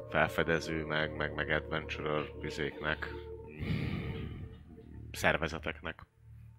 [0.09, 3.13] felfedező, meg, meg, meg adventurer vizéknek,
[5.11, 6.05] szervezeteknek.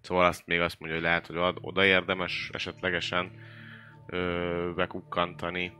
[0.01, 3.31] Szóval azt még azt mondja, hogy lehet, hogy od- oda érdemes esetlegesen
[4.07, 5.73] ö, bekukkantani.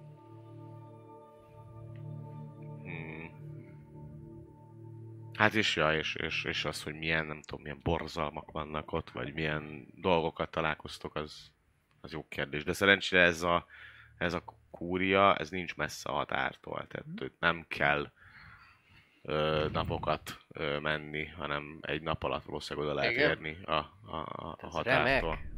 [5.37, 9.09] Hát és, ja, és, és, és az, hogy milyen, nem tudom, milyen borzalmak vannak ott,
[9.09, 11.51] vagy milyen dolgokat találkoztok, az,
[12.01, 12.63] az jó kérdés.
[12.63, 13.65] De szerencsére ez a,
[14.17, 18.11] ez a kúria, ez nincs messze a határtól, tehát hogy nem kell
[19.21, 23.29] ö, napokat ö, menni, hanem egy nap alatt valószínűleg oda lehet Igen.
[23.29, 23.89] érni a, a,
[24.25, 25.29] a, határtól.
[25.29, 25.55] remek.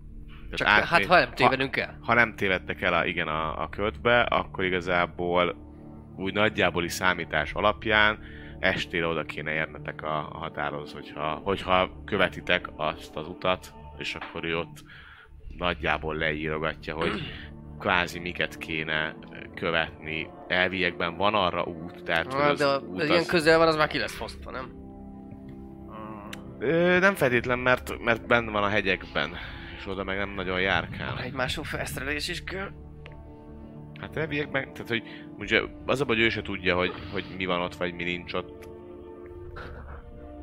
[0.54, 1.98] Csak átmegy- hát ha nem tévedünk el.
[2.02, 5.56] ha nem tévedtek el a, igen, a, a ködbe, akkor igazából
[6.16, 8.20] úgy nagyjáboli számítás alapján
[8.60, 14.44] estére oda kéne érnetek a, a határhoz, hogyha, hogyha követitek azt az utat, és akkor
[14.44, 14.84] ő ott
[15.58, 17.22] nagyjából leírogatja, hogy
[17.80, 19.16] kvázi miket kéne
[19.56, 20.30] követni.
[20.48, 23.76] Elviekben van arra út, tehát az de a, út az ilyen az, közel van, az
[23.76, 24.78] már ki lesz fosztva, nem?
[26.60, 29.30] Ö, nem feltétlen, mert, mert benne van a hegyekben,
[29.78, 31.20] és oda meg nem nagyon járkál.
[31.20, 32.70] Egymású felszerelés is kell.
[34.00, 35.04] Hát elviekben, tehát hogy
[35.38, 38.04] ugye az a baj, hogy ő se tudja, hogy, hogy mi van ott, vagy mi
[38.04, 38.68] nincs ott.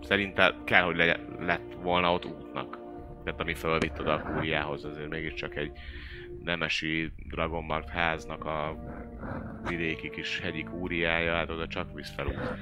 [0.02, 2.78] Szerintem kell, hogy le, lett volna ott útnak.
[3.24, 5.72] Tehát ami fölvitt oda a kúriához, azért mégiscsak egy
[6.44, 8.76] nemesi Dragonmarkt háznak a
[9.68, 12.54] vidéki kis hegyi kúriája, hát oda csak visz fel út.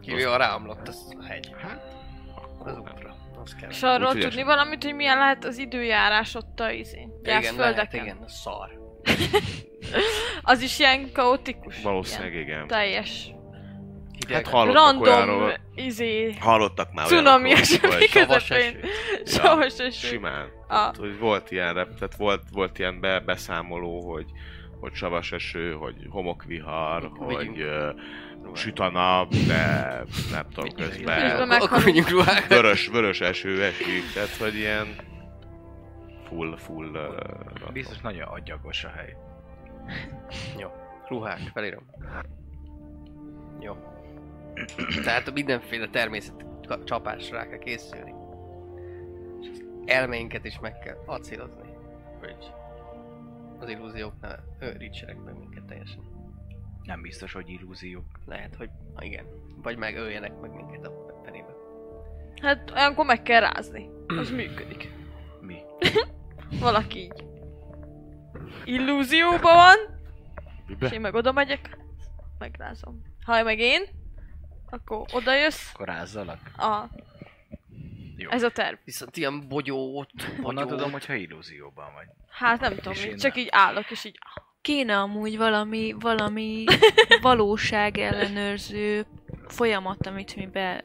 [0.00, 1.54] Kivéve a ráomlott az a hegy.
[2.34, 2.82] Akkor Az nem.
[2.82, 3.14] útra.
[3.42, 3.70] Az kell.
[3.70, 8.04] És arról tudni valamit, hogy milyen lehet az időjárás ott a izén, igen, lehet, gyászföldeken?
[8.04, 8.81] igen, szar.
[10.42, 11.82] Az is ilyen kaotikus.
[11.82, 12.66] Valószínűleg Ilyen igen.
[12.66, 13.30] teljes.
[14.18, 14.36] Hideg.
[14.36, 17.58] Hát hallottak Random, olyanról, izé, hallottak már cunami olyanokról,
[18.34, 18.90] esemény hogy
[19.24, 20.06] Savas eső.
[20.06, 20.48] simán.
[20.68, 24.26] A, hogy volt ilyen, tehát volt, volt ilyen be, beszámoló, hogy,
[24.80, 31.48] hogy savas eső, hogy homokvihar, Akkor hogy uh, süt a nap, de nem tudom, Közben
[32.48, 34.96] vörös, vörös eső esik, tehát hogy ilyen
[36.32, 39.16] full, full uh, Biztos nagyon agyagos a hely.
[41.12, 41.82] Ruhák, felírom.
[43.60, 43.76] Jó.
[45.04, 46.44] Tehát a mindenféle természet
[46.84, 48.14] csapásra rá kell készülni.
[49.40, 51.74] És az elmeinket is meg kell acélozni,
[52.20, 52.36] hogy
[53.58, 54.28] az illúziók ne
[54.60, 56.02] őrítsenek meg minket teljesen.
[56.82, 58.04] Nem biztos, hogy illúziók.
[58.26, 59.24] Lehet, hogy igen.
[59.62, 61.54] Vagy megöljenek meg minket a fenébe.
[62.42, 63.90] hát olyankor meg kell rázni.
[64.06, 64.92] Az működik.
[65.40, 65.56] Mi?
[66.60, 67.24] Valaki így.
[68.64, 69.76] Illúzióban van,
[70.66, 70.86] Mibe?
[70.86, 71.78] és én meg oda megyek,
[72.38, 73.02] megrázom.
[73.24, 73.82] Ha meg én,
[74.70, 75.70] akkor oda jössz.
[75.74, 76.38] Akkor rázzalak?
[76.56, 76.88] A...
[78.16, 78.30] Jó.
[78.30, 78.76] Ez a terv.
[78.84, 80.10] Viszont ilyen bogyót,
[80.42, 82.06] Honnan tudom, hogyha illúzióban vagy?
[82.28, 83.44] Hát nem tudom, én csak nem.
[83.44, 84.18] így állok, és így...
[84.60, 86.64] Kéne amúgy valami, valami
[87.22, 89.06] valóság ellenőrző
[89.46, 90.82] folyamat, amit mi be,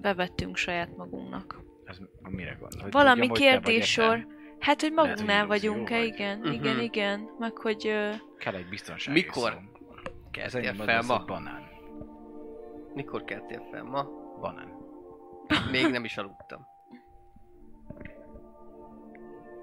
[0.00, 1.58] bevettünk saját magunknak.
[1.84, 1.98] Ez
[2.28, 2.82] mire gondol?
[2.82, 4.37] Hogy Valami tudjam, hogy kérdéssor, te?
[4.60, 6.06] Hát, hogy magunknál vagyunk-e, vagy.
[6.06, 6.52] igen, Mhm.
[6.52, 7.28] igen, igen.
[7.38, 7.86] Meg hogy...
[7.86, 9.58] Ö, Kell egy biztonsági Mikor
[10.30, 11.24] Keltél fel ma?
[11.24, 11.62] banán.
[12.94, 14.02] Mikor keltél fel ma?
[14.40, 14.72] Banán.
[15.70, 16.66] Még nem is aludtam.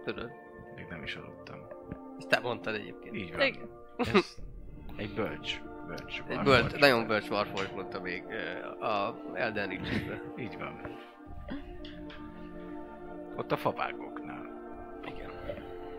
[0.03, 0.31] Tudod?
[0.75, 1.55] Még nem is aludtam.
[2.17, 3.15] Ezt te mondtad egyébként.
[3.15, 3.41] Így van.
[3.45, 3.69] Igen.
[3.97, 4.37] Ez
[4.95, 5.61] egy bölcs.
[5.87, 6.21] Bölcs.
[6.27, 8.23] Egy bölcs, nagyon bölcs Warforged mondta még
[8.79, 9.71] a Elden
[10.37, 10.97] Így van.
[13.35, 14.14] Ott a favágóknál.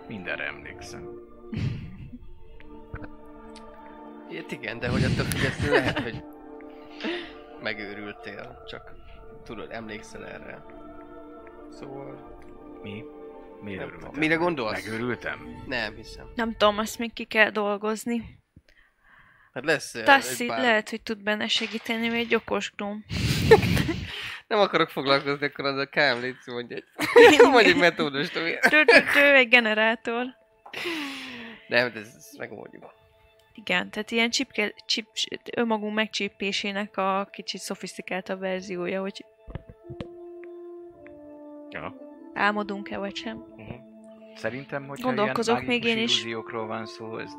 [0.09, 1.09] Mindenre emlékszem.
[4.31, 6.23] Ilyet igen, de hogy attól függetlenül lehet, hogy
[7.63, 8.93] megőrültél, csak
[9.45, 10.65] tudod, emlékszel erre.
[11.71, 12.39] Szóval...
[12.83, 13.05] Mi?
[13.61, 14.11] Miért Nem örültem?
[14.15, 14.85] Mire gondolsz?
[14.85, 15.63] Megőrültem?
[15.67, 16.27] Nem hiszem.
[16.35, 18.39] nem tudom, azt még ki kell dolgozni.
[19.53, 20.61] Hát lesz Tassi pár...
[20.61, 23.05] lehet, hogy tud benne segíteni, mert egy okos gnóm.
[24.47, 26.85] Nem akarok foglalkozni, akkor az a KM légy mondj egy...
[27.51, 28.33] mondj egy metódust.
[28.33, 30.25] Tő, egy generátor.
[31.69, 32.93] Nem, de ezt, ezt megoldjuk.
[33.55, 35.07] Igen, tehát ilyen csipke, csip,
[35.57, 39.25] önmagunk megcsípésének a kicsit szofisztikáltabb verziója, hogy
[41.71, 41.95] Ja.
[42.35, 43.45] álmodunk-e vagy sem.
[44.37, 46.13] Szerintem, hogy Gondolkozok ilyen még én is.
[46.19, 47.33] illúziókról van szó, ez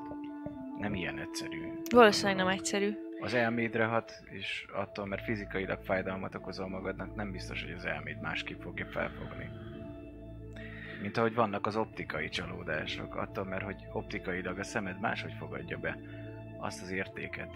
[0.77, 1.71] nem ilyen egyszerű.
[1.89, 2.97] Valószínűleg nem egyszerű.
[3.21, 8.21] Az elmédre hat, és attól, mert fizikailag fájdalmat okozol magadnak, nem biztos, hogy az elméd
[8.21, 9.49] másképp fogja felfogni.
[11.01, 15.97] Mint ahogy vannak az optikai csalódások, attól, mert hogy optikailag a szemed máshogy fogadja be
[16.57, 17.49] azt az értéket,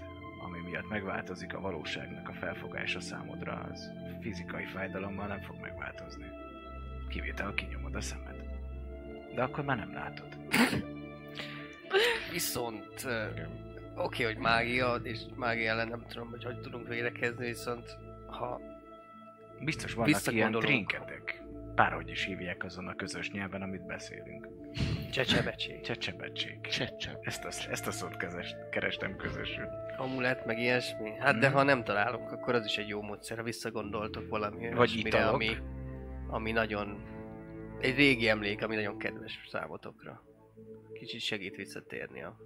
[0.44, 6.26] ami miatt megváltozik a valóságnak a felfogása számodra, az fizikai fájdalommal nem fog megváltozni.
[7.10, 8.36] Kivétel, ha kinyomod a szemed.
[9.36, 10.38] De akkor már nem látod.
[12.32, 13.04] Viszont...
[13.06, 13.26] ö,
[13.96, 17.98] Oké, hogy mágia, és mágia ellen nem tudom, hogy hogy tudunk védekezni, viszont
[18.28, 18.62] ha
[19.64, 21.42] Biztos vannak ilyen trinketek.
[21.76, 24.48] Bárhogy is hívják azon a közös nyelven, amit beszélünk.
[25.12, 26.62] csecsebecség, Csecsebetség.
[26.62, 27.18] Csecseb.
[27.22, 29.66] Ezt a, ezt a szót kezes, kerestem közösül.
[29.98, 31.10] amulett, meg ilyesmi.
[31.20, 31.56] Hát de Mhm.
[31.58, 35.34] ha nem találunk, akkor az is egy jó módszer, ha visszagondoltok valami Vagy italok.
[35.34, 35.58] ami,
[36.28, 37.04] ami nagyon...
[37.80, 40.24] Egy régi emlék, ami nagyon kedves számotokra.
[40.94, 42.38] Kicsit segít visszatérni a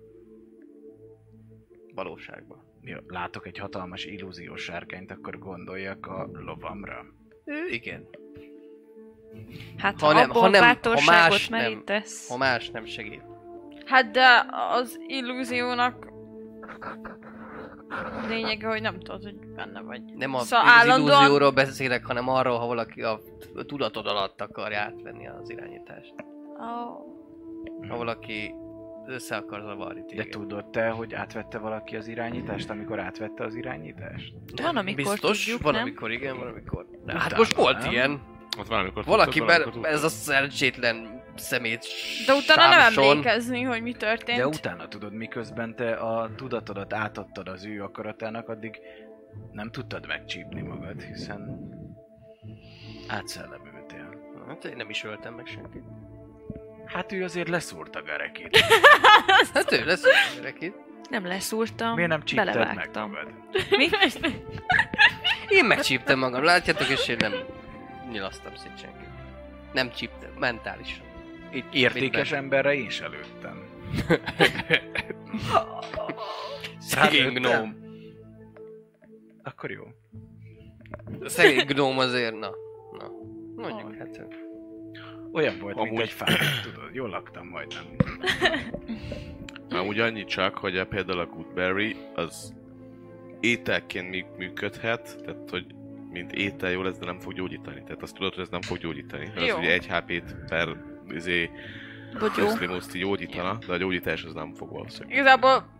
[1.95, 2.63] valóságba.
[2.81, 7.05] Ja, látok egy hatalmas illúziós sárkányt, akkor gondoljak a lovamra.
[7.45, 8.07] Ő, igen.
[9.77, 12.29] Hát Ha ha, nem- nem, abból ha nem- ha más nem- merítesz.
[12.29, 13.21] Ha más nem segít.
[13.85, 16.07] Hát de az illúziónak
[18.27, 20.01] lényege, hogy nem tudod, hogy benne vagy.
[20.03, 23.19] Nem a, Szóval az állandóan- illúzióról beszélek, hanem arról, ha valaki a
[23.65, 26.13] tudatod alatt akarja átvenni az irányítást.
[26.57, 27.13] Oh.
[27.89, 28.53] Ha valaki
[29.07, 30.27] össze akar zavarni De téged.
[30.29, 34.33] tudod te, hogy átvette valaki az irányítást, amikor átvette az irányítást?
[34.61, 35.81] Van, amikor Biztos, tudjuk, van, nem?
[35.81, 36.85] amikor igen, van, amikor...
[37.05, 37.91] De hát most volt nem?
[37.91, 38.21] ilyen.
[38.57, 41.85] Hát valamikor Valaki, tudtad, be, valamikor ez a szerencsétlen szemét
[42.25, 43.09] De utána nem Samson.
[43.09, 44.37] emlékezni, hogy mi történt.
[44.37, 48.79] De utána tudod, miközben te a tudatodat átadtad az ő akaratának, addig
[49.51, 51.59] nem tudtad megcsípni magad, hiszen
[53.07, 54.09] átszellemültél.
[54.47, 55.83] Hát én nem is öltem meg senkit.
[56.85, 58.57] Hát ő azért leszúrta Garekit.
[59.53, 60.03] Hát ő lesz
[60.35, 60.75] gyerekét.
[61.09, 63.27] Nem leszúrtam, Miért nem csípted meg magad?
[63.69, 63.89] Mi?
[65.57, 67.33] Én megcsíptem magam, látjátok, és én nem
[68.11, 69.07] nyilasztam szét senkit.
[69.73, 71.05] Nem csíptem, mentálisan.
[71.51, 73.63] Itt, Értékes itt emberre én is előttem.
[76.79, 77.83] Szegény gnóm.
[79.43, 79.83] Akkor jó.
[81.25, 82.49] Szegény gnóm azért, na.
[82.91, 83.09] Na.
[83.55, 84.44] Mondjuk, hát...
[85.35, 86.25] Olyan volt, mint Amúgy- egy fá,
[86.63, 87.83] tudod, jól laktam majdnem.
[89.79, 92.53] Amúgy annyit csak, hogy a, például a Goodberry az
[93.39, 95.65] ételként mű- működhet, tehát hogy
[96.11, 97.83] mint étel jó lesz, de nem fog gyógyítani.
[97.83, 99.31] Tehát azt tudod, hogy ez nem fog gyógyítani.
[99.35, 99.57] Az Jó.
[99.57, 100.75] ugye egy HP-t per
[101.09, 101.49] izé,
[102.19, 102.79] Bogyó.
[102.93, 105.17] gyógyítana, de a gyógyítás az nem fog valószínűleg.
[105.17, 105.73] Igazából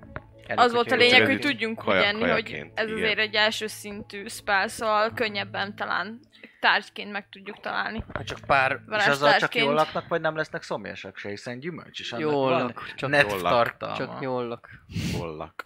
[0.56, 2.72] az volt a lényeg, hogy tudjunk enni, hogy ez igen.
[2.76, 6.20] azért egy első szintű spell, szóval könnyebben talán
[6.66, 8.04] tárgyként meg tudjuk találni.
[8.14, 8.80] Hát csak pár...
[8.98, 12.50] És azzal csak jól laknak, vagy nem lesznek szomjasak se, hiszen gyümölcs is annak Jól
[12.50, 12.62] van.
[12.62, 13.52] lak, csak net jól lak.
[13.52, 13.96] tartalma.
[13.96, 14.70] Csak nyollak.
[15.18, 15.64] Hollak.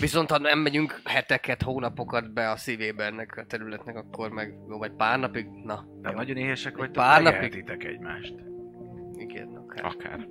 [0.00, 4.92] Viszont ha nem megyünk heteket, hónapokat be a szívébe ennek a területnek, akkor meg vagy
[4.92, 5.84] pár napig, na.
[6.00, 6.16] De jó.
[6.16, 7.64] nagyon éhesek vagytok, pár napig?
[7.78, 8.34] egymást.
[9.14, 9.84] Igen, akár.
[9.84, 10.26] Akár.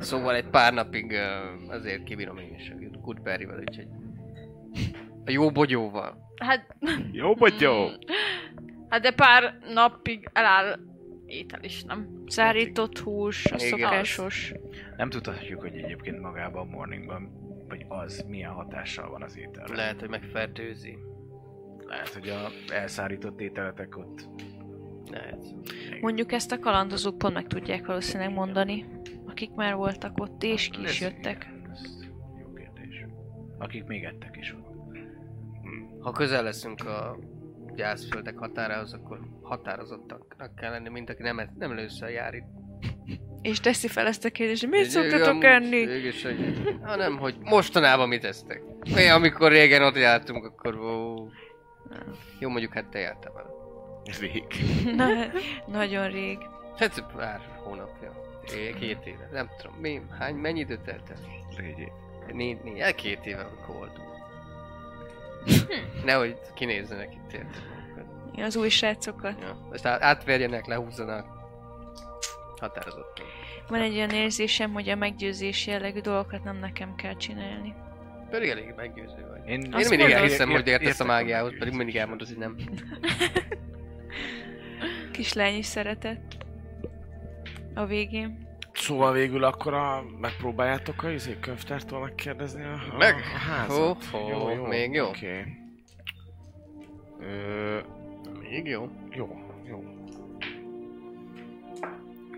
[0.00, 1.16] Szóval egy pár napig
[1.68, 3.88] azért kibírom én is a Goodberry-vel, úgyhogy...
[5.24, 6.24] A jó bogyóval.
[6.36, 6.76] Hát,
[7.12, 7.86] Jó vagy jó?
[8.96, 10.78] hát de pár napig eláll
[11.26, 12.22] étel is, nem?
[12.26, 13.68] Szárított hús, a Igen.
[13.68, 14.54] szokásos.
[14.96, 17.30] Nem tudhatjuk, hogy egyébként magában a morningban,
[17.68, 19.74] vagy az milyen hatással van az ételre.
[19.74, 20.98] Lehet, hogy megfertőzi.
[21.78, 24.28] Lehet, hogy a elszárított ételetek ott
[25.10, 25.44] Lehet.
[26.00, 28.86] Mondjuk ezt a kalandozók pont meg tudják valószínűleg mondani,
[29.26, 31.46] akik már voltak ott és ki is jöttek.
[31.50, 31.80] igen, ez
[32.40, 33.04] Jó kérdés.
[33.58, 34.66] Akik még ettek is ott.
[36.00, 37.18] Ha közel leszünk a
[37.76, 42.46] gyászföldek határához, akkor határozottaknak kell lenni, mint aki nem, nem először jár itt.
[43.42, 45.84] És teszi fel ezt a kérdést, hogy mit Egy- szoktatok enni?
[45.84, 48.62] Mégis, hogy, hanem, hogy mostanában mit esztek.
[48.94, 51.14] Mi, amikor régen ott jártunk, akkor ó,
[52.38, 53.48] Jó, mondjuk hát te jártál vele.
[54.20, 54.44] Rég.
[54.96, 55.06] Na,
[55.66, 56.38] nagyon rég.
[56.76, 58.12] Hát pár hónapja.
[58.54, 59.28] É, Két éve.
[59.32, 61.16] Nem tudom, mi, hány, mennyi időt telt el?
[61.58, 61.88] Négy év.
[62.32, 64.08] Négy, négy, két éve, amikor voltunk.
[66.04, 67.62] Nehogy kinézzenek itt érted.
[68.32, 69.34] Igen, Az új srácokat.
[69.40, 69.68] Ja.
[69.82, 71.26] Át- átverjenek, lehúzzanak.
[72.60, 73.26] Határozottan.
[73.68, 77.74] Van egy olyan érzésem, hogy a meggyőzés jellegű dolgokat nem nekem kell csinálni.
[78.30, 79.48] Pedig elég meggyőző vagy.
[79.50, 80.18] Én, Én Azt mindig mondod.
[80.22, 82.56] elhiszem, hogy Ért- értesz a mágiához, pedig mindig elmondod, hogy nem.
[85.12, 86.20] Kislányi szeretet.
[87.74, 88.45] A végén.
[88.76, 93.14] Szóval végül akkor a, megpróbáljátok a izé könyvtártól megkérdezni a, a, Meg?
[93.14, 94.04] a házat?
[94.04, 95.06] Ho, ho, még jó?
[95.08, 95.28] Oké.
[95.28, 95.44] Okay.
[97.20, 97.78] Ö,
[98.50, 98.88] Még jó.
[99.10, 99.38] jó,
[99.68, 99.84] jó.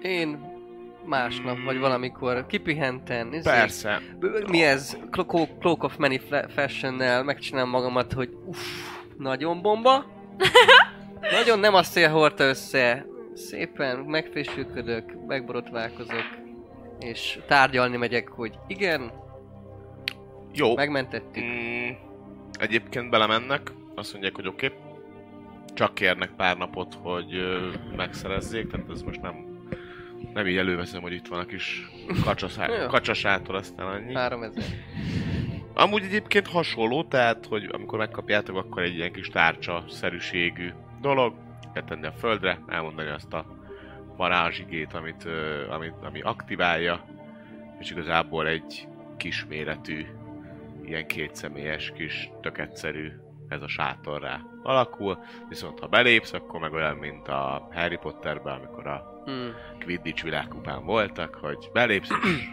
[0.03, 0.57] Én
[1.05, 4.01] másnap, vagy valamikor kipihenten, izé, Persze.
[4.49, 8.59] mi ez, Clo- Cloak of Many Fashion-nel megcsinálom magamat, hogy uff,
[9.19, 10.05] nagyon bomba.
[11.37, 13.07] nagyon nem a szél hordta össze.
[13.39, 16.25] Szépen megfésülködök, megborotválkozok,
[16.99, 19.13] és tárgyalni megyek, hogy igen,
[20.53, 20.75] Jó.
[20.75, 21.45] megmentettük.
[21.45, 21.89] Mm,
[22.59, 24.67] egyébként belemennek, azt mondják, hogy oké.
[24.67, 24.79] Okay.
[25.75, 29.47] Csak kérnek pár napot, hogy ö, megszerezzék, tehát ez most nem
[30.35, 32.87] nem így előveszem, hogy itt van a kis Jó.
[32.87, 34.15] kacsasátor, aztán annyi.
[34.15, 34.65] 3000.
[35.75, 40.71] Amúgy egyébként hasonló, tehát, hogy amikor megkapjátok, akkor egy ilyen kis tárcsa-szerűségű
[41.01, 41.35] dolog,
[41.79, 43.47] kell tenni a földre, elmondani azt a
[44.17, 45.29] varázsigét, amit,
[45.71, 47.05] amit, ami aktiválja,
[47.79, 50.07] és igazából egy kisméretű,
[50.85, 53.13] ilyen kétszemélyes kis, tök egyszerű
[53.49, 58.55] ez a sátor rá alakul, viszont ha belépsz, akkor meg olyan, mint a Harry Potterben,
[58.55, 59.55] amikor a Hmm.
[59.85, 62.49] Quidditch világkupán voltak, hogy belépsz, és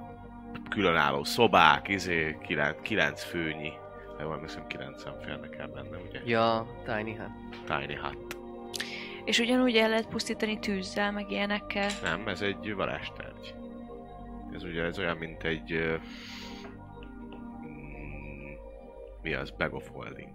[0.74, 3.72] különálló szobák, izé, kilenc, kilenc főnyi,
[4.18, 6.20] de valami hiszem kilencen férnek el benne, ugye?
[6.24, 7.30] Ja, Tiny Hat.
[7.66, 8.39] Tiny Hut.
[9.24, 11.88] És ugyanúgy el lehet pusztítani tűzzel, meg ilyenekkel.
[12.02, 13.54] Nem, ez egy varázstárgy.
[14.54, 15.98] Ez ugye ez olyan, mint egy...
[17.66, 18.52] mm,
[19.22, 19.50] mi az?
[19.50, 20.28] Bag of Holding.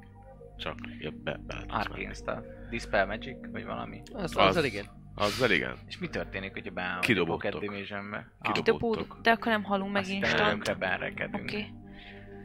[0.57, 0.75] Csak
[1.23, 2.13] be, be Arcane.
[2.13, 2.43] Stuff.
[2.69, 4.01] Dispel Magic, vagy valami.
[4.13, 4.85] Az, Az- az, igen.
[5.17, 5.75] Azzal igen.
[5.87, 7.51] És mi történik, hogyha beállunk a Kidobottok.
[7.51, 8.31] Pocket Divisionbe?
[8.53, 9.19] Kidobottok.
[9.21, 10.67] De akkor nem halunk meg Azt instant.
[10.79, 11.43] rekedünk.
[11.43, 11.43] Oké.
[11.57, 11.73] Okay.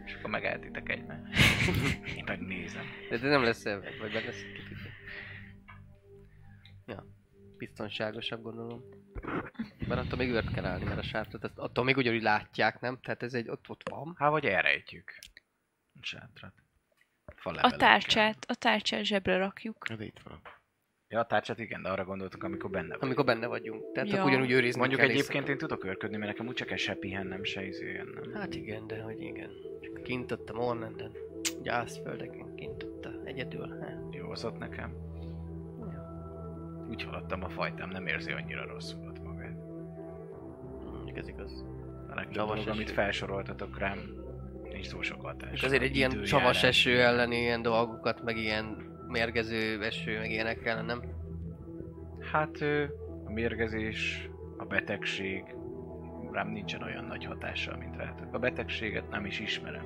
[0.07, 1.43] És akkor megálltitek egymást.
[2.17, 2.83] Én meg nézem.
[3.11, 4.43] De, de nem lesz vagy benne lesz
[7.61, 8.82] biztonságosabb gondolom.
[9.89, 12.99] Mert attól még ört kell állni, mert a sátrat, azt- attól még ugyanúgy látják, nem?
[13.03, 14.15] Tehát ez egy ott, ott van.
[14.19, 15.19] Hát vagy elrejtjük.
[16.01, 16.53] A sátrat.
[17.43, 19.87] A tárcsát, a tárcsát zsebre rakjuk.
[19.91, 20.41] Ez itt van.
[21.09, 22.99] Ja, a tárcsát igen, de arra gondoltunk, amikor benne vagy.
[23.03, 23.93] Amikor benne vagyunk.
[23.93, 24.16] Tehát Ja.
[24.16, 24.24] ja.
[24.24, 27.66] ugyanúgy őrizni Mondjuk kell egyébként én tudok örködni, mert nekem úgyse kell se pihennem, se
[27.66, 28.03] izé.
[28.35, 29.51] Hát igen, de hogy igen.
[29.81, 31.12] Csak kint ott a Mornenden,
[31.62, 33.78] gyászföldeken, kint ott a egyedül.
[33.81, 34.15] Hát.
[34.15, 35.10] Jó az ott nekem.
[36.91, 39.57] Úgy haladtam a fajtám, nem érzi annyira rosszul ott magát.
[40.93, 41.65] Mondjuk ez igaz.
[42.09, 43.99] A legtöbb dolog, amit felsoroltatok rám,
[44.73, 45.53] nincs túl sok hatás.
[45.53, 46.31] És azért egy ilyen Időjárás.
[46.31, 51.03] savas eső elleni ilyen dolgokat, meg ilyen mérgező eső, meg ilyenek ellen, nem?
[52.33, 52.57] Hát
[53.25, 55.45] a mérgezés, a betegség
[56.33, 58.35] rám nincsen olyan nagy hatással, mint rátok.
[58.35, 59.85] A betegséget nem is ismerem,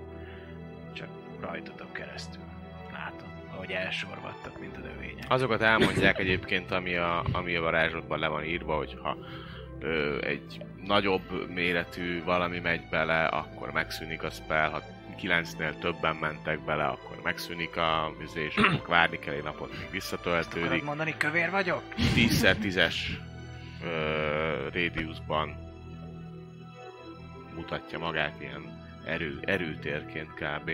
[0.92, 1.08] csak
[1.40, 2.42] rajtatok keresztül.
[3.54, 5.24] Ahogy elsorvadtak, mint a növények.
[5.28, 9.16] Azokat elmondják egyébként, ami a, ami a varázslatban le van írva, hogyha
[9.80, 14.82] ö, egy nagyobb méretű valami megy bele, akkor megszűnik a spell, ha
[15.16, 19.92] kilencnél többen mentek bele, akkor megszűnik a vizés, akkor várni kell egy napot, még Akarod
[19.92, 20.84] visszatöltődik.
[20.84, 21.82] mondani, kövér vagyok?
[21.96, 22.94] 10x10-es
[24.72, 25.56] radiusban
[27.54, 30.70] mutatja magát ilyen erő, erőtérként kb.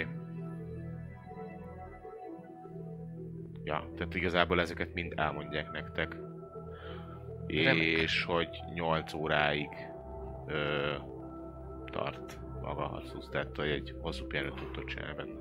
[3.65, 6.17] Ja, tehát igazából ezeket mind elmondják nektek.
[7.47, 7.77] Remek.
[7.77, 9.69] És hogy 8 óráig
[10.47, 10.93] ö,
[11.93, 15.39] tart maga a harcusz, tehát hogy egy hosszú pihenőt tudtok csinálni benne.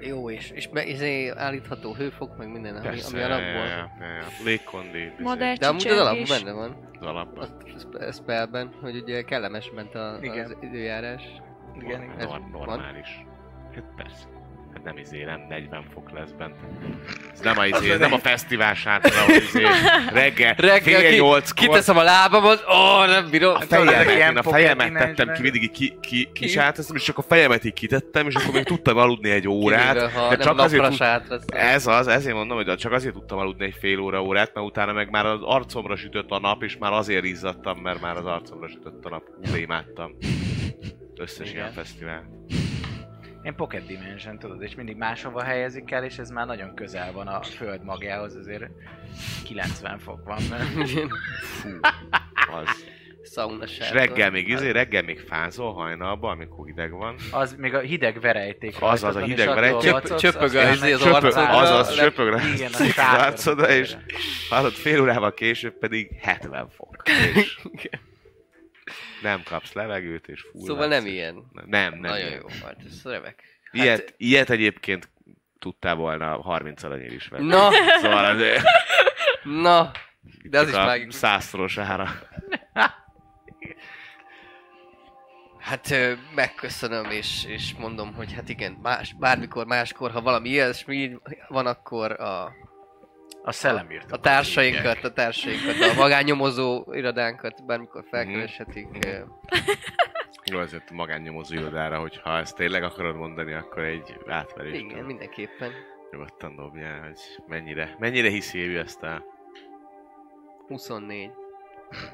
[0.00, 3.46] Jó, és, és be, izé állítható hőfok, meg minden, ami, ami ja, alapból.
[3.46, 4.24] ja, ja, ja.
[4.44, 6.88] légkondi, Madár De amúgy az alapban benne van.
[7.00, 7.46] az alapban.
[7.78, 10.44] Spe- spellben, hogy ugye kellemes ment a, Igen.
[10.44, 11.22] az időjárás.
[11.80, 12.18] Igen, igen.
[12.18, 12.66] Ez Nor- van.
[12.66, 13.24] normális.
[13.74, 14.28] Hát persze.
[14.74, 16.54] Hát nem izé, nem 40 fok lesz bent.
[17.32, 19.62] Ez nem a izé, nem a fesztivál sátor, ahol izé
[20.12, 23.54] reggel, Reggel fél ki, nyolckor kiteszem a lábamat, ó, nem bírom.
[23.54, 27.22] a fejemet, én a fejemet tettem ki, mindig így ki, ki, kisátoztam, és csak a
[27.22, 29.92] fejemet így kitettem, és akkor még tudtam aludni egy órát.
[29.92, 31.52] Kivéve, ha de nem csak azért.
[31.54, 34.92] Ez az, ezért mondom, hogy csak azért tudtam aludni egy fél óra órát, mert utána
[34.92, 38.68] meg már az arcomra sütött a nap, és már azért izzadtam, mert már az arcomra
[38.68, 39.22] sütött a nap.
[39.52, 40.16] Úgy imádtam.
[41.16, 41.60] Összes Igen.
[41.60, 42.24] ilyen fesztivál.
[43.44, 47.26] Én Pocket Dimension, tudod, és mindig máshova helyezik el, és ez már nagyon közel van
[47.26, 48.64] a föld magjához, azért
[49.44, 50.42] 90 fok van.
[50.50, 50.68] Mert...
[52.52, 52.84] Az.
[53.32, 57.14] Sauna És reggel még izé, reggel még fázol hajnalban, amikor hideg van.
[57.30, 58.76] Az még a hideg verejték.
[58.80, 60.16] Az, az a hideg verejték.
[60.16, 61.48] csöpög az izé az csöpög- arcodra.
[61.48, 62.82] Azaz, le- söpög rá Igen, a
[63.14, 63.96] az arcodra, és
[64.48, 67.02] hallod, fél órával később pedig 70 fok.
[67.34, 67.58] És
[69.24, 71.34] nem kapsz levegőt, és full Szóval nem ilyen.
[71.52, 71.98] Nem, nem.
[72.00, 72.32] Nagyon ilyen.
[72.32, 73.42] jó volt, ez remek.
[73.72, 75.08] Ilyet, ilyet egyébként
[75.58, 77.46] tudtál volna 30 aranyért is venni.
[77.46, 77.70] Na,
[78.00, 78.62] Szóval azért
[79.44, 79.90] na,
[80.42, 81.14] de az is csak a mágikus.
[81.14, 82.08] százszoros ára.
[85.58, 85.94] Hát
[86.34, 91.16] megköszönöm, és, és mondom, hogy hát igen, más, bármikor, máskor, ha valami ilyesmi
[91.48, 92.52] van, akkor a,
[93.46, 94.12] A szellemírtók.
[94.12, 98.86] a társainkat, a társainkat, a magánnyomozó irodánkat bármikor felkereshetik.
[99.06, 99.18] ö,
[100.50, 105.70] Jó, azért a magánnyomozó irodára, hogyha ezt tényleg akarod mondani, akkor egy átverést Igen, mindenképpen.
[106.10, 109.24] nyugodtan dobjál, hogy mennyire, mennyire hiszi ő ezt el.
[110.68, 111.30] 24.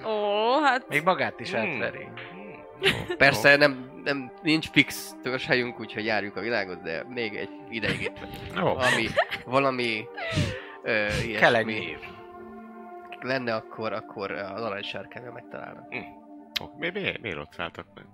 [0.04, 0.88] Ó, hát...
[0.88, 1.60] Még magát is Hmm.
[1.60, 2.08] átveri.
[3.16, 8.18] Persze nem, nem, nincs fix törzshelyünk, úgyhogy járjuk a világot, de még egy ideig itt
[8.18, 8.60] vagyunk.
[8.74, 9.06] Valami,
[9.44, 10.04] valami
[10.82, 11.96] ö, ilyesmi
[13.20, 15.94] lenne, akkor, akkor az aranysárkányra megtalálnak.
[16.62, 18.04] Ó, mi, mi, miért ott szálltak meg?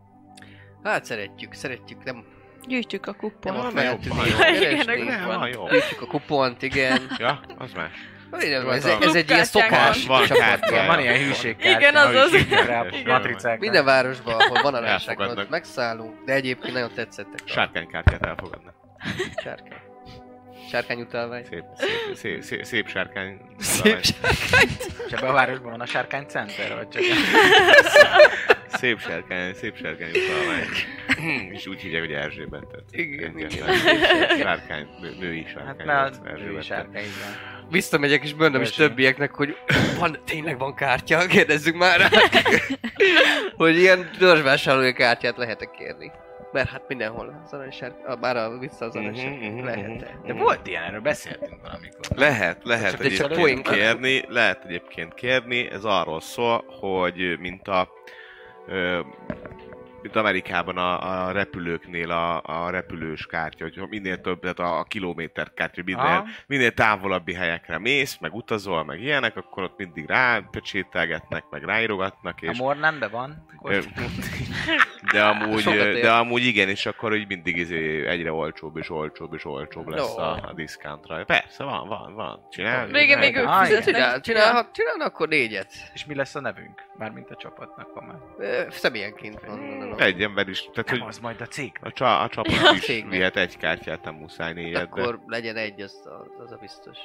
[0.83, 2.25] Hát szeretjük, szeretjük, nem,
[2.67, 3.57] Gyűjtjük a nem kupont.
[3.57, 4.15] a feltűnő.
[4.17, 4.37] van, jó.
[4.37, 5.49] keresnénk, Igen, van, van.
[5.49, 5.69] jó.
[5.69, 7.01] Gyűjtjük a kupont, igen.
[7.19, 7.91] Ja, az más.
[8.71, 10.07] Ez, hát a- ez egy ilyen szokás.
[10.07, 10.23] van.
[10.71, 10.87] Van.
[10.87, 11.79] Van ilyen hűségkártya.
[11.79, 12.33] Igen, az az.
[13.05, 13.59] Matricák.
[13.59, 15.39] Minden városban, ahol van Elfogadnak.
[15.39, 18.75] ott megszállunk, de egyébként nagyon tetszettek a Sárkánykártyát elfogadnak.
[19.43, 19.79] sárkány.
[20.71, 21.45] Sárkány utalvány.
[21.45, 23.41] Szép, szép, szép, szép, szép sárkány.
[23.59, 27.03] Szép És ebben a városban van a sárkány center, vagy csak...
[28.69, 30.67] Szép sárkány, szép sárkány utalvány.
[31.53, 32.67] És úgy hívják, hogy Erzsébet.
[32.67, 33.75] Tehát Igen, igen.
[34.39, 35.67] Sárkány, nő- női sárkány.
[35.67, 36.53] Hát mert az Erzsébet.
[36.53, 37.55] női sárkány, igen.
[37.71, 39.57] Visszamegyek és mondom is többieknek, hogy
[39.99, 42.09] van, tényleg van kártya, kérdezzük már rá.
[43.57, 46.13] hogy ilyen törzsvásárlói kártyát lehet kérni.
[46.57, 50.27] Mert hát mindenhol az aranysárkány, bár a vissza az Mhm, aranysárkány mhm, lehet mhm.
[50.27, 52.17] De volt ilyen, erről beszéltünk valamikor.
[52.17, 53.77] Lehet, lehet Csak- de csak egyébként poénként.
[53.77, 57.89] kérni, lehet egyébként kérni, ez arról szól, hogy mint a
[58.67, 59.01] ö,
[60.07, 64.83] mint Amerikában a, a repülőknél a, a repülős kártya, hogy minél több, tehát a, a
[64.85, 71.45] kilométer kártya, minél, minél távolabbi helyekre mész, meg utazol, meg ilyenek, akkor ott mindig rápecsételgetnek,
[71.51, 73.47] meg ráírogatnak, A és Mornánbe van?
[75.13, 75.65] De amúgy,
[76.01, 80.15] de amúgy igen, és akkor így mindig izé egyre olcsóbb és olcsóbb és olcsóbb lesz
[80.17, 80.23] Jó.
[80.23, 81.25] a, a discountra.
[81.25, 82.47] Persze, van, van, van.
[82.51, 82.91] Csinálj.
[82.91, 83.65] Végén még ők igen.
[83.65, 83.95] fizetnek.
[83.95, 85.73] Csinál, csinál, ha csinálnak, akkor négyet.
[85.95, 86.83] És mi lesz a nevünk?
[86.99, 88.17] Mármint a csapatnak, ha már.
[88.71, 89.96] Személyenként van, gondolom.
[89.97, 91.79] Egy ember is, tehát Nem hogy az majd a cég.
[91.81, 95.57] a, csa, a csapat Ja, is vihet egy kártyát, nem muszáj négyet, de Akkor legyen
[95.57, 96.99] egy, az a, az a biztos.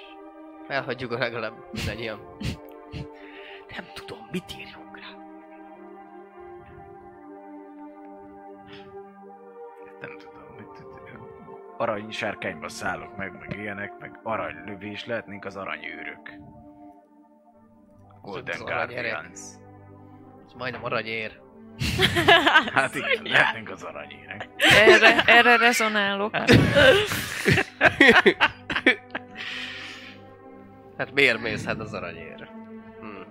[0.68, 2.20] Elhagyjuk a legalább mindannyian.
[3.76, 5.08] Nem tudom, mit írjunk rá.
[10.02, 10.86] Nem tudom, mit,
[11.78, 16.32] arany sárkányba szállok meg, meg ilyenek, meg aranylövés, lehetnénk az aranyőrök.
[18.22, 18.60] Golden.
[18.60, 19.40] Guardians.
[20.46, 21.42] Ez majdnem aranyér.
[22.74, 24.50] Hát igen, lehetnénk az aranyérek.
[24.58, 26.36] Erre, erre rezonálok.
[30.98, 32.50] Hát miért mész hát az aranyér?
[33.00, 33.22] Hm.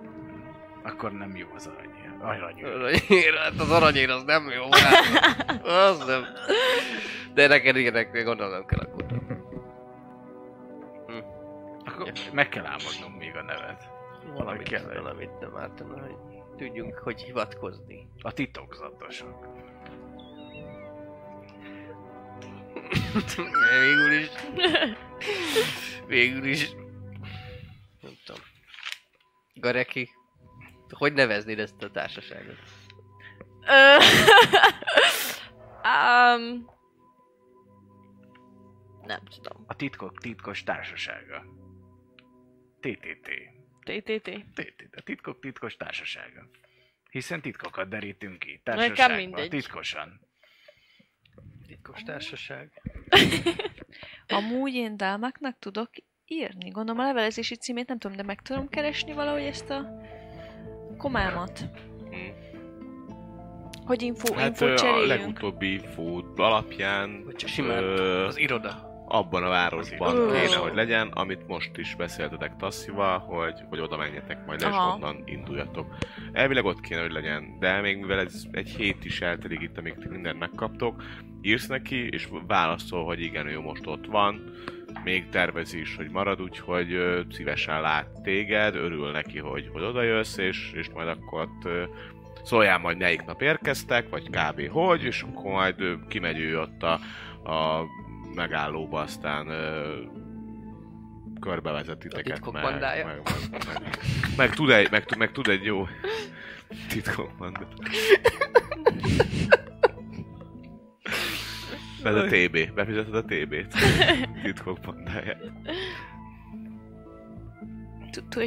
[0.83, 2.11] Akkor nem jó az aranyér.
[2.19, 2.75] Aranyőr.
[2.75, 4.63] Aranyér, hát az aranyér az nem jó.
[4.71, 5.65] Hát.
[5.65, 6.25] Az nem.
[7.33, 9.05] De neked ilyenek gondolnom kell akkor.
[11.85, 13.89] Akkor meg kell álmodnom még a nevet.
[14.33, 16.15] Valamit, kell valamit nem ártam, hogy
[16.61, 18.07] tudjunk, hogy hivatkozni.
[18.21, 19.47] A titokzatosok.
[23.69, 24.29] Végül is.
[26.07, 26.71] Végül is.
[28.01, 28.41] Nem tudom.
[29.53, 30.09] Gareki.
[30.89, 32.57] Hogy neveznéd ezt a társaságot?
[35.83, 36.69] Um,
[39.05, 39.63] nem tudom.
[39.67, 41.45] A titkok titkos társasága.
[42.79, 43.29] TTT.
[43.83, 44.29] TTT.
[44.53, 44.95] TTT.
[44.95, 46.47] A titkok titkos társasága.
[47.09, 48.61] Hiszen titkokat derítünk ki.
[48.63, 49.17] Nekem Társaságban.
[49.17, 49.49] mindegy.
[49.49, 50.19] Titkosan.
[51.67, 52.81] Titkos társaság.
[54.27, 55.89] Amúgy én Dálmáknak tudok
[56.25, 56.69] írni.
[56.69, 60.01] Gondolom a levelezési címét nem tudom, de meg tudom keresni valahogy ezt a
[60.97, 61.65] komámat.
[63.85, 65.07] Hogy info, Hát info ö, a cseréljünk.
[65.07, 68.90] legutóbbi infó alapján Vagy csak simán ö, az iroda.
[69.11, 74.45] Abban a városban kéne, hogy legyen, amit most is beszéltetek Tasszival, hogy, hogy oda menjetek
[74.45, 74.95] majd le, és Aha.
[74.95, 75.95] onnan induljatok.
[76.31, 79.95] Elvileg ott kéne, hogy legyen, de még mivel ez egy hét is eltelik itt, amíg
[80.09, 81.03] mindent megkaptok,
[81.41, 84.53] írsz neki, és válaszol, hogy igen, ő most ott van,
[85.03, 90.01] még tervezi is, hogy marad, úgyhogy ö, szívesen lát téged, örül neki, hogy, hogy oda
[90.01, 91.83] jössz, és, és majd akkor ott ö,
[92.43, 94.69] szóljál majd melyik nap érkeztek, vagy kb.
[94.69, 96.99] hogy, és akkor majd ö, kimegy ő ott a,
[97.51, 97.85] a
[98.35, 99.95] megállóba, aztán ö,
[101.39, 103.21] körbevezet titeket, meg, meg, meg,
[103.67, 103.97] meg,
[104.37, 105.87] meg, tud egy, meg, tud- meg tud egy jó
[106.87, 107.67] titkok banda.
[112.03, 113.73] Ez a TB, befizeted a TB-t.
[114.43, 115.51] Titkok bandáját.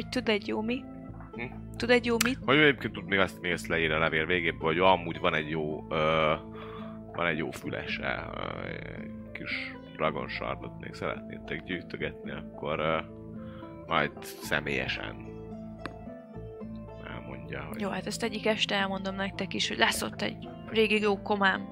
[0.09, 0.83] Tud- egy jó mi?
[1.33, 1.43] Hm?
[1.77, 2.37] Tud egy jó mit?
[2.45, 5.49] Hogy egyébként tud még azt, még ezt leír a levél végén, hogy amúgy van egy
[5.49, 6.33] jó, ö,
[7.13, 8.69] van egy jó fülese, ö,
[9.37, 12.97] kis dragon shardot még szeretnétek gyűjtögetni, akkor ö,
[13.87, 15.15] majd személyesen
[17.13, 21.01] elmondja, hogy Jó, hát ezt egyik este elmondom nektek is, hogy lesz ott egy régi
[21.01, 21.67] jó komám.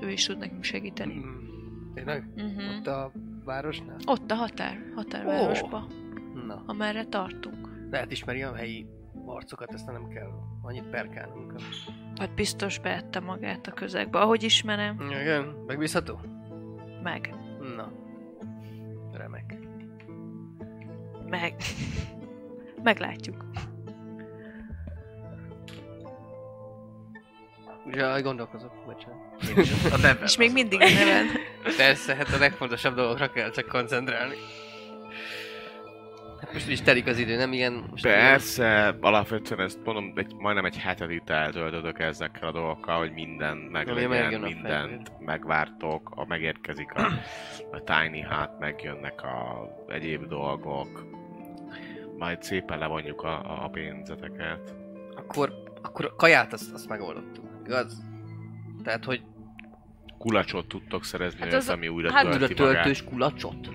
[0.00, 1.14] Ő is tud nekünk segíteni.
[1.14, 2.28] Mm, Tényleg?
[2.36, 2.76] Uh-huh.
[2.78, 3.12] Ott a
[3.44, 3.96] városnál?
[4.06, 5.86] Ott a határ, határvárosba,
[6.46, 7.68] Na, amerre tartunk.
[7.90, 8.86] lehet ismeri a helyi
[9.26, 10.30] arcokat, ezt nem kell
[10.62, 11.54] annyit perkálnunk.
[12.18, 15.00] Hát biztos beette magát a közegbe, ahogy ismerem.
[15.20, 16.20] Igen, megbízható?
[17.06, 17.34] Meg.
[17.76, 17.92] Na,
[19.12, 19.54] remek.
[21.26, 21.54] Meg.
[22.82, 23.44] Meglátjuk.
[27.90, 29.92] Ja, gondolkozok, bocsánat.
[29.92, 31.26] A neve És még mindig a neved.
[31.76, 34.34] Persze, hát a legfontosabb dolgokra kell csak koncentrálni.
[36.40, 37.84] Hát most is telik az idő, nem ilyen...
[37.90, 43.12] Most Persze, alapvetően ezt mondom, egy, majdnem egy hetet itt eltöltötök ezekkel a dolgokkal, hogy
[43.12, 47.06] minden meg Ami legyen, megjön a mindent megvártok, a megérkezik a,
[47.72, 51.06] a tiny hat, megjönnek a egyéb dolgok,
[52.18, 54.74] majd szépen levonjuk a, a pénzeteket.
[55.14, 55.52] Akkor,
[55.82, 58.02] akkor a kaját azt, azt megoldottuk, igaz?
[58.82, 59.22] Tehát, hogy
[60.18, 63.12] Kulacsot tudtok szerezni, Hát hát az- ami újra hát tölti töltős magát.
[63.12, 63.70] kulacsot?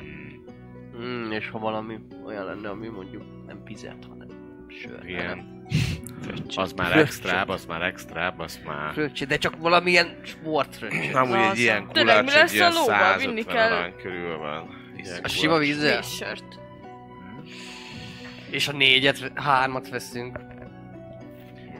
[1.01, 4.27] Mm, és ha valami olyan lenne, ami mondjuk nem pizet, hanem
[4.67, 4.91] sör.
[4.91, 5.65] hanem Igen,
[6.21, 6.61] fröccsé.
[6.61, 8.93] az már extrább, az már extrább, az már...
[8.93, 11.11] Fröccsé, de csak valamilyen sportfröccsé.
[11.11, 12.97] Amúgy egy ilyen kulacs, egy ilyen lóval?
[12.99, 14.79] 150 Vinni kell- arany körül van.
[15.23, 15.99] A sima vízzel?
[16.01, 16.59] Vízsört.
[18.49, 20.39] És a négyet, hármat veszünk.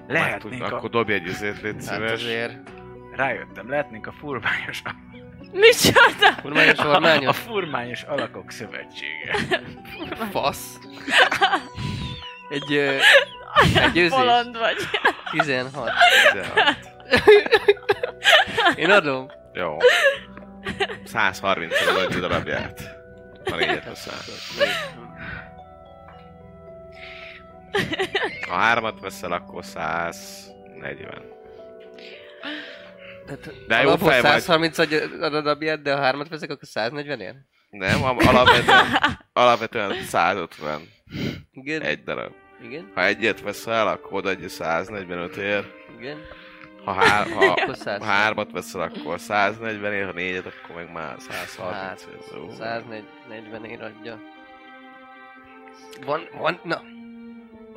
[0.08, 0.76] Lehetnénk a...
[0.76, 2.12] Akkor dobj egy izét, légy Hát szíves.
[2.12, 2.58] azért.
[3.16, 4.82] Rájöttem, lehetnénk a furmányos...
[5.52, 6.32] Micsoda?
[6.42, 7.38] Furmányos A ormányos?
[7.38, 9.36] furmányos alakok szövetsége.
[10.32, 10.78] Fasz.
[12.50, 12.74] Egy...
[12.74, 12.98] Ö,
[13.76, 14.10] egy győzés.
[14.18, 14.76] Bolond vagy.
[15.32, 15.92] 16.
[16.32, 16.78] 16.
[18.76, 19.32] Én adom.
[19.54, 19.78] Jó.
[21.06, 22.82] 130 az adj darabját.
[23.50, 24.14] Ha négyet veszel.
[28.48, 31.31] Ha hármat veszel, akkor 140.
[33.38, 34.40] Tehát De jó fej vagy.
[34.42, 37.36] 130 adj a darabját, de ha hármat veszek, akkor 140 ér?
[37.70, 38.86] Nem, alapvetően,
[39.34, 40.82] alapvetően 150
[41.52, 41.82] Igen.
[41.82, 42.32] egy darab.
[42.64, 42.92] Igen.
[42.96, 45.66] Ha egyet veszel, akkor odaadja 145 ér.
[46.00, 46.18] Igen.
[46.84, 48.04] Ha, hár, ha, ha 100.
[48.04, 52.38] hármat veszel, akkor 140 ér, ha négyet, akkor meg már 130 Hát, ér.
[52.38, 52.50] Jó.
[52.52, 54.20] 140 ér adja.
[56.06, 56.82] Van, van, na.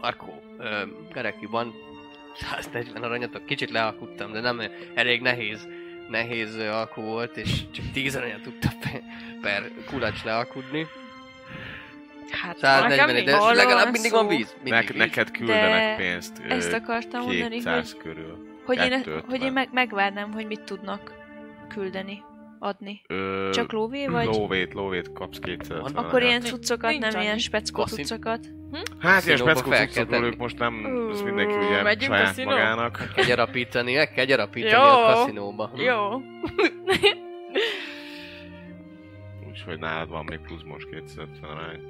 [0.00, 0.82] Markó, ö,
[1.12, 1.74] Gareki, van
[2.34, 3.46] 140 aranyatok.
[3.46, 4.62] Kicsit lealkuttam, de nem
[4.94, 5.68] elég nehéz.
[6.08, 9.02] Nehéz alkú volt, és csak 10 aranyat tudtam per,
[9.40, 10.86] per kulacs lealkudni.
[12.30, 14.54] Hát 140 ér, de legalább van mindig szó, van víz.
[14.62, 14.96] Mindig Ne, víz.
[14.96, 16.42] neked küldenek De pénzt.
[16.48, 18.60] Ezt akartam mondani, hogy, 200 körül.
[18.64, 19.30] hogy én, 250.
[19.30, 21.12] hogy én meg, megvárnám, hogy mit tudnak
[21.68, 22.22] küldeni,
[22.64, 23.00] adni.
[23.06, 24.26] Ö, Csak lóvé vagy?
[24.26, 27.24] Lóvét, lóvét kapsz 200 Van- Akkor ilyen cuccokat, nincs nem annyi.
[27.24, 28.46] ilyen speckó cuccokat.
[28.98, 32.50] Hát ilyen speckó cuccokról ők most nem, ez mindenki ugye megyünk saját kaszinó?
[32.50, 33.10] magának.
[33.14, 35.70] Kell gyarapítani, meg kell gyarapítani a kaszinóba.
[35.76, 36.10] Jó.
[39.50, 41.80] Úgyhogy nálad van még plusz most 250 arány.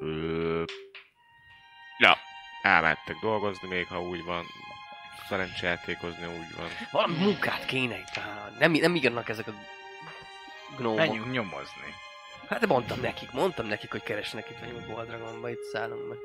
[0.00, 0.62] Ö...
[1.98, 2.16] Ja,
[2.62, 4.44] elmentek dolgozni még, ha úgy van.
[5.28, 6.66] Szerencsejátékozni úgy van.
[6.90, 8.16] Valami munkát kéne itt.
[8.16, 9.52] Á, Nem, nem írnak ezek a
[10.76, 10.98] gnómok.
[10.98, 11.94] Menjünk nyomozni.
[12.48, 16.18] Hát de mondtam nekik, mondtam nekik, hogy keresnek itt vagyunk a Boldragonba, itt szállunk meg.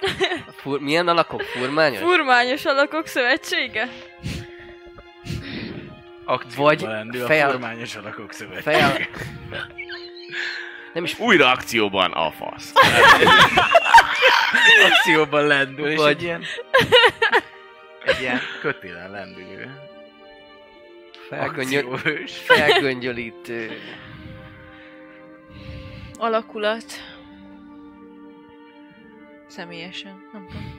[0.48, 1.42] A Fur, milyen alakok?
[1.42, 1.98] Furmányos?
[2.00, 3.88] Furmányos alakok szövetsége?
[6.24, 8.70] Akcióba Vagy lendül a fejel- furmányos alakok szövetsége.
[8.70, 9.08] Fejel...
[10.92, 12.72] Nem is Újra akcióban a fasz.
[14.90, 16.44] akcióban lendül, és Vagy- egy ilyen...
[18.08, 19.70] Egy ilyen kötélen lendülő.
[21.28, 23.70] felgöngyöl, felgöngyölítő.
[26.18, 26.84] Alakulat.
[29.46, 30.76] Személyesen, nem tudom.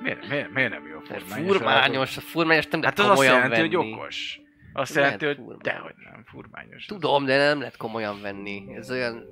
[0.00, 1.56] Miért, miért, miért nem jó Mert furmányos?
[1.56, 3.84] Furmányos, a furmányos nem Hát lehet azt komolyan jelenti, venni.
[3.84, 4.40] hogy okos.
[4.72, 5.62] Azt Lehet jelenti, hogy furmányos.
[5.62, 6.84] dehogy nem, furmányos.
[6.84, 8.64] Tudom, de nem lehet komolyan venni.
[8.76, 9.24] Ez olyan...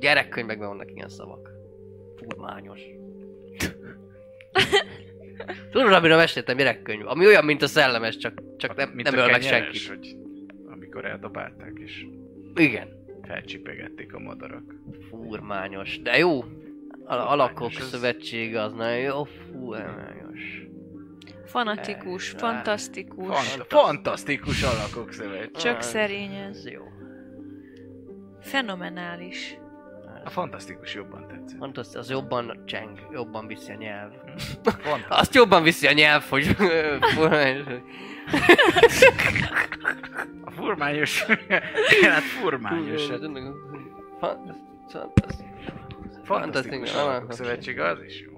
[0.00, 1.50] Gyerekkönyvekben vannak ilyen szavak.
[2.16, 2.80] Furmányos.
[5.70, 7.06] Tudod, amire meséltem gyerekkönyv?
[7.06, 9.86] Ami olyan, mint a szellemes, csak, csak nem, Mint nem a öl meg senkit.
[9.88, 10.16] hogy
[10.72, 12.06] amikor eldobálták, és
[12.54, 12.88] Igen.
[13.22, 14.74] felcsipegették a madarak.
[15.10, 16.00] Furmányos.
[16.02, 16.44] De jó.
[17.04, 19.24] Al- alakok az- szövetsége az nagyon jó.
[19.24, 20.60] Furmányos.
[21.46, 23.26] Fanatikus, Eh, fantasztikus.
[23.48, 25.50] Fant- fantasztikus alakok szövetség.
[25.62, 26.56] Csak szerény ez.
[26.56, 26.82] Ez jó.
[28.40, 29.56] Fenomenális.
[30.24, 31.58] A fantasztikus jobban tetszett.
[31.58, 34.12] Fantasztikus, az jobban cseng, jobban viszi a nyelv.
[34.62, 35.06] Fantasztikus.
[35.08, 36.56] Azt jobban viszi a nyelv, hogy.
[40.44, 41.24] A furmányos...
[42.02, 43.06] hát furmányos.
[44.18, 45.50] Fantasztikus.
[46.24, 48.30] Fantasztikus alakok szövetsége az is jó.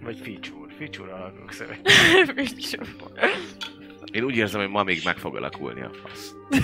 [0.00, 0.74] Vagy feature.
[0.78, 2.78] Feature alakok szövetsége.
[4.12, 6.32] Én úgy érzem, hogy ma még meg fog alakulni a fasz.
[6.50, 6.62] Így-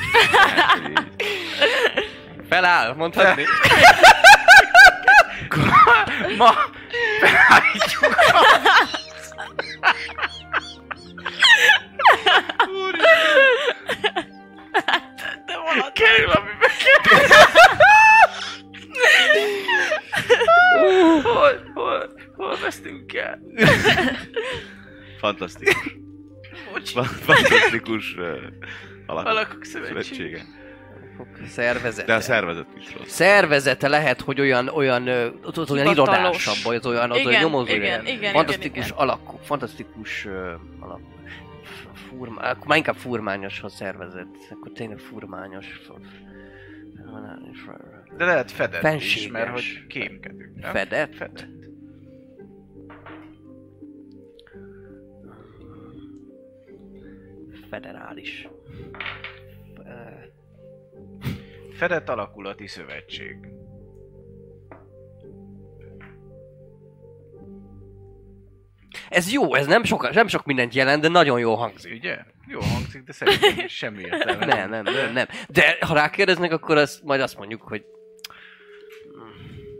[2.48, 3.44] Feláll, mondhatni.
[6.38, 6.54] Ma
[7.20, 8.14] felállítjuk
[15.46, 16.70] valami kerül, amiben
[21.22, 23.38] Hol, hol, hol vesztünk el?
[25.18, 26.02] Fantasztikus.
[27.20, 28.36] Fantasztikus uh,
[29.06, 30.42] alakok alakok szövetsége.
[31.48, 32.06] Szervezete.
[32.06, 33.08] De a szervezet is rossz.
[33.08, 35.08] Szervezete lehet, hogy olyan, olyan,
[35.44, 37.74] ott, ott olyan irodásabb, vagy az olyan, az olyan nyomozó.
[37.74, 38.06] igen, ilyen.
[38.06, 40.32] igen, Fantasztikus igen, alakú, fantasztikus uh,
[40.80, 41.00] alak.
[42.08, 44.26] Furma, akkor már inkább furmányos a szervezet.
[44.50, 45.66] Akkor tényleg furmányos.
[48.16, 49.30] De lehet fedett is, Fenséges.
[49.30, 50.72] mert hogy kémkedünk, nem?
[50.72, 51.14] Fedett?
[51.14, 51.63] Fedett.
[57.74, 58.48] Federális.
[61.72, 63.36] Fedett alakulati szövetség.
[69.08, 71.92] Ez jó, ez nem sok, nem sok mindent jelent, de nagyon jó hangzik.
[71.92, 72.18] Ugye?
[72.46, 74.46] Jó hangzik, de szerintem semmi értelme.
[74.46, 75.26] Nem, nem, nem, nem.
[75.48, 77.84] De ha rákérdeznek, akkor azt, majd azt mondjuk, hogy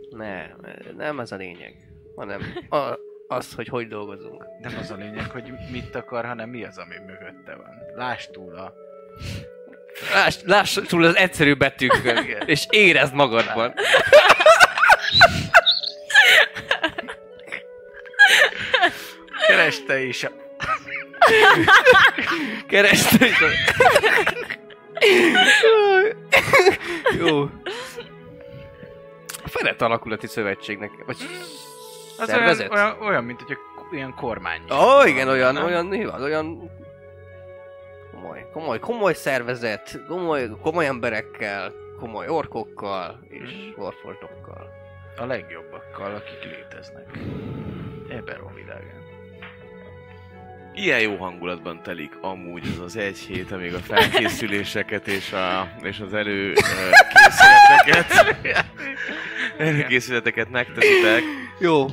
[0.09, 0.47] ne,
[0.95, 1.75] nem ez a lényeg,
[2.15, 2.97] hanem a,
[3.27, 4.45] az, hogy hogy dolgozunk.
[4.59, 7.81] Nem az a lényeg, hogy mit akar, hanem mi az, ami mögötte van.
[7.95, 8.73] Lásd túl a...
[10.13, 13.73] Láss, láss túl az egyszerű betűkön, és érezd magadban.
[19.47, 20.31] Kereste is a...
[22.67, 23.37] Keresztül is.
[27.17, 27.41] Jó.
[29.43, 31.17] A Fedett Alakulati Szövetségnek, vagy
[32.17, 32.71] Az szervezet?
[32.71, 33.57] olyan, olyan, olyan, mint hogy
[33.91, 34.61] ilyen kormány.
[34.71, 35.63] Ó, oh, igen, olyan, Nem?
[35.65, 36.71] olyan, mi van, olyan
[38.11, 43.81] komoly, komoly, komoly szervezet, komoly, komoly emberekkel, komoly orkokkal és Mhm.
[43.81, 44.69] warfordokkal.
[45.17, 47.07] A legjobbakkal, akik léteznek.
[48.09, 49.03] Ebben a világán.
[50.73, 55.99] Ilyen jó hangulatban telik amúgy ez az egy hét, amíg a felkészüléseket és, a, és
[55.99, 58.35] az elő ö, készületeket,
[59.67, 61.21] előkészületeket megteszitek.
[61.59, 61.85] Jó.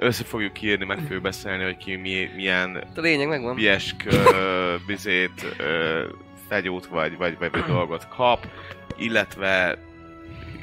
[0.00, 3.54] Össze fogjuk írni, meg fogjuk beszélni, hogy ki mi, milyen A lényeg megvan.
[3.54, 6.02] biesk ö, bizét, ö,
[6.48, 8.46] fegyót vagy, vagy, vagy, vagy dolgot kap,
[8.96, 9.78] illetve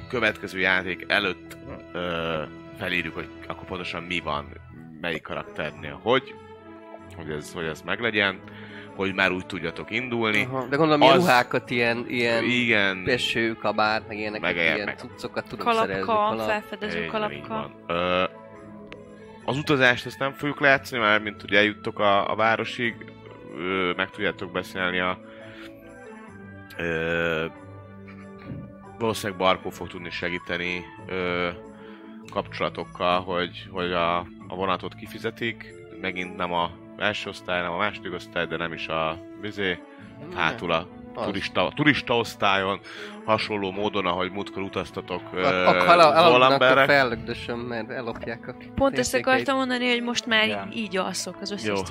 [0.10, 1.58] következő játék előtt
[1.94, 2.42] ö,
[2.80, 4.48] felírjuk, hogy akkor pontosan mi van,
[5.02, 6.34] melyik karakternél, hogy,
[7.16, 8.40] hogy ez, hogy ez meglegyen,
[8.96, 10.44] hogy már úgy tudjatok indulni.
[10.44, 14.98] Aha, de gondolom, Az- ruhákat, ilyen, ilyen Igen, eső, kabát, meg ilyeneket, Meg ilyen- meg-
[14.98, 16.02] cuccokat tudunk szerezni.
[16.02, 16.48] Kalapka, kalap.
[16.50, 17.72] felfedező kalapka.
[17.88, 18.24] Ö,
[19.46, 23.14] az utazást ezt nem fogjuk látszani, már mint hogy eljuttok a, a városig,
[23.58, 25.20] ö, meg tudjátok beszélni a
[26.78, 27.46] ö,
[29.00, 31.50] valószínűleg Barkó fog tudni segíteni ö,
[32.32, 34.18] kapcsolatokkal, hogy, hogy a,
[34.48, 38.88] a vonatot kifizetik, megint nem a első osztály, nem a második osztály, de nem is
[38.88, 39.80] a vizé,
[40.36, 41.26] hátul a Az.
[41.26, 42.80] turista, turista osztályon,
[43.26, 46.86] hasonló módon, ahogy múltkor utaztatok A, ö, a, a, a, a Zolamberre.
[46.86, 50.68] fellögdösöm, mert ellopják a Pont ezt akartam mondani, hogy most már Ja.
[50.74, 51.82] így, alszok az összes.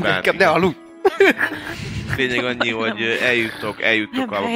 [0.00, 0.76] Tehát Inkább ne aludj!
[2.16, 4.46] Lényeg annyi, hogy eljuttok, eljuttok Nem, a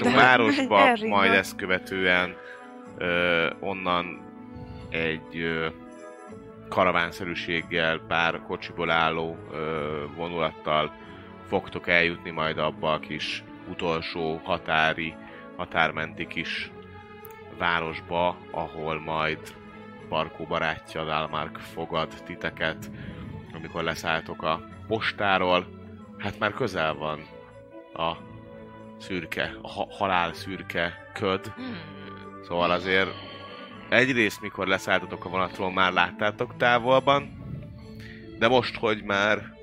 [0.00, 2.36] de- városba, Harry majd ezt követően
[2.98, 4.20] ö, onnan
[4.90, 5.66] egy ö,
[6.68, 9.56] karavánszerűséggel, pár kocsiból álló ö,
[10.16, 10.92] vonulattal
[11.48, 15.14] fogtok eljutni majd abba a kis utolsó határi,
[15.56, 16.70] határmenti kis
[17.58, 19.38] városba, ahol majd
[20.08, 22.90] Barkó barátja, Dalmark fogad titeket,
[23.52, 25.66] amikor leszálltok a postáról.
[26.18, 27.26] Hát már közel van
[27.94, 28.16] a
[28.98, 31.52] szürke, a ha- halál szürke köd.
[32.48, 33.10] Szóval azért
[33.88, 37.44] egyrészt, mikor leszálltatok a vonatról, már láttátok távolban,
[38.38, 39.55] de most, hogy már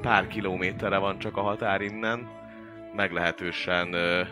[0.00, 2.28] pár kilométerre van csak a határ innen,
[2.96, 4.22] meglehetősen ö,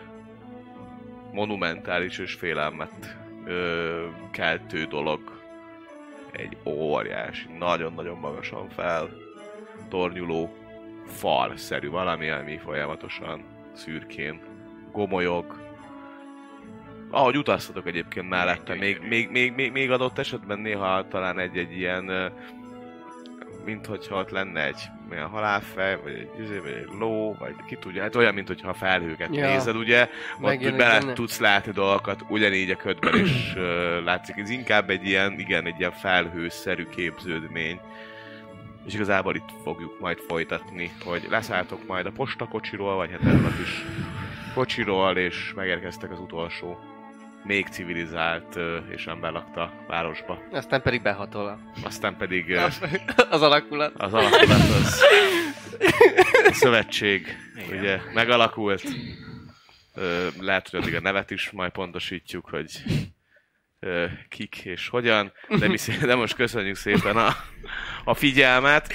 [1.31, 5.41] monumentális és félelmet ö, keltő dolog.
[6.31, 9.09] Egy óriási, nagyon-nagyon magasan fel
[9.89, 10.53] tornyuló
[11.05, 14.41] fal-szerű valami, ami folyamatosan szürkén
[14.91, 15.61] gomolyog.
[17.11, 22.33] Ahogy utaztatok egyébként mellette, még, még, még, még, még adott esetben néha talán egy-egy ilyen,
[23.65, 27.75] mint hogyha ott lenne egy milyen halálfej, vagy egy, izé, vagy egy ló, vagy ki
[27.75, 29.47] tudja, hát olyan, mint hogyha a felhőket Ja.
[29.51, 31.13] nézed, ugye, ott Megjelenik bele benne.
[31.13, 34.35] tudsz látni dolgokat, ugyanígy a ködben is ö, látszik.
[34.37, 37.79] Ez inkább egy ilyen, igen, egy ilyen felhőszerű képződmény.
[38.85, 43.55] És igazából itt fogjuk majd folytatni, hogy leszálltok majd a postakocsiról, vagy hát erről a
[43.57, 43.85] kis
[44.53, 46.79] kocsiról, és megérkeztek az utolsó
[47.43, 48.59] még civilizált
[48.89, 50.41] és emberlakta városba.
[50.51, 52.51] Aztán pedig behatol a- Aztán pedig
[53.29, 53.93] az alakulat.
[53.97, 55.03] az alakulat az
[56.49, 57.37] a szövetség
[57.71, 58.83] ugye megalakult.
[60.39, 62.71] Lehet, hogy addig a nevet is majd pontosítjuk, hogy
[64.29, 67.29] kik és hogyan, de, mi de most köszönjük szépen a,
[68.03, 68.93] a figyelmet.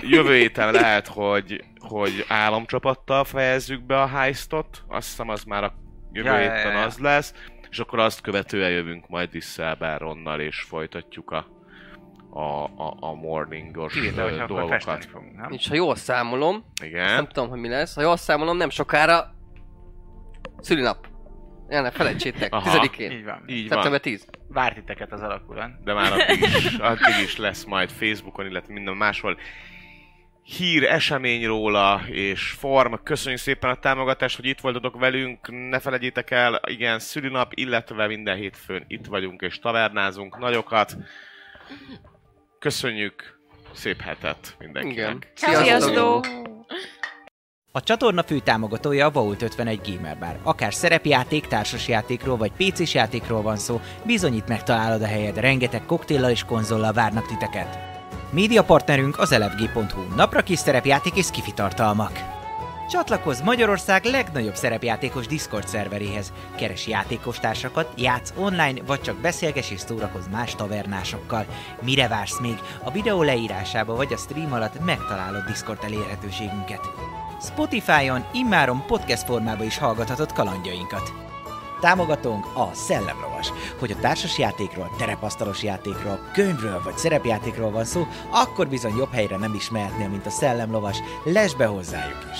[0.00, 5.74] Jövő héten lehet, hogy, hogy államcsapattal fejezzük be a heistot, azt hiszem az már a
[6.12, 6.84] jövő Ja, ja, ja, héten ja, ja.
[6.84, 7.34] az lesz,
[7.70, 11.46] és akkor azt követően jövünk majd vissza Elberonnal, és folytatjuk a,
[12.30, 15.04] a, a, a morningos ö, hogy akkor dolgokat.
[15.04, 15.50] fogunk, nem?
[15.50, 17.28] És ha jól számolom, nem Igen.
[17.28, 19.34] tudom, hogy mi lesz, ha jól számolom, nem sokára
[20.60, 21.10] szülinap.
[21.68, 22.62] El ne felejtsétek, Aha.
[22.64, 23.10] tizedikén.
[23.10, 23.42] Így van.
[23.46, 23.68] Így van.
[23.68, 24.26] Szeptember 10.
[24.48, 25.70] Vár titeket az alakulat.
[25.84, 29.38] de már addig is, addig is lesz majd Facebookon, illetve minden máshol
[30.42, 32.94] hír, esemény róla, és form.
[33.02, 35.68] Köszönjük szépen a támogatást, hogy itt voltatok velünk.
[35.70, 40.96] Ne felejtjétek el, igen, szülinap, illetve minden hétfőn itt vagyunk és tavernázunk nagyokat.
[42.58, 43.40] Köszönjük,
[43.72, 44.96] szép hetet mindenkinek.
[44.96, 45.24] Igen.
[45.34, 46.26] Sziasztok!
[47.74, 50.38] A csatorna fő támogatója a Vault 51 Gamer Bar.
[50.42, 56.44] Akár szerepjáték, társasjátékról vagy pc játékról van szó, bizonyít megtalálod a helyed, rengeteg koktéllal és
[56.44, 57.91] konzollal várnak titeket.
[58.32, 62.12] Média partnerünk az elefg.hu, napra kis szerepjáték és skifi tartalmak.
[62.90, 66.32] Csatlakozz Magyarország legnagyobb szerepjátékos Discord szerveréhez.
[66.56, 71.46] Keres játékostársakat, játsz online, vagy csak beszélges és szórakozz más tavernásokkal.
[71.82, 72.58] Mire vársz még?
[72.84, 76.90] A videó leírásába vagy a stream alatt megtalálod Discord elérhetőségünket.
[77.40, 81.31] Spotify-on immáron podcast formában is hallgathatod kalandjainkat.
[81.82, 83.52] Támogatónk a Szellemlovas.
[83.78, 89.54] Hogy a társasjátékról, terepasztalos játékról, könyvről vagy szerepjátékról van szó, akkor bizony jobb helyre nem
[89.54, 90.98] is mehetnél, mint a Szellemlovas.
[91.24, 92.38] Lesz be hozzájuk is!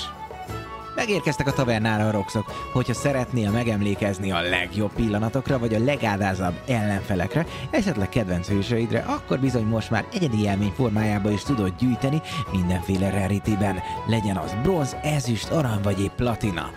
[0.95, 7.45] Megérkeztek a tavernára a roxok, hogyha szeretnél megemlékezni a legjobb pillanatokra, vagy a legádázabb ellenfelekre,
[7.69, 12.21] esetleg kedvenc hősöidre, akkor bizony most már egyedi élmény formájába is tudod gyűjteni
[12.51, 16.71] mindenféle rarityben, legyen az bronz, ezüst, arany vagy épp platina.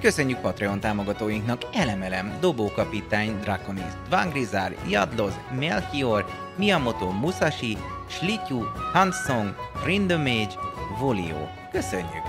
[0.00, 6.26] Köszönjük Patreon támogatóinknak Elemelem, Dobókapitány, Draconis, Dvangrizár, Jadloz, Melchior,
[6.56, 7.76] Miyamoto Musashi,
[8.08, 8.62] Slityu,
[8.92, 9.54] Hansong,
[9.84, 10.54] Rindemage,
[10.98, 11.46] Volio.
[11.72, 12.22] Köszönjük!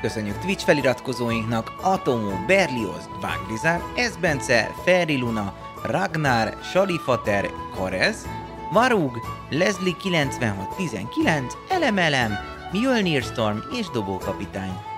[0.00, 8.26] Köszönjük Twitch feliratkozóinknak Atomo, Berlioz, Dvangrizár, Esbence, Ferri Luna, Ragnar, Salifater, Karez,
[8.72, 9.18] Varug,
[9.50, 12.32] Leslie 9619, Elemelem,
[12.72, 14.91] Mjölnir Storm és Dobókapitány.